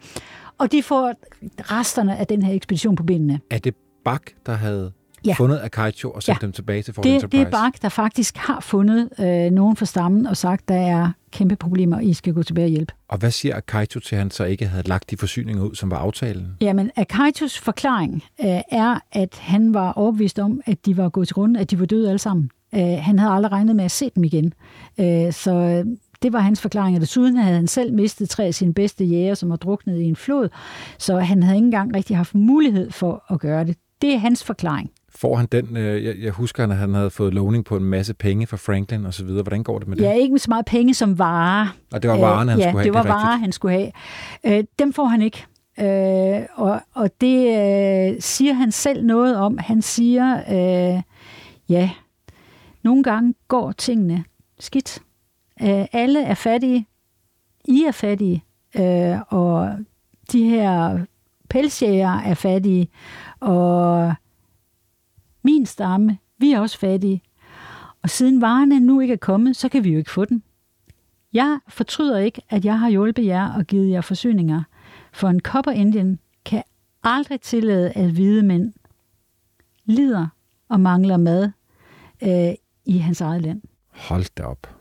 og 0.58 0.72
de 0.72 0.84
får 0.84 1.14
resterne 1.60 2.18
af 2.18 2.28
den 2.28 2.42
her 2.44 2.54
ekspedition 2.54 2.96
på 2.96 3.04
benene. 3.04 3.40
Er 3.52 3.58
det 3.58 3.76
Bak, 4.06 4.22
der 4.46 4.54
havde 4.54 4.92
ja. 5.26 5.34
fundet 5.34 5.60
Akaito 5.64 6.12
og 6.12 6.24
sendt 6.24 6.42
ja. 6.42 6.46
dem 6.46 6.52
tilbage 6.52 6.84
til 6.84 6.94
Fort 6.94 7.04
det, 7.04 7.14
Enterprise? 7.14 7.46
Det 7.46 7.48
er 7.48 7.52
Bak, 7.52 7.82
der 7.82 7.90
faktisk 7.90 8.38
har 8.38 8.60
fundet 8.60 9.10
øh, 9.20 9.52
nogen 9.52 9.76
fra 9.76 9.86
stammen 9.86 10.28
og 10.28 10.38
sagt, 10.38 10.70
der 10.70 10.76
er 10.76 11.12
kæmpe 11.32 11.56
problemer, 11.56 12.00
I 12.00 12.14
skal 12.14 12.34
gå 12.34 12.44
tilbage 12.44 12.66
og 12.66 12.70
hjælpe. 12.70 12.94
Og 13.08 13.18
hvad 13.18 13.32
siger 13.32 13.58
Akaito 13.58 14.00
til, 14.00 14.16
at 14.16 14.20
han 14.20 14.32
så 14.32 14.44
ikke 14.44 14.68
havde 14.68 14.88
lagt 14.88 15.12
de 15.12 15.18
forsyninger 15.18 15.64
ud, 15.64 15.76
som 15.76 15.92
var 15.92 15.98
aftalen? 15.98 16.48
Jamen, 16.62 16.92
Akaitos 16.96 17.60
forklaring 17.60 18.24
øh, 18.42 18.62
er, 18.72 19.00
at 19.12 19.38
han 19.42 19.74
var 19.74 19.92
overbevist 19.92 20.40
om, 20.40 20.62
at 20.66 20.86
de 20.86 20.98
var 20.98 21.10
gået 21.10 21.28
til 21.28 21.34
grund, 21.34 21.58
at 21.58 21.72
de 21.72 21.80
var 21.80 21.86
døde 21.86 22.10
alle 22.10 22.20
sammen. 22.20 22.50
Øh, 22.76 22.82
han 22.82 23.20
havde 23.20 23.34
aldrig 23.34 23.52
regnet 23.52 23.76
med 23.76 23.86
at 23.86 23.92
se 23.92 24.12
dem 24.16 24.24
igen. 24.24 24.54
Øh, 25.00 25.34
så 25.34 25.84
det 26.22 26.34
var 26.34 26.40
hans 26.40 26.62
forklaring. 26.62 26.96
Og 26.96 27.02
desuden 27.02 27.38
havde 27.38 27.56
han 27.56 27.68
selv 27.68 27.94
mistet 27.94 28.30
tre 28.30 28.44
af 28.44 28.54
sine 28.54 28.74
bedste 28.74 29.06
jæger, 29.06 29.34
som 29.34 29.50
var 29.50 29.56
druknet 29.56 30.00
i 30.00 30.04
en 30.04 30.16
flod. 30.16 30.50
Så 30.98 31.20
han 31.20 31.44
havde 31.44 31.58
ikke 31.58 31.66
engang 31.66 31.96
rigtig 31.96 32.18
haft 32.18 32.36
mulighed 32.36 32.92
for 32.92 33.34
at 33.34 33.40
gøre 33.40 33.66
det. 33.66 33.78
Det 34.02 34.14
er 34.14 34.18
hans 34.18 34.44
forklaring. 34.44 34.92
Får 35.16 35.36
han 35.36 35.46
den, 35.52 35.78
øh, 35.78 36.04
jeg, 36.04 36.16
jeg 36.20 36.32
husker, 36.32 36.64
at 36.64 36.78
han 36.78 36.94
havde 36.94 37.10
fået 37.10 37.34
lovning 37.34 37.66
på 37.66 37.78
en 37.78 37.84
masse 37.84 38.14
penge 38.14 38.48
fra 38.48 38.58
Franklin 38.58 39.06
og 39.06 39.14
så 39.14 39.26
videre. 39.26 39.44
Hvordan 39.44 39.64
går 39.64 39.80
det 39.80 39.88
med 39.88 39.98
det? 39.98 40.04
Ja, 40.04 40.14
ikke 40.14 40.40
så 40.40 40.50
meget 40.50 40.66
penge 40.66 40.94
som 40.94 41.20
varer. 41.20 41.68
Og 41.94 42.04
det 42.04 42.12
var 42.12 42.18
varerne, 42.18 42.52
han 42.52 42.60
ja, 42.60 42.66
skulle 42.70 42.82
have. 42.82 42.84
det 42.84 42.94
var 42.94 43.02
det 43.02 43.10
varer, 43.10 43.38
han 43.38 43.52
skulle 43.52 43.74
have. 43.74 43.92
Øh, 44.44 44.64
dem 44.80 44.94
får 44.94 45.06
han 45.06 45.22
ikke. 45.22 45.46
Øh, 45.80 46.46
og, 46.56 46.82
og 46.94 47.10
det 47.22 47.48
øh, 47.48 48.22
siger 48.22 48.54
han 48.54 48.72
selv 48.72 49.06
noget 49.06 49.38
om. 49.38 49.58
Han 49.58 49.82
siger, 49.82 50.38
øh, 50.38 51.02
ja, 51.70 51.90
nogle 52.84 53.04
gange 53.04 53.34
går 53.48 53.72
tingene 53.72 54.24
skidt. 54.60 55.00
Øh, 55.62 55.86
alle 55.94 56.24
er 56.24 56.34
fattige. 56.34 56.88
I 57.66 57.84
er 57.88 57.92
fattige. 57.92 58.44
Øh, 58.76 59.18
og 59.28 59.70
de 60.32 60.50
her 60.50 61.00
pelsjæger 61.50 62.20
er 62.20 62.34
fattige. 62.34 62.88
Og 63.40 64.14
min 65.46 65.66
stamme, 65.66 66.18
vi 66.38 66.52
er 66.52 66.60
også 66.60 66.80
fattige. 66.80 67.22
Og 68.02 68.10
siden 68.10 68.42
varerne 68.42 68.80
nu 68.80 69.00
ikke 69.00 69.14
er 69.14 69.18
kommet, 69.18 69.56
så 69.56 69.70
kan 69.70 69.84
vi 69.84 69.92
jo 69.92 69.98
ikke 69.98 70.12
få 70.12 70.26
den. 70.26 70.44
Jeg 71.34 71.60
fortryder 71.68 72.18
ikke, 72.18 72.42
at 72.50 72.66
jeg 72.66 72.80
har 72.80 72.90
hjulpet 72.90 73.26
jer 73.26 73.54
og 73.54 73.66
givet 73.66 73.90
jer 73.90 74.02
forsyninger, 74.02 74.64
for 75.14 75.28
en 75.30 75.40
kopper 75.40 75.72
Indian 75.72 76.20
kan 76.46 76.64
aldrig 77.04 77.42
tillade, 77.42 77.92
at 77.92 78.12
hvide 78.12 78.44
mænd 78.44 78.74
lider 79.86 80.28
og 80.70 80.80
mangler 80.80 81.18
mad 81.18 81.52
øh, 82.24 82.54
i 82.86 82.98
hans 82.98 83.22
eget 83.22 83.42
land. 83.42 83.62
Hold 83.92 84.36
da 84.38 84.44
op. 84.44 84.75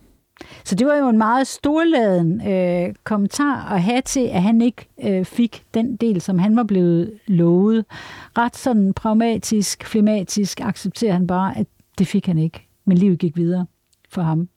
Så 0.64 0.74
det 0.74 0.86
var 0.86 0.96
jo 0.96 1.08
en 1.08 1.18
meget 1.18 1.46
storladen 1.46 2.48
øh, 2.48 2.94
kommentar 3.04 3.72
at 3.72 3.82
have 3.82 4.02
til, 4.02 4.26
at 4.26 4.42
han 4.42 4.60
ikke 4.60 4.88
øh, 5.04 5.24
fik 5.24 5.64
den 5.74 5.96
del, 5.96 6.20
som 6.20 6.38
han 6.38 6.56
var 6.56 6.64
blevet 6.64 7.18
lovet. 7.26 7.84
Ret 8.38 8.56
sådan 8.56 8.94
pragmatisk, 8.94 9.84
flematisk 9.84 10.60
accepterer 10.60 11.12
han 11.12 11.26
bare, 11.26 11.58
at 11.58 11.66
det 11.98 12.06
fik 12.06 12.26
han 12.26 12.38
ikke. 12.38 12.68
Men 12.84 12.98
livet 12.98 13.18
gik 13.18 13.36
videre 13.36 13.66
for 14.08 14.22
ham. 14.22 14.48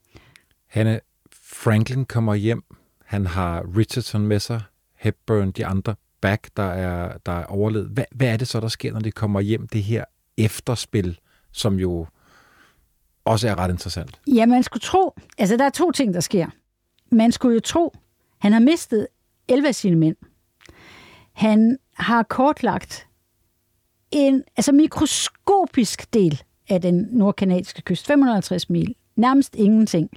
Hanne, 0.68 1.00
Franklin 1.44 2.06
kommer 2.06 2.36
hjem. 2.36 2.64
Han 3.06 3.26
har 3.26 3.78
Richardson 3.78 4.28
med 4.28 4.40
sig, 4.40 4.62
Hepburn, 4.96 5.52
de 5.52 5.66
andre 5.66 5.96
back, 6.22 6.50
der 6.58 6.64
er, 6.64 7.18
der 7.26 7.32
er 7.32 7.46
overlevet. 7.46 7.88
Hvad, 7.88 8.06
hvad 8.16 8.28
er 8.28 8.38
det 8.38 8.48
så, 8.48 8.60
der 8.60 8.68
sker, 8.68 8.94
når 8.94 9.00
de 9.00 9.12
kommer 9.12 9.40
hjem? 9.40 9.68
Det 9.68 9.84
her 9.84 10.06
efterspil, 10.38 11.20
som 11.52 11.80
jo 11.80 12.08
også 13.28 13.48
er 13.48 13.60
ret 13.60 13.72
interessant. 13.72 14.20
Ja, 14.28 14.46
man 14.46 14.64
skulle 14.64 14.82
tro, 14.82 15.16
altså 15.38 15.58
der 15.58 15.66
er 15.66 15.70
to 15.70 15.92
ting, 15.92 16.14
der 16.14 16.20
sker. 16.20 16.48
Man 17.12 17.32
skulle 17.32 17.54
jo 17.54 17.60
tro, 17.60 17.94
han 18.38 18.54
har 18.54 18.60
mistet 18.60 19.08
11 19.48 19.68
af 19.68 19.76
sine 19.76 19.96
mænd. 19.96 20.16
Han 21.34 21.78
har 21.94 22.24
kortlagt 22.24 23.08
en 24.12 24.44
altså 24.58 24.72
mikroskopisk 24.72 26.14
del 26.14 26.44
af 26.70 26.82
den 26.82 27.08
nordkanadiske 27.12 27.82
kyst, 27.82 28.08
550 28.08 28.70
mil, 28.70 28.96
nærmest 29.16 29.56
ingenting. 29.56 30.10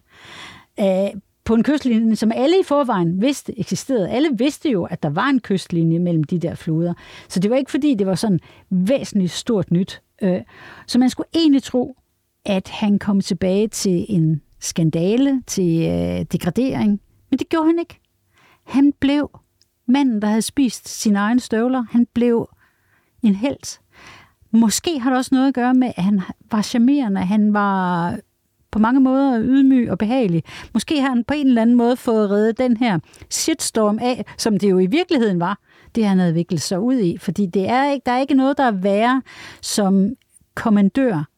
på 1.44 1.54
en 1.54 1.62
kystlinje, 1.62 2.16
som 2.16 2.32
alle 2.34 2.60
i 2.60 2.62
forvejen 2.64 3.20
vidste 3.20 3.58
eksisterede. 3.60 4.10
Alle 4.10 4.28
vidste 4.38 4.70
jo, 4.70 4.84
at 4.84 5.02
der 5.02 5.08
var 5.08 5.26
en 5.26 5.40
kystlinje 5.40 5.98
mellem 5.98 6.24
de 6.24 6.38
der 6.38 6.54
floder. 6.54 6.94
Så 7.28 7.40
det 7.40 7.50
var 7.50 7.56
ikke 7.56 7.70
fordi, 7.70 7.94
det 7.94 8.06
var 8.06 8.14
sådan 8.14 8.40
væsentligt 8.70 9.32
stort 9.32 9.70
nyt. 9.70 10.02
Øh, 10.22 10.40
så 10.86 10.98
man 10.98 11.10
skulle 11.10 11.28
egentlig 11.34 11.62
tro, 11.62 11.96
at 12.44 12.68
han 12.68 12.98
kom 12.98 13.20
tilbage 13.20 13.68
til 13.68 14.06
en 14.08 14.42
skandale, 14.60 15.42
til 15.46 15.82
øh, 15.82 16.26
degradering. 16.32 17.00
Men 17.30 17.38
det 17.38 17.48
gjorde 17.48 17.66
han 17.66 17.78
ikke. 17.78 18.00
Han 18.66 18.92
blev 19.00 19.30
manden, 19.86 20.22
der 20.22 20.28
havde 20.28 20.42
spist 20.42 20.88
sine 20.88 21.18
egne 21.18 21.40
støvler. 21.40 21.84
Han 21.90 22.06
blev 22.14 22.48
en 23.22 23.34
held. 23.34 23.78
Måske 24.50 25.00
har 25.00 25.10
det 25.10 25.18
også 25.18 25.34
noget 25.34 25.48
at 25.48 25.54
gøre 25.54 25.74
med, 25.74 25.92
at 25.96 26.04
han 26.04 26.20
var 26.50 26.62
charmerende. 26.62 27.20
Han 27.20 27.54
var 27.54 28.16
på 28.70 28.78
mange 28.78 29.00
måder 29.00 29.40
ydmyg 29.42 29.90
og 29.90 29.98
behagelig. 29.98 30.42
Måske 30.74 31.00
har 31.00 31.08
han 31.08 31.24
på 31.24 31.34
en 31.34 31.46
eller 31.46 31.62
anden 31.62 31.76
måde 31.76 31.96
fået 31.96 32.30
reddet 32.30 32.58
den 32.58 32.76
her 32.76 32.98
shitstorm 33.30 33.98
af, 34.02 34.24
som 34.38 34.58
det 34.58 34.70
jo 34.70 34.78
i 34.78 34.86
virkeligheden 34.86 35.40
var, 35.40 35.58
det 35.94 36.06
han 36.06 36.18
havde 36.18 36.34
viklet 36.34 36.62
sig 36.62 36.80
ud 36.80 36.98
i. 36.98 37.18
Fordi 37.18 37.46
det 37.46 37.68
er 37.68 37.90
ikke, 37.92 38.04
der 38.06 38.12
er 38.12 38.18
ikke 38.18 38.34
noget, 38.34 38.58
der 38.58 38.64
er 38.64 38.70
værre 38.70 39.22
som 39.60 40.08
kommandør 40.54 41.29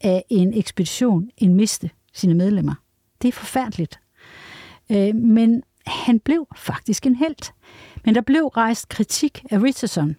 af 0.00 0.24
en 0.28 0.54
ekspedition 0.54 1.30
end 1.36 1.54
miste 1.54 1.90
sine 2.12 2.34
medlemmer. 2.34 2.74
Det 3.22 3.28
er 3.28 3.32
forfærdeligt. 3.32 4.00
Øh, 4.90 5.14
men 5.14 5.62
han 5.86 6.20
blev 6.20 6.46
faktisk 6.56 7.06
en 7.06 7.14
held. 7.14 7.52
Men 8.04 8.14
der 8.14 8.20
blev 8.20 8.46
rejst 8.46 8.88
kritik 8.88 9.44
af 9.50 9.62
Richardson, 9.62 10.16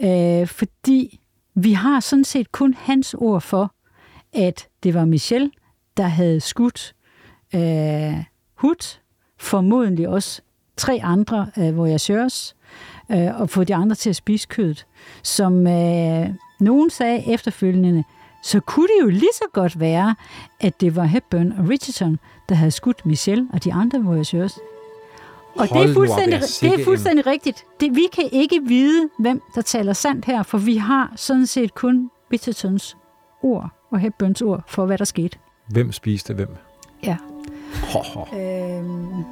øh, 0.00 0.46
fordi 0.46 1.20
vi 1.54 1.72
har 1.72 2.00
sådan 2.00 2.24
set 2.24 2.52
kun 2.52 2.74
hans 2.74 3.14
ord 3.14 3.40
for, 3.40 3.74
at 4.32 4.68
det 4.82 4.94
var 4.94 5.04
Michel, 5.04 5.50
der 5.96 6.06
havde 6.06 6.40
skudt 6.40 6.94
øh, 7.54 8.24
formodentlig 9.38 10.08
også 10.08 10.42
tre 10.76 11.00
andre 11.02 11.50
øh, 11.58 11.76
voyageurs, 11.76 12.56
øh, 13.10 13.40
og 13.40 13.50
få 13.50 13.64
de 13.64 13.74
andre 13.74 13.94
til 13.94 14.10
at 14.10 14.16
spise 14.16 14.48
kødet, 14.48 14.86
som 15.22 15.66
øh, 15.66 16.28
Nogen 16.60 16.90
sagde 16.90 17.32
efterfølgende, 17.32 18.04
så 18.44 18.60
kunne 18.60 18.88
det 18.88 19.02
jo 19.02 19.08
lige 19.08 19.32
så 19.34 19.44
godt 19.52 19.80
være, 19.80 20.14
at 20.60 20.80
det 20.80 20.96
var 20.96 21.04
Hepburn 21.04 21.52
og 21.52 21.68
Richardson, 21.68 22.18
der 22.48 22.54
havde 22.54 22.70
skudt 22.70 23.06
Michelle 23.06 23.48
og 23.52 23.64
de 23.64 23.72
andre 23.72 24.02
voyageurs. 24.02 24.58
Og 25.54 25.68
Hold 25.68 25.68
det 25.68 25.76
er 25.76 25.88
op, 25.88 25.94
fuldstændig, 25.94 26.34
er 26.34 26.58
det 26.60 26.80
er 26.80 26.84
fuldstændig 26.84 27.26
rigtigt. 27.26 27.64
Det, 27.80 27.96
vi 27.96 28.06
kan 28.12 28.28
ikke 28.32 28.60
vide, 28.64 29.08
hvem 29.18 29.42
der 29.54 29.60
taler 29.62 29.92
sandt 29.92 30.24
her, 30.24 30.42
for 30.42 30.58
vi 30.58 30.76
har 30.76 31.12
sådan 31.16 31.46
set 31.46 31.74
kun 31.74 32.10
Richardsons 32.32 32.96
ord 33.42 33.70
og 33.90 33.98
Hepburns 33.98 34.42
ord 34.42 34.62
for, 34.66 34.86
hvad 34.86 34.98
der 34.98 35.04
skete. 35.04 35.38
Hvem 35.68 35.92
spiste 35.92 36.34
hvem? 36.34 36.56
Ja. 37.02 37.16
Ho, 37.92 37.98
ho. 37.98 38.38
Øhm, 38.38 39.24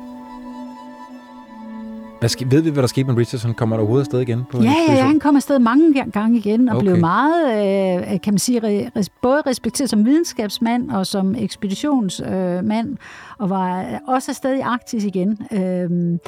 Hvad 2.22 2.28
ske, 2.28 2.50
ved 2.50 2.60
vi, 2.62 2.70
hvad 2.70 2.82
der 2.82 2.86
skete 2.86 3.06
med 3.06 3.16
Richardson? 3.16 3.54
Kommer 3.54 3.76
der 3.76 3.80
overhovedet 3.80 4.06
afsted 4.06 4.20
igen? 4.20 4.44
På 4.50 4.62
Ja, 4.62 4.74
ja, 4.88 4.94
ja, 4.94 5.04
han 5.04 5.20
kom 5.20 5.36
afsted 5.36 5.58
mange 5.58 6.04
gange 6.12 6.38
igen 6.38 6.68
og 6.68 6.76
Okay. 6.76 6.86
blev 6.86 7.00
meget, 7.00 7.44
øh, 8.12 8.20
kan 8.20 8.32
man 8.32 8.38
sige, 8.38 8.60
re, 8.62 9.04
både 9.22 9.42
respekteret 9.46 9.90
som 9.90 10.04
videnskabsmand 10.06 10.90
og 10.90 11.06
som 11.06 11.34
ekspeditionsmand, 11.34 12.90
øh, 12.90 12.96
og 13.38 13.50
var 13.50 13.80
øh, 13.80 13.86
også 14.08 14.30
afsted 14.30 14.54
i 14.56 14.60
Arktis 14.60 15.04
igen. 15.04 15.38
Øhm, 15.52 16.18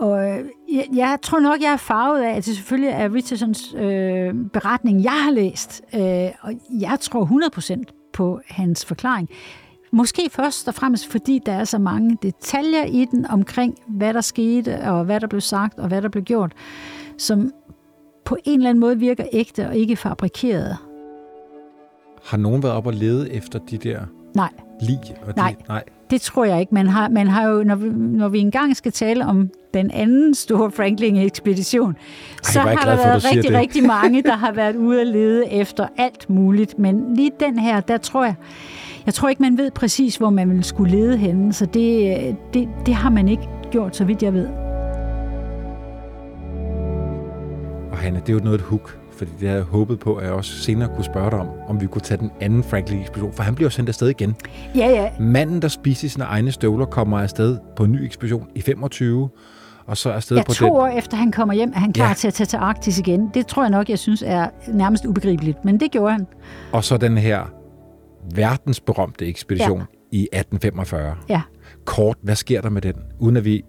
og 0.00 0.24
øh, 0.28 0.38
jeg, 0.72 0.84
jeg 0.94 1.18
tror 1.22 1.40
nok, 1.40 1.60
jeg 1.62 1.72
er 1.72 1.76
farvet 1.76 2.22
af, 2.22 2.30
at 2.30 2.46
det 2.46 2.56
selvfølgelig 2.56 2.90
er 2.90 3.14
Richardsons 3.14 3.74
øh, 3.78 4.34
beretning, 4.52 5.04
jeg 5.04 5.24
har 5.24 5.30
læst. 5.30 5.82
Øh, 5.94 6.28
og 6.42 6.52
jeg 6.80 6.96
tror 7.00 7.50
100% 7.76 8.10
på 8.12 8.40
hans 8.48 8.84
forklaring. 8.84 9.28
Måske 9.92 10.30
først 10.30 10.68
og 10.68 10.74
fremmest, 10.74 11.06
fordi 11.06 11.40
der 11.46 11.52
er 11.52 11.64
så 11.64 11.78
mange 11.78 12.18
detaljer 12.22 12.84
i 12.84 13.04
den 13.10 13.26
omkring, 13.26 13.78
hvad 13.88 14.14
der 14.14 14.20
skete, 14.20 14.80
og 14.80 15.04
hvad 15.04 15.20
der 15.20 15.26
blev 15.26 15.40
sagt, 15.40 15.78
og 15.78 15.88
hvad 15.88 16.02
der 16.02 16.08
blev 16.08 16.24
gjort, 16.24 16.52
som 17.18 17.52
på 18.24 18.36
en 18.44 18.58
eller 18.58 18.70
anden 18.70 18.80
måde 18.80 18.98
virker 18.98 19.24
ægte 19.32 19.68
og 19.68 19.76
ikke 19.76 19.96
fabrikeret. 19.96 20.76
Har 22.24 22.36
nogen 22.36 22.62
været 22.62 22.74
op 22.74 22.86
og 22.86 22.92
lede 22.92 23.32
efter 23.32 23.58
de 23.58 23.78
der 23.78 24.00
Nej, 24.34 24.50
lig? 24.80 24.98
Og 25.26 25.32
Nej. 25.36 25.54
De, 25.58 25.64
nej. 25.68 25.84
det 26.10 26.20
tror 26.20 26.44
jeg 26.44 26.60
ikke. 26.60 26.74
Man 26.74 26.86
har, 26.86 27.08
man 27.08 27.28
har 27.28 27.48
jo, 27.48 27.62
når 27.62 27.74
vi, 27.74 27.88
når 27.88 28.28
vi 28.28 28.38
engang 28.38 28.76
skal 28.76 28.92
tale 28.92 29.26
om 29.26 29.50
den 29.74 29.90
anden 29.90 30.34
store 30.34 30.70
Franklin-ekspedition, 30.70 31.96
så 32.42 32.60
har 32.60 32.74
der 32.74 32.96
for, 32.96 33.02
været 33.02 33.24
rigtig, 33.24 33.50
det. 33.50 33.58
rigtig 33.58 33.86
mange, 33.86 34.22
der 34.22 34.36
har 34.36 34.52
været 34.52 34.76
ude 34.76 35.00
at 35.00 35.06
lede 35.06 35.52
efter 35.52 35.86
alt 35.96 36.30
muligt. 36.30 36.78
Men 36.78 37.14
lige 37.14 37.32
den 37.40 37.58
her, 37.58 37.80
der 37.80 37.98
tror 37.98 38.24
jeg, 38.24 38.34
jeg 39.06 39.14
tror 39.14 39.28
ikke, 39.28 39.42
man 39.42 39.58
ved 39.58 39.70
præcis, 39.70 40.16
hvor 40.16 40.30
man 40.30 40.50
vil 40.50 40.64
skulle 40.64 40.96
lede 40.96 41.16
henne, 41.16 41.52
så 41.52 41.66
det, 41.66 42.36
det, 42.54 42.68
det 42.86 42.94
har 42.94 43.10
man 43.10 43.28
ikke 43.28 43.48
gjort, 43.70 43.96
så 43.96 44.04
vidt 44.04 44.22
jeg 44.22 44.32
ved. 44.34 44.46
Og 47.92 47.98
Hanne, 47.98 48.20
det 48.20 48.28
er 48.28 48.32
jo 48.32 48.40
noget 48.44 48.58
et 48.58 48.64
hook, 48.64 48.98
fordi 49.16 49.30
det 49.40 49.48
havde 49.48 49.54
jeg 49.60 49.64
håbet 49.64 49.98
på, 49.98 50.14
at 50.14 50.24
jeg 50.24 50.32
også 50.32 50.52
senere 50.62 50.88
kunne 50.94 51.04
spørge 51.04 51.30
dig 51.30 51.38
om, 51.38 51.48
om 51.68 51.80
vi 51.80 51.86
kunne 51.86 52.02
tage 52.02 52.18
den 52.18 52.30
anden 52.40 52.64
Franklin-ekspedition, 52.64 53.32
for 53.32 53.42
han 53.42 53.54
bliver 53.54 53.66
jo 53.66 53.70
sendt 53.70 53.88
afsted 53.88 54.08
igen. 54.08 54.36
Ja, 54.76 54.88
ja, 54.88 55.10
Manden, 55.20 55.62
der 55.62 55.68
spiser 55.68 56.08
sine 56.08 56.24
egne 56.24 56.52
støvler, 56.52 56.86
kommer 56.86 57.18
afsted 57.20 57.58
på 57.76 57.84
en 57.84 57.92
ny 57.92 58.04
ekspedition 58.04 58.46
i 58.54 58.60
25, 58.60 59.28
og 59.86 59.96
så 59.96 60.10
afsted 60.10 60.36
Ja, 60.36 60.42
på 60.42 60.52
to 60.52 60.64
den. 60.64 60.74
år 60.74 60.86
efter 60.86 61.16
han 61.16 61.32
kommer 61.32 61.54
hjem, 61.54 61.72
er 61.74 61.78
han 61.78 61.92
klar 61.92 62.08
ja. 62.08 62.14
til 62.14 62.28
at 62.28 62.34
tage 62.34 62.46
til 62.46 62.56
Arktis 62.56 62.98
igen. 62.98 63.30
Det 63.34 63.46
tror 63.46 63.62
jeg 63.62 63.70
nok, 63.70 63.88
jeg 63.88 63.98
synes 63.98 64.22
er 64.26 64.46
nærmest 64.68 65.04
ubegribeligt, 65.06 65.64
men 65.64 65.80
det 65.80 65.90
gjorde 65.90 66.12
han. 66.12 66.26
Og 66.72 66.84
så 66.84 66.96
den 66.96 67.18
her 67.18 67.40
verdensberømte 68.34 69.26
ekspedition 69.26 69.78
ja. 69.78 70.18
i 70.18 70.28
1845. 70.32 71.16
Ja. 71.28 71.40
Kort, 71.84 72.16
hvad 72.22 72.36
sker 72.36 72.60
der 72.60 72.70
med 72.70 72.82
den? 72.82 72.94
Uden 73.18 73.36
at 73.36 73.44
vi 73.44 73.62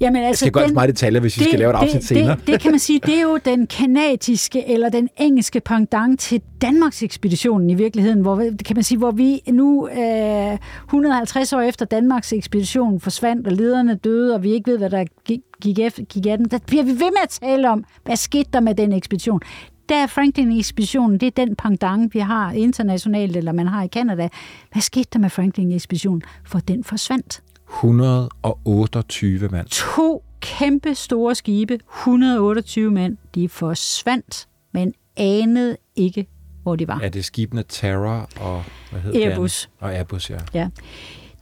Jamen, 0.00 0.20
jeg 0.20 0.28
altså, 0.28 0.40
skal 0.44 0.52
gå 0.52 0.60
alt 0.60 0.68
for 0.68 0.74
meget 0.74 0.88
detaljer, 0.88 1.20
hvis 1.20 1.38
vi 1.38 1.44
skal 1.44 1.58
lave 1.58 1.70
et 1.70 1.76
afsnit 1.76 2.00
det, 2.00 2.08
senere. 2.08 2.36
Det, 2.36 2.46
det 2.46 2.60
kan 2.60 2.70
man 2.70 2.80
sige, 2.80 3.00
det 3.06 3.18
er 3.18 3.22
jo 3.22 3.38
den 3.44 3.66
kanadiske 3.66 4.68
eller 4.68 4.88
den 4.88 5.08
engelske 5.16 5.60
pendant 5.60 6.20
til 6.20 6.42
Danmarks 6.62 7.02
ekspeditionen 7.02 7.70
i 7.70 7.74
virkeligheden, 7.74 8.20
hvor, 8.20 8.36
kan 8.64 8.76
man 8.76 8.82
sige, 8.84 8.98
hvor 8.98 9.10
vi 9.10 9.40
nu 9.48 9.88
øh, 9.88 10.58
150 10.84 11.52
år 11.52 11.60
efter 11.60 11.84
Danmarks 11.84 12.32
ekspedition 12.32 13.00
forsvandt, 13.00 13.46
og 13.46 13.52
lederne 13.52 13.94
døde, 13.94 14.34
og 14.34 14.42
vi 14.42 14.52
ikke 14.52 14.70
ved, 14.70 14.78
hvad 14.78 14.90
der 14.90 15.04
gik, 15.24 15.40
gik, 15.62 15.76
gik 16.08 16.26
af 16.26 16.38
den, 16.38 16.46
der 16.50 16.58
bliver 16.66 16.82
vi 16.82 16.90
ved 16.90 16.98
med 16.98 17.22
at 17.22 17.28
tale 17.28 17.70
om, 17.70 17.84
hvad 18.04 18.16
skete 18.16 18.48
der 18.52 18.60
med 18.60 18.74
den 18.74 18.92
ekspedition. 18.92 19.40
Der 19.88 19.96
er 19.96 20.06
Franklin-ekspeditionen, 20.06 21.20
det 21.20 21.26
er 21.26 21.44
den 21.44 21.56
pendant, 21.56 22.14
vi 22.14 22.18
har 22.18 22.52
internationalt, 22.52 23.36
eller 23.36 23.52
man 23.52 23.66
har 23.66 23.82
i 23.82 23.86
Kanada. 23.86 24.28
Hvad 24.72 24.82
skete 24.82 25.08
der 25.12 25.18
med 25.18 25.30
Franklin-ekspeditionen? 25.30 26.22
For 26.44 26.58
den 26.58 26.84
forsvandt. 26.84 27.42
128 27.74 29.48
mand. 29.48 29.66
To 29.66 30.24
kæmpe 30.40 30.94
store 30.94 31.34
skibe, 31.34 31.78
128 31.98 32.90
mænd, 32.90 33.16
de 33.34 33.48
forsvandt, 33.48 34.48
men 34.72 34.94
anede 35.16 35.76
ikke, 35.96 36.26
hvor 36.62 36.76
de 36.76 36.88
var. 36.88 37.00
Er 37.00 37.08
det 37.08 37.24
skibene 37.24 37.64
Terra 37.68 38.28
og 38.40 38.64
hvad 38.90 39.00
hedder 39.00 39.18
det 39.18 39.26
Airbus. 39.30 39.64
andet? 39.64 39.82
Og 39.82 39.94
Airbus, 39.98 40.30
ja. 40.30 40.38
Ja. 40.54 40.68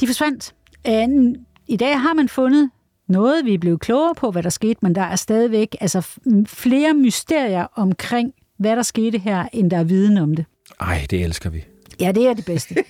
De 0.01 0.07
forsvandt. 0.07 0.55
I 1.67 1.77
dag 1.77 2.01
har 2.01 2.15
man 2.15 2.29
fundet 2.29 2.71
noget, 3.09 3.45
vi 3.45 3.55
er 3.55 3.59
blevet 3.59 3.81
klogere 3.81 4.15
på, 4.15 4.31
hvad 4.31 4.43
der 4.43 4.51
skete, 4.51 4.79
men 4.83 4.95
der 4.95 5.03
er 5.03 5.17
stadigvæk 5.17 5.77
altså, 5.81 6.19
flere 6.47 6.95
mysterier 6.95 7.67
omkring, 7.75 8.33
hvad 8.59 8.77
der 8.77 8.83
skete 8.83 9.19
her, 9.19 9.49
end 9.53 9.71
der 9.71 9.77
er 9.77 9.85
viden 9.85 10.19
om 10.19 10.35
det. 10.35 10.45
Ej, 10.81 11.07
det 11.11 11.25
elsker 11.25 11.51
vi. 11.51 11.65
Ja, 12.01 12.13
det 12.13 12.27
er 12.27 12.35
det 12.35 12.45
bedste. 12.45 12.75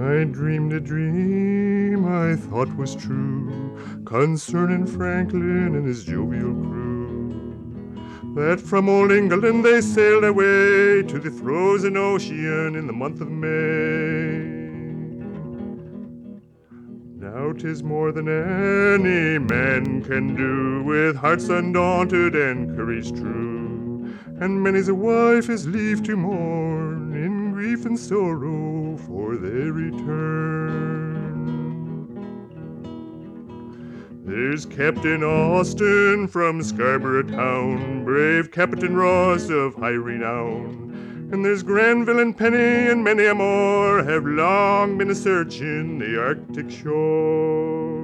I 0.00 0.24
dreamed 0.24 0.72
a 0.72 0.80
dream 0.80 2.04
I 2.06 2.34
thought 2.34 2.72
was 2.78 2.96
true 2.96 3.78
concerning 4.04 4.86
Franklin 4.86 5.76
and 5.76 5.86
his 5.86 6.08
jovial 6.08 6.54
crew. 6.54 6.89
That 8.34 8.60
from 8.60 8.88
old 8.88 9.10
England 9.10 9.64
they 9.64 9.80
sailed 9.80 10.22
away 10.22 11.02
to 11.02 11.18
the 11.18 11.32
frozen 11.32 11.96
ocean 11.96 12.76
in 12.76 12.86
the 12.86 12.92
month 12.92 13.20
of 13.20 13.28
May. 13.28 14.60
Now 17.18 17.52
'tis 17.52 17.82
more 17.82 18.12
than 18.12 18.28
any 18.28 19.38
man 19.38 20.02
can 20.02 20.36
do, 20.36 20.84
with 20.84 21.16
hearts 21.16 21.48
undaunted 21.48 22.36
and 22.36 22.76
courage 22.76 23.10
true. 23.12 24.08
And 24.38 24.62
many's 24.62 24.88
a 24.88 24.94
wife 24.94 25.50
is 25.50 25.66
leave 25.66 26.02
to 26.04 26.16
mourn 26.16 27.12
in 27.12 27.52
grief 27.52 27.84
and 27.84 27.98
sorrow 27.98 28.96
for 29.08 29.36
their 29.36 29.72
return. 29.72 30.99
There's 34.22 34.66
Captain 34.66 35.24
Austin 35.24 36.28
from 36.28 36.62
Scarborough 36.62 37.22
Town, 37.22 38.04
brave 38.04 38.50
Captain 38.50 38.94
Ross 38.94 39.48
of 39.48 39.74
high 39.74 39.88
renown. 39.88 41.28
And 41.32 41.42
there's 41.42 41.62
Granville 41.62 42.18
and 42.18 42.36
Penny 42.36 42.90
and 42.90 43.02
many 43.02 43.24
a 43.24 43.34
more 43.34 44.04
have 44.04 44.26
long 44.26 44.98
been 44.98 45.10
a 45.10 45.14
searching 45.14 45.98
the 45.98 46.20
Arctic 46.20 46.70
shore. 46.70 48.00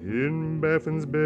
In 0.00 0.60
Baffin's 0.62 1.04
Bay, 1.04 1.18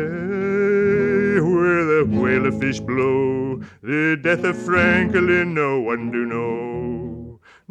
where 1.41 1.85
the 1.85 2.09
whale 2.11 2.47
of 2.47 2.59
fish 2.59 2.80
blow, 2.80 3.62
the 3.83 4.18
death 4.20 4.43
of 4.43 4.61
Franklin 4.61 5.55
no 5.55 5.78
one 5.78 6.11
do 6.11 6.26
know. 6.26 7.12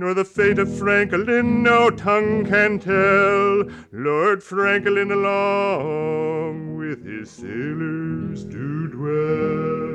Nor 0.01 0.15
the 0.15 0.25
fate 0.25 0.57
of 0.57 0.67
Franklin 0.79 1.61
no 1.61 1.91
tongue 1.91 2.43
can 2.43 2.79
tell. 2.79 3.69
Lord 3.91 4.41
Franklin 4.41 5.11
along 5.11 6.75
with 6.75 7.05
his 7.05 7.29
sailors 7.29 8.43
do 8.45 8.87
dwell. 8.87 9.91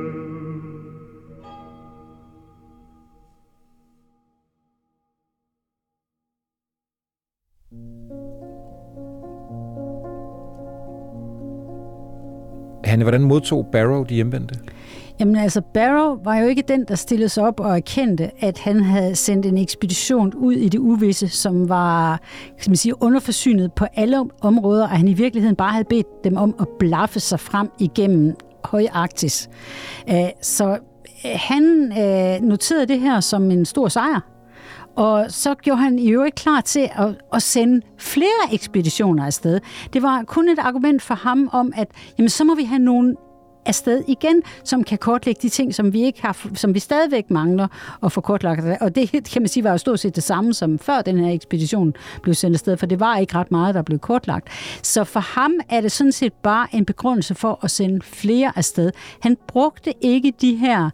Hanne, 12.84 13.02
hvordan 13.02 13.24
modtog 13.24 13.70
Barrow 13.72 14.04
de 14.04 14.14
hjemvendte? 14.14 14.60
Jamen 15.20 15.36
altså, 15.36 15.60
Barrow 15.60 16.18
var 16.24 16.36
jo 16.36 16.46
ikke 16.46 16.62
den, 16.68 16.84
der 16.88 16.94
stillede 16.94 17.28
sig 17.28 17.44
op 17.44 17.60
og 17.60 17.76
erkendte, 17.76 18.30
at 18.40 18.58
han 18.58 18.80
havde 18.80 19.16
sendt 19.16 19.46
en 19.46 19.58
ekspedition 19.58 20.34
ud 20.34 20.52
i 20.52 20.68
det 20.68 20.78
uvisse, 20.78 21.28
som 21.28 21.68
var 21.68 22.20
kan 22.62 22.70
man 22.70 22.76
sige, 22.76 23.02
underforsynet 23.02 23.72
på 23.72 23.86
alle 23.94 24.24
områder, 24.40 24.82
og 24.82 24.88
han 24.88 25.08
i 25.08 25.14
virkeligheden 25.14 25.56
bare 25.56 25.72
havde 25.72 25.84
bedt 25.84 26.24
dem 26.24 26.36
om 26.36 26.54
at 26.60 26.68
blaffe 26.78 27.20
sig 27.20 27.40
frem 27.40 27.70
igennem 27.78 28.34
Højarktis. 28.64 29.48
Øh, 30.10 30.28
så 30.42 30.78
øh, 31.24 31.30
han 31.34 31.92
øh, 31.98 32.48
noterede 32.48 32.86
det 32.86 33.00
her 33.00 33.20
som 33.20 33.50
en 33.50 33.64
stor 33.64 33.88
sejr, 33.88 34.20
og 34.96 35.26
så 35.28 35.54
gjorde 35.54 35.80
han 35.80 35.98
i 35.98 36.08
øvrigt 36.08 36.34
klar 36.34 36.60
til 36.60 36.88
at, 36.92 37.14
at 37.32 37.42
sende 37.42 37.80
flere 37.98 38.52
ekspeditioner 38.52 39.26
afsted. 39.26 39.60
Det 39.92 40.02
var 40.02 40.22
kun 40.22 40.48
et 40.48 40.58
argument 40.58 41.02
for 41.02 41.14
ham 41.14 41.48
om, 41.52 41.72
at 41.76 41.88
jamen, 42.18 42.28
så 42.28 42.44
må 42.44 42.54
vi 42.54 42.64
have 42.64 42.78
nogle 42.78 43.16
afsted 43.66 44.02
igen, 44.08 44.42
som 44.64 44.84
kan 44.84 44.98
kortlægge 44.98 45.38
de 45.42 45.48
ting, 45.48 45.74
som 45.74 45.92
vi 45.92 46.02
ikke 46.02 46.22
har, 46.22 46.48
som 46.54 46.74
vi 46.74 46.78
stadigvæk 46.78 47.30
mangler 47.30 47.68
at 48.02 48.12
få 48.12 48.20
kortlagt. 48.20 48.80
Og 48.80 48.94
det 48.94 49.10
kan 49.10 49.42
man 49.42 49.48
sige 49.48 49.64
var 49.64 49.70
jo 49.70 49.78
stort 49.78 50.00
set 50.00 50.16
det 50.16 50.22
samme 50.22 50.54
som 50.54 50.78
før 50.78 51.02
den 51.02 51.18
her 51.18 51.32
ekspedition 51.32 51.94
blev 52.22 52.34
sendt 52.34 52.54
afsted, 52.54 52.76
for 52.76 52.86
det 52.86 53.00
var 53.00 53.16
ikke 53.16 53.34
ret 53.34 53.50
meget, 53.50 53.74
der 53.74 53.82
blev 53.82 53.98
kortlagt. 53.98 54.48
Så 54.82 55.04
for 55.04 55.20
ham 55.20 55.52
er 55.68 55.80
det 55.80 55.92
sådan 55.92 56.12
set 56.12 56.32
bare 56.32 56.66
en 56.72 56.84
begrundelse 56.84 57.34
for 57.34 57.58
at 57.62 57.70
sende 57.70 58.00
flere 58.02 58.52
afsted. 58.56 58.92
Han 59.20 59.36
brugte 59.46 60.04
ikke 60.04 60.32
de 60.40 60.56
her 60.56 60.90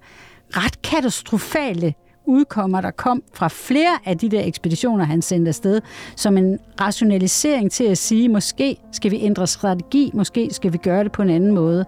ret 0.50 0.82
katastrofale 0.82 1.94
udkommer, 2.26 2.80
der 2.80 2.90
kom 2.90 3.22
fra 3.34 3.48
flere 3.48 3.98
af 4.04 4.18
de 4.18 4.28
der 4.28 4.44
ekspeditioner, 4.44 5.04
han 5.04 5.22
sendte 5.22 5.48
afsted, 5.48 5.80
som 6.16 6.36
en 6.36 6.58
rationalisering 6.80 7.70
til 7.70 7.84
at 7.84 7.98
sige, 7.98 8.28
måske 8.28 8.76
skal 8.92 9.10
vi 9.10 9.20
ændre 9.20 9.46
strategi, 9.46 10.10
måske 10.14 10.48
skal 10.52 10.72
vi 10.72 10.78
gøre 10.78 11.04
det 11.04 11.12
på 11.12 11.22
en 11.22 11.30
anden 11.30 11.54
måde. 11.54 11.84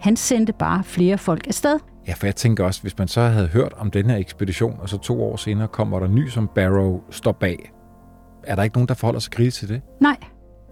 Han 0.00 0.16
sendte 0.16 0.52
bare 0.52 0.84
flere 0.84 1.18
folk 1.18 1.46
afsted. 1.46 1.78
Ja, 2.08 2.12
for 2.12 2.26
jeg 2.26 2.36
tænker 2.36 2.64
også, 2.64 2.82
hvis 2.82 2.98
man 2.98 3.08
så 3.08 3.20
havde 3.20 3.46
hørt 3.46 3.72
om 3.78 3.90
den 3.90 4.10
her 4.10 4.16
ekspedition, 4.16 4.76
og 4.78 4.88
så 4.88 4.98
to 4.98 5.22
år 5.22 5.36
senere 5.36 5.68
kommer 5.68 6.00
der 6.00 6.08
ny, 6.08 6.28
som 6.28 6.50
Barrow 6.54 7.00
står 7.10 7.32
bag, 7.32 7.72
er 8.44 8.54
der 8.54 8.62
ikke 8.62 8.76
nogen, 8.76 8.88
der 8.88 8.94
forholder 8.94 9.20
sig 9.20 9.32
kritisk 9.32 9.58
til 9.58 9.68
det? 9.68 9.80
Nej, 10.00 10.16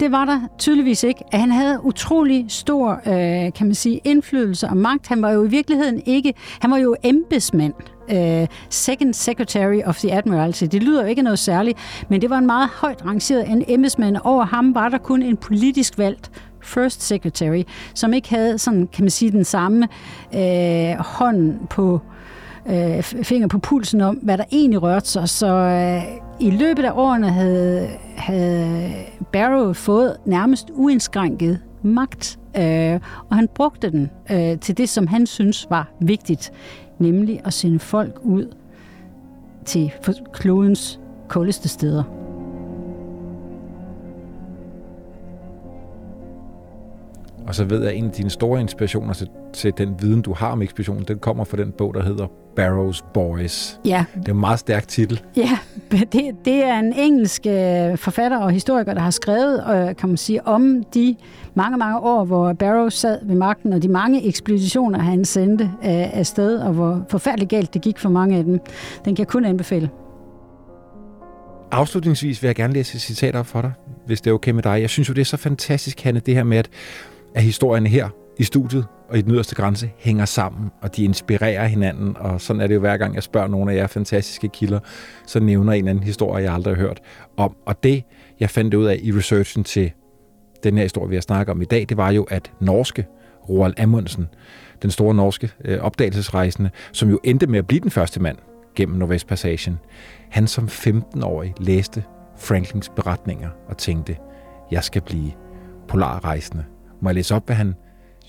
det 0.01 0.13
var 0.13 0.25
der 0.25 0.41
tydeligvis 0.59 1.03
ikke. 1.03 1.25
At 1.33 1.41
han 1.41 1.51
havde 1.51 1.85
utrolig 1.85 2.47
stor, 2.49 2.93
øh, 3.07 3.53
kan 3.53 3.67
man 3.67 3.75
sige, 3.75 4.01
indflydelse 4.05 4.69
og 4.69 4.77
magt. 4.77 5.09
Han 5.09 5.23
var 5.23 5.31
jo 5.31 5.45
i 5.45 5.49
virkeligheden 5.49 6.03
ikke, 6.07 6.35
han 6.61 6.71
var 6.71 6.77
jo 6.77 6.97
embedsmand. 7.03 7.75
Øh, 8.13 8.47
second 8.71 9.15
Secretary 9.15 9.81
of 9.85 9.99
the 9.99 10.13
Admiralty. 10.13 10.65
Det 10.65 10.83
lyder 10.83 11.03
jo 11.03 11.09
ikke 11.09 11.23
noget 11.23 11.39
særligt, 11.39 11.79
men 12.09 12.23
det 12.23 12.31
var 12.31 12.39
en 12.39 12.47
meget 12.47 12.69
højt 12.69 13.05
rangeret 13.07 13.65
embedsmand. 13.69 14.17
Over 14.25 14.45
ham 14.45 14.75
var 14.75 14.89
der 14.89 14.99
kun 14.99 15.23
en 15.23 15.37
politisk 15.37 15.99
valgt 15.99 16.31
First 16.63 17.03
Secretary, 17.03 17.63
som 17.95 18.13
ikke 18.13 18.31
havde 18.31 18.59
sådan, 18.59 18.89
kan 18.93 19.05
man 19.05 19.11
sige, 19.11 19.31
den 19.31 19.45
samme 19.45 19.89
øh, 20.35 20.97
hånd 20.99 21.67
på 21.71 22.01
øh, 22.67 23.03
finger 23.03 23.49
på 23.49 23.59
pulsen 23.59 24.01
om, 24.01 24.17
hvad 24.17 24.39
der 24.39 24.45
egentlig 24.53 24.83
rørte 24.83 25.09
sig. 25.09 25.29
Så 25.29 25.47
øh, 25.47 26.03
i 26.41 26.51
løbet 26.51 26.85
af 26.85 26.93
årene 26.95 27.29
havde, 27.31 27.89
havde 28.17 28.93
Barrow 29.33 29.73
fået 29.73 30.17
nærmest 30.27 30.71
uindskrænket 30.75 31.61
magt, 31.83 32.39
øh, 32.57 33.01
og 33.31 33.37
han 33.37 33.49
brugte 33.55 33.91
den 33.91 34.11
øh, 34.31 34.59
til 34.59 34.79
det, 34.79 34.89
som 34.89 35.07
han 35.07 35.27
synes 35.27 35.67
var 35.71 35.89
vigtigt, 36.01 36.53
nemlig 36.99 37.41
at 37.45 37.53
sende 37.53 37.79
folk 37.79 38.19
ud 38.23 38.55
til 39.65 39.93
klodens 40.33 41.01
koldeste 41.29 41.69
steder. 41.69 42.18
Og 47.49 47.55
så 47.55 47.65
ved 47.65 47.83
jeg, 47.83 47.91
at 47.91 47.97
en 47.99 48.05
af 48.05 48.11
dine 48.11 48.31
store 48.31 48.61
inspirationer 48.61 49.13
til, 49.13 49.29
til 49.53 49.73
den 49.79 49.95
viden, 50.01 50.23
du 50.23 50.33
har 50.33 50.51
om 50.51 50.63
ekspeditionen, 50.63 51.05
den 51.05 51.19
kommer 51.19 51.45
fra 51.45 51.57
den 51.57 51.73
bog, 51.73 51.95
der 51.95 52.03
hedder 52.03 52.27
Barrows 52.57 53.05
Boys. 53.15 53.81
Ja. 53.85 54.05
Det 54.15 54.29
er 54.29 54.33
en 54.33 54.41
meget 54.41 54.59
stærk 54.59 54.89
titel. 54.89 55.21
Ja, 55.37 55.59
det, 56.13 56.35
det 56.45 56.65
er 56.65 56.79
en 56.79 56.93
engelsk 56.93 57.47
øh, 57.47 57.97
forfatter 57.97 58.39
og 58.39 58.51
historiker, 58.51 58.95
der 58.95 59.01
har 59.01 59.11
skrevet, 59.11 59.65
øh, 59.71 59.97
kan 59.97 60.09
man 60.09 60.17
sige, 60.17 60.47
om 60.47 60.83
de 60.95 61.17
mange, 61.55 61.79
mange 61.79 61.99
år, 61.99 62.25
hvor 62.25 62.53
Barrow 62.53 62.89
sad 62.89 63.19
ved 63.23 63.37
magten, 63.37 63.73
og 63.73 63.83
de 63.83 63.89
mange 63.89 64.27
ekspeditioner, 64.27 64.99
han 64.99 65.25
sendte 65.25 65.65
øh, 65.65 66.19
afsted, 66.19 66.59
og 66.59 66.73
hvor 66.73 67.07
forfærdeligt 67.11 67.51
galt 67.51 67.75
det 67.75 67.83
gik 67.83 67.99
for 67.99 68.09
mange 68.09 68.37
af 68.37 68.45
dem. 68.45 68.61
Den 69.05 69.15
kan 69.15 69.19
jeg 69.19 69.29
kun 69.29 69.45
anbefale. 69.45 69.91
Afslutningsvis 71.71 72.43
vil 72.43 72.49
jeg 72.49 72.55
gerne 72.55 72.73
læse 72.73 72.97
et 72.97 73.01
citat 73.01 73.37
op 73.37 73.47
for 73.47 73.61
dig, 73.61 73.73
hvis 74.07 74.21
det 74.21 74.31
er 74.31 74.35
okay 74.35 74.51
med 74.51 74.63
dig. 74.63 74.81
Jeg 74.81 74.91
synes 74.91 75.09
jo, 75.09 75.15
det 75.15 75.21
er 75.21 75.25
så 75.25 75.37
fantastisk, 75.37 76.01
Hanne, 76.01 76.21
det 76.21 76.35
her 76.35 76.45
med, 76.45 76.59
at 76.59 76.71
at 77.35 77.43
historierne 77.43 77.89
her 77.89 78.09
i 78.39 78.45
studiet 78.45 78.87
og 79.09 79.19
i 79.19 79.23
den 79.23 79.33
yderste 79.33 79.55
grænse 79.55 79.91
hænger 79.99 80.25
sammen, 80.25 80.71
og 80.83 80.97
de 80.97 81.05
inspirerer 81.05 81.67
hinanden, 81.67 82.17
og 82.17 82.41
sådan 82.41 82.63
er 82.63 82.67
det 82.67 82.75
jo 82.75 82.81
hver 82.81 82.97
gang, 82.97 83.15
jeg 83.15 83.23
spørger 83.23 83.49
nogle 83.49 83.73
af 83.73 83.77
jer 83.77 83.87
fantastiske 83.87 84.49
kilder, 84.49 84.81
så 85.27 85.41
nævner 85.41 85.73
en 85.73 85.89
anden 85.89 86.05
historie, 86.05 86.45
jeg 86.45 86.55
aldrig 86.55 86.77
har 86.77 86.83
hørt 86.83 87.01
om. 87.37 87.57
Og 87.67 87.83
det, 87.83 88.05
jeg 88.41 88.51
fandt 88.51 88.75
ud 88.75 88.87
af 88.87 88.99
i 89.03 89.13
researchen 89.13 89.65
til 89.65 89.93
den 90.63 90.77
her 90.77 90.83
historie, 90.83 91.09
vi 91.09 91.17
har 91.17 91.21
snakket 91.21 91.53
om 91.53 91.63
i 91.63 91.65
dag, 91.65 91.87
det 91.89 91.97
var 91.97 92.11
jo, 92.11 92.23
at 92.23 92.53
norske 92.61 93.07
Roald 93.49 93.81
Amundsen, 93.81 94.29
den 94.83 94.91
store 94.91 95.15
norske 95.15 95.51
øh, 95.65 95.79
opdagelsesrejsende, 95.81 96.71
som 96.93 97.11
jo 97.11 97.21
endte 97.25 97.47
med 97.47 97.59
at 97.59 97.67
blive 97.67 97.81
den 97.81 97.91
første 97.91 98.21
mand 98.21 98.39
gennem 98.77 98.99
Nordvestpassagen, 98.99 99.79
han 100.31 100.47
som 100.47 100.65
15-årig 100.65 101.55
læste 101.61 102.05
Franklins 102.37 102.89
beretninger 102.89 103.49
og 103.69 103.79
tænkte, 103.79 104.17
jeg 104.71 104.85
skal 104.85 105.03
blive 105.03 105.33
polarrejsende 105.89 106.65
må 107.01 107.09
jeg 107.09 107.15
læse 107.15 107.35
op, 107.35 107.47
hvad 107.47 107.57
han 107.57 107.75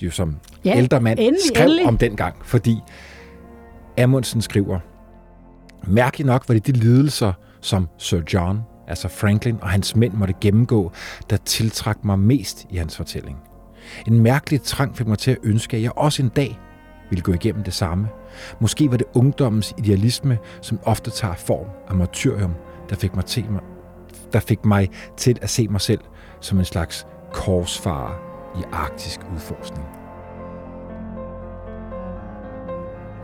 jo 0.01 0.11
som 0.11 0.35
ja, 0.65 0.77
ældre 0.77 1.01
mand 1.01 1.19
endelig, 1.19 1.47
skrev 1.55 1.65
endelig. 1.65 1.85
om 1.85 1.97
dengang? 1.97 2.35
Fordi 2.43 2.77
Amundsen 3.97 4.41
skriver, 4.41 4.79
Mærkeligt 5.87 6.27
nok 6.27 6.43
var 6.47 6.53
det 6.53 6.67
de 6.67 6.71
lidelser, 6.71 7.33
som 7.61 7.89
Sir 7.97 8.21
John, 8.33 8.59
altså 8.87 9.07
Franklin 9.07 9.57
og 9.61 9.69
hans 9.69 9.95
mænd 9.95 10.13
måtte 10.13 10.33
gennemgå, 10.41 10.91
der 11.29 11.37
tiltrak 11.37 12.05
mig 12.05 12.19
mest 12.19 12.65
i 12.69 12.77
hans 12.77 12.97
fortælling. 12.97 13.37
En 14.07 14.19
mærkelig 14.19 14.61
trang 14.61 14.97
fik 14.97 15.07
mig 15.07 15.17
til 15.17 15.31
at 15.31 15.37
ønske, 15.43 15.77
at 15.77 15.83
jeg 15.83 15.91
også 15.97 16.23
en 16.23 16.29
dag 16.29 16.59
ville 17.09 17.21
gå 17.23 17.33
igennem 17.33 17.63
det 17.63 17.73
samme. 17.73 18.07
Måske 18.59 18.91
var 18.91 18.97
det 18.97 19.07
ungdommens 19.13 19.73
idealisme, 19.77 20.37
som 20.61 20.79
ofte 20.83 21.11
tager 21.11 21.35
form 21.35 21.67
af 21.87 21.95
martyrium, 21.95 22.53
der 22.89 22.95
fik 22.95 23.15
mig 23.15 23.25
til, 23.25 23.51
mig, 23.51 23.61
der 24.33 24.39
fik 24.39 24.65
mig 24.65 24.89
til 25.17 25.37
at 25.41 25.49
se 25.49 25.67
mig 25.67 25.81
selv 25.81 26.01
som 26.41 26.59
en 26.59 26.65
slags 26.65 27.07
korsfarer 27.33 28.28
i 28.55 28.63
arktisk 28.71 29.19
udforskning. 29.35 29.87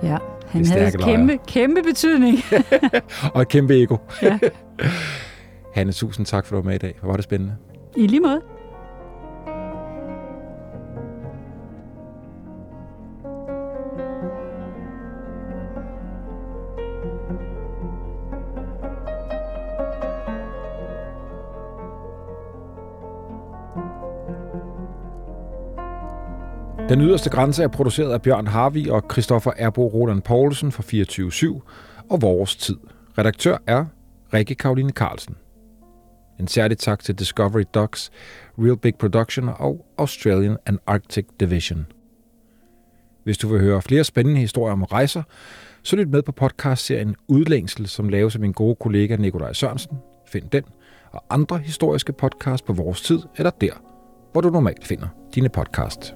Ja, 0.03 0.17
han 0.47 0.65
havde 0.65 0.91
kæmpe, 0.91 1.39
kæmpe 1.47 1.83
betydning. 1.83 2.37
og 3.35 3.41
et 3.41 3.47
kæmpe 3.47 3.83
ego. 3.83 3.97
Ja. 4.21 4.39
Hanne, 5.75 5.91
tusind 5.91 6.25
tak 6.25 6.45
for 6.45 6.55
at 6.55 6.57
du 6.57 6.61
var 6.61 6.69
med 6.69 6.75
i 6.75 6.77
dag. 6.77 6.95
Hvor 6.99 7.09
var 7.09 7.15
det 7.15 7.23
spændende. 7.23 7.55
I 7.97 8.07
lige 8.07 8.19
måde. 8.19 8.41
Den 26.95 27.03
yderste 27.03 27.29
grænse 27.29 27.63
er 27.63 27.67
produceret 27.67 28.13
af 28.13 28.21
Bjørn 28.21 28.47
Harvi 28.47 28.89
og 28.89 29.03
Christoffer 29.11 29.51
Erbo 29.57 29.87
Roland 29.87 30.21
Poulsen 30.21 30.71
fra 30.71 30.83
24 30.83 31.61
og 32.09 32.21
Vores 32.21 32.55
Tid. 32.55 32.77
Redaktør 33.17 33.57
er 33.67 33.85
Rikke 34.33 34.55
Karoline 34.55 34.91
Carlsen. 34.91 35.35
En 36.39 36.47
særlig 36.47 36.77
tak 36.77 37.03
til 37.03 37.19
Discovery 37.19 37.63
Docs, 37.73 38.11
Real 38.59 38.77
Big 38.77 38.95
Production 38.95 39.49
og 39.57 39.85
Australian 39.97 40.57
and 40.65 40.79
Arctic 40.87 41.25
Division. 41.39 41.85
Hvis 43.23 43.37
du 43.37 43.47
vil 43.47 43.61
høre 43.61 43.81
flere 43.81 44.03
spændende 44.03 44.39
historier 44.39 44.73
om 44.73 44.83
rejser, 44.83 45.23
så 45.83 45.95
lyt 45.95 46.09
med 46.09 46.21
på 46.21 46.31
podcastserien 46.31 47.15
Udlængsel, 47.27 47.87
som 47.87 48.09
laves 48.09 48.35
af 48.35 48.41
min 48.41 48.51
gode 48.51 48.75
kollega 48.75 49.15
Nikolaj 49.15 49.53
Sørensen. 49.53 49.97
Find 50.27 50.49
den 50.49 50.63
og 51.11 51.23
andre 51.29 51.57
historiske 51.57 52.13
podcasts 52.13 52.67
på 52.67 52.73
vores 52.73 53.01
tid 53.01 53.19
eller 53.37 53.51
der, 53.61 53.73
hvor 54.31 54.41
du 54.41 54.49
normalt 54.49 54.87
finder 54.87 55.07
dine 55.35 55.49
podcasts. 55.49 56.15